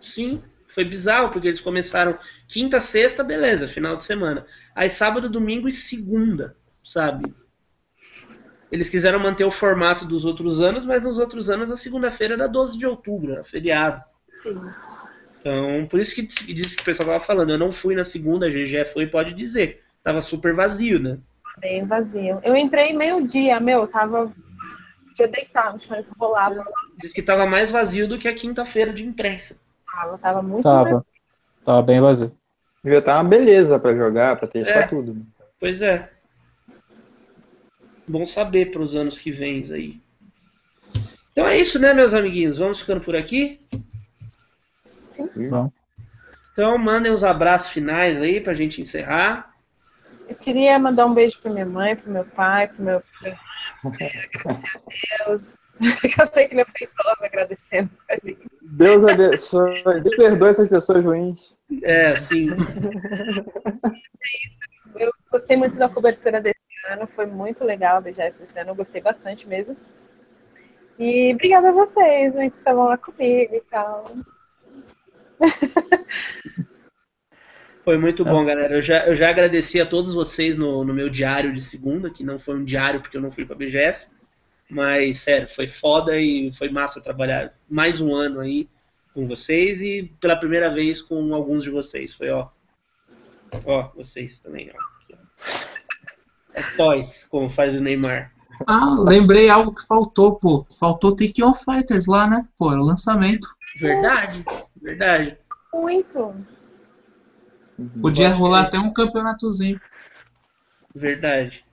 [0.00, 2.18] Sim, foi bizarro, porque eles começaram
[2.48, 4.46] quinta, sexta, beleza, final de semana.
[4.74, 7.34] Aí sábado, domingo e segunda, sabe?
[8.70, 12.48] Eles quiseram manter o formato dos outros anos, mas nos outros anos a segunda-feira era
[12.48, 14.02] 12 de outubro, era feriado.
[14.38, 14.60] Sim.
[15.40, 17.50] Então, por isso que disse que o pessoal tava falando.
[17.50, 19.82] Eu não fui na segunda, a GG foi, pode dizer.
[20.02, 21.18] Tava super vazio, né?
[21.58, 22.40] Bem vazio.
[22.42, 24.32] Eu entrei meio-dia, meu, tava.
[25.14, 26.64] Tinha deitado no chão, rolava.
[26.98, 29.59] Diz que tava mais vazio do que a quinta-feira de imprensa.
[29.92, 31.04] Tava, tava muito Tava.
[31.64, 32.32] Tava bem vazio.
[32.82, 34.86] Devia estar uma beleza para jogar, para testar é.
[34.86, 35.26] tudo.
[35.58, 36.10] Pois é.
[38.08, 40.00] Bom saber para os anos que vêm aí.
[41.32, 42.58] Então é isso, né, meus amiguinhos?
[42.58, 43.60] Vamos ficando por aqui?
[45.10, 45.28] Sim.
[45.48, 45.70] Bom.
[46.52, 49.54] Então mandem os abraços finais aí pra gente encerrar.
[50.28, 53.34] Eu queria mandar um beijo pra minha mãe, pro meu pai, pro meu, meu
[53.84, 55.58] agradecer a Deus.
[56.20, 58.46] Eu sei que é feitosa agradecendo a gente.
[58.62, 59.82] Deus abençoe.
[60.02, 61.58] Deus perdoe essas pessoas ruins.
[61.82, 62.48] É, sim.
[64.94, 66.58] Eu gostei muito da cobertura desse
[66.90, 69.76] ano, foi muito legal a BGS esse ano, eu gostei bastante mesmo.
[70.98, 74.04] E obrigada a vocês, né, que estavam lá comigo e tal.
[77.82, 78.74] Foi muito bom, galera.
[78.74, 82.22] Eu já, eu já agradeci a todos vocês no, no meu diário de segunda, que
[82.22, 84.10] não foi um diário porque eu não fui pra BGS.
[84.70, 88.68] Mas, sério, foi foda e foi massa trabalhar mais um ano aí
[89.12, 92.14] com vocês e pela primeira vez com alguns de vocês.
[92.14, 92.48] Foi, ó.
[93.64, 94.90] Ó, vocês também, ó.
[96.54, 98.32] É Toys, como faz o Neymar.
[98.66, 100.66] Ah, lembrei algo que faltou, pô.
[100.78, 102.46] Faltou Take On Fighters lá, né?
[102.56, 103.48] Pô, era o lançamento.
[103.78, 104.44] Verdade,
[104.80, 105.38] verdade.
[105.72, 106.34] Muito.
[108.00, 109.80] Podia rolar até um campeonatozinho.
[110.94, 111.64] Verdade.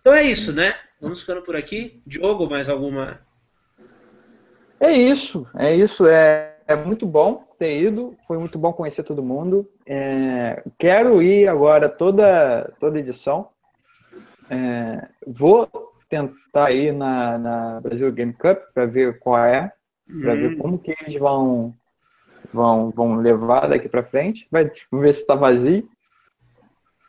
[0.00, 0.74] Então é isso, né?
[1.00, 2.00] Vamos ficando por aqui.
[2.06, 3.20] Diogo, mais alguma?
[4.80, 6.06] É isso, é isso.
[6.06, 8.16] É, é muito bom ter ido.
[8.26, 9.68] Foi muito bom conhecer todo mundo.
[9.86, 13.48] É, quero ir agora toda, toda edição.
[14.50, 15.68] É, vou
[16.08, 19.72] tentar ir na, na Brasil Game Cup para ver qual é,
[20.22, 20.36] para hum.
[20.36, 21.74] ver como que eles vão
[22.52, 24.46] vão, vão levar daqui para frente.
[24.50, 25.88] Vai, vamos ver se está vazio.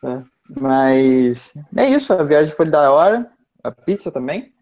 [0.04, 0.22] É,
[0.60, 3.28] mas é isso, a viagem foi da hora.
[3.62, 4.52] A pizza também.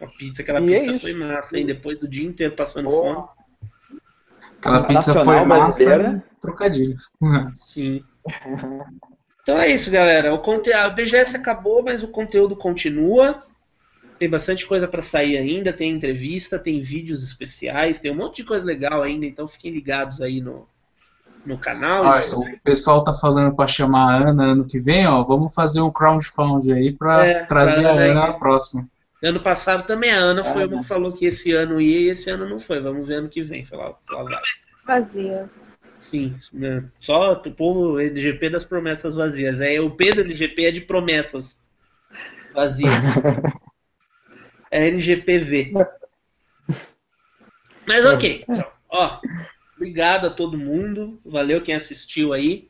[0.00, 1.66] A pizza, aquela e pizza é foi massa, hein?
[1.66, 3.02] Depois do dia inteiro passando oh.
[3.02, 3.28] fome.
[4.58, 6.96] Aquela pizza Nacional foi massa, trocadilho.
[7.54, 8.04] Sim.
[9.42, 10.34] Então é isso, galera.
[10.34, 10.72] O conte...
[10.72, 13.44] A BGS acabou, mas o conteúdo continua.
[14.18, 18.44] Tem bastante coisa para sair ainda, tem entrevista, tem vídeos especiais, tem um monte de
[18.44, 20.68] coisa legal ainda, então fiquem ligados aí no,
[21.48, 22.04] no canal.
[22.04, 25.24] Ah, o pessoal tá falando para chamar a Ana ano que vem, ó.
[25.24, 28.86] Vamos fazer um crowdfunding aí para é, trazer pra a Ana na próxima.
[29.22, 32.30] Ano passado também a Ana foi uma que falou que esse ano ia e esse
[32.30, 32.80] ano não foi.
[32.80, 33.92] Vamos ver ano que vem, sei lá.
[34.06, 34.40] Sei lá
[34.86, 35.48] Vazias.
[35.98, 36.84] Sim, né?
[37.00, 39.60] só o povo LGP das promessas vazias.
[39.60, 41.58] É, o Pedro LGP é de promessas
[42.54, 42.92] vazias.
[44.70, 45.72] é LGPV.
[47.84, 49.18] Mas ok, então, ó.
[49.78, 51.20] Obrigado a todo mundo.
[51.24, 52.68] Valeu quem assistiu aí.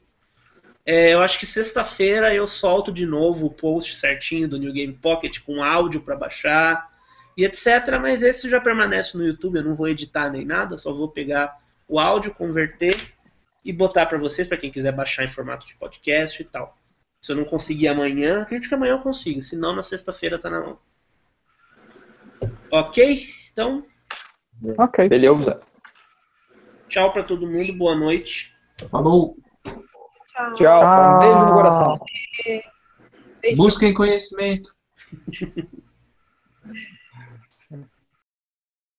[0.85, 4.93] É, eu acho que sexta-feira eu solto de novo o post certinho do New Game
[4.93, 6.91] Pocket com áudio para baixar
[7.35, 7.99] e etc.
[7.99, 9.57] Mas esse já permanece no YouTube.
[9.57, 11.59] Eu não vou editar nem nada, só vou pegar
[11.89, 13.15] o áudio, converter
[13.65, 16.77] e botar para vocês, para quem quiser baixar em formato de podcast e tal.
[17.23, 19.41] Se eu não conseguir amanhã, acredito que amanhã eu consigo.
[19.41, 20.79] Se não, na sexta-feira tá na mão.
[22.71, 23.27] Ok?
[23.51, 23.83] Então.
[24.77, 25.09] Ok.
[25.09, 25.68] Beleza.
[26.89, 28.55] Tchau para todo mundo, boa noite.
[28.90, 29.36] Falou.
[29.65, 30.55] Tchau.
[30.55, 31.16] Tchau.
[31.16, 32.01] Um beijo no coração.
[33.56, 34.70] Busquem conhecimento.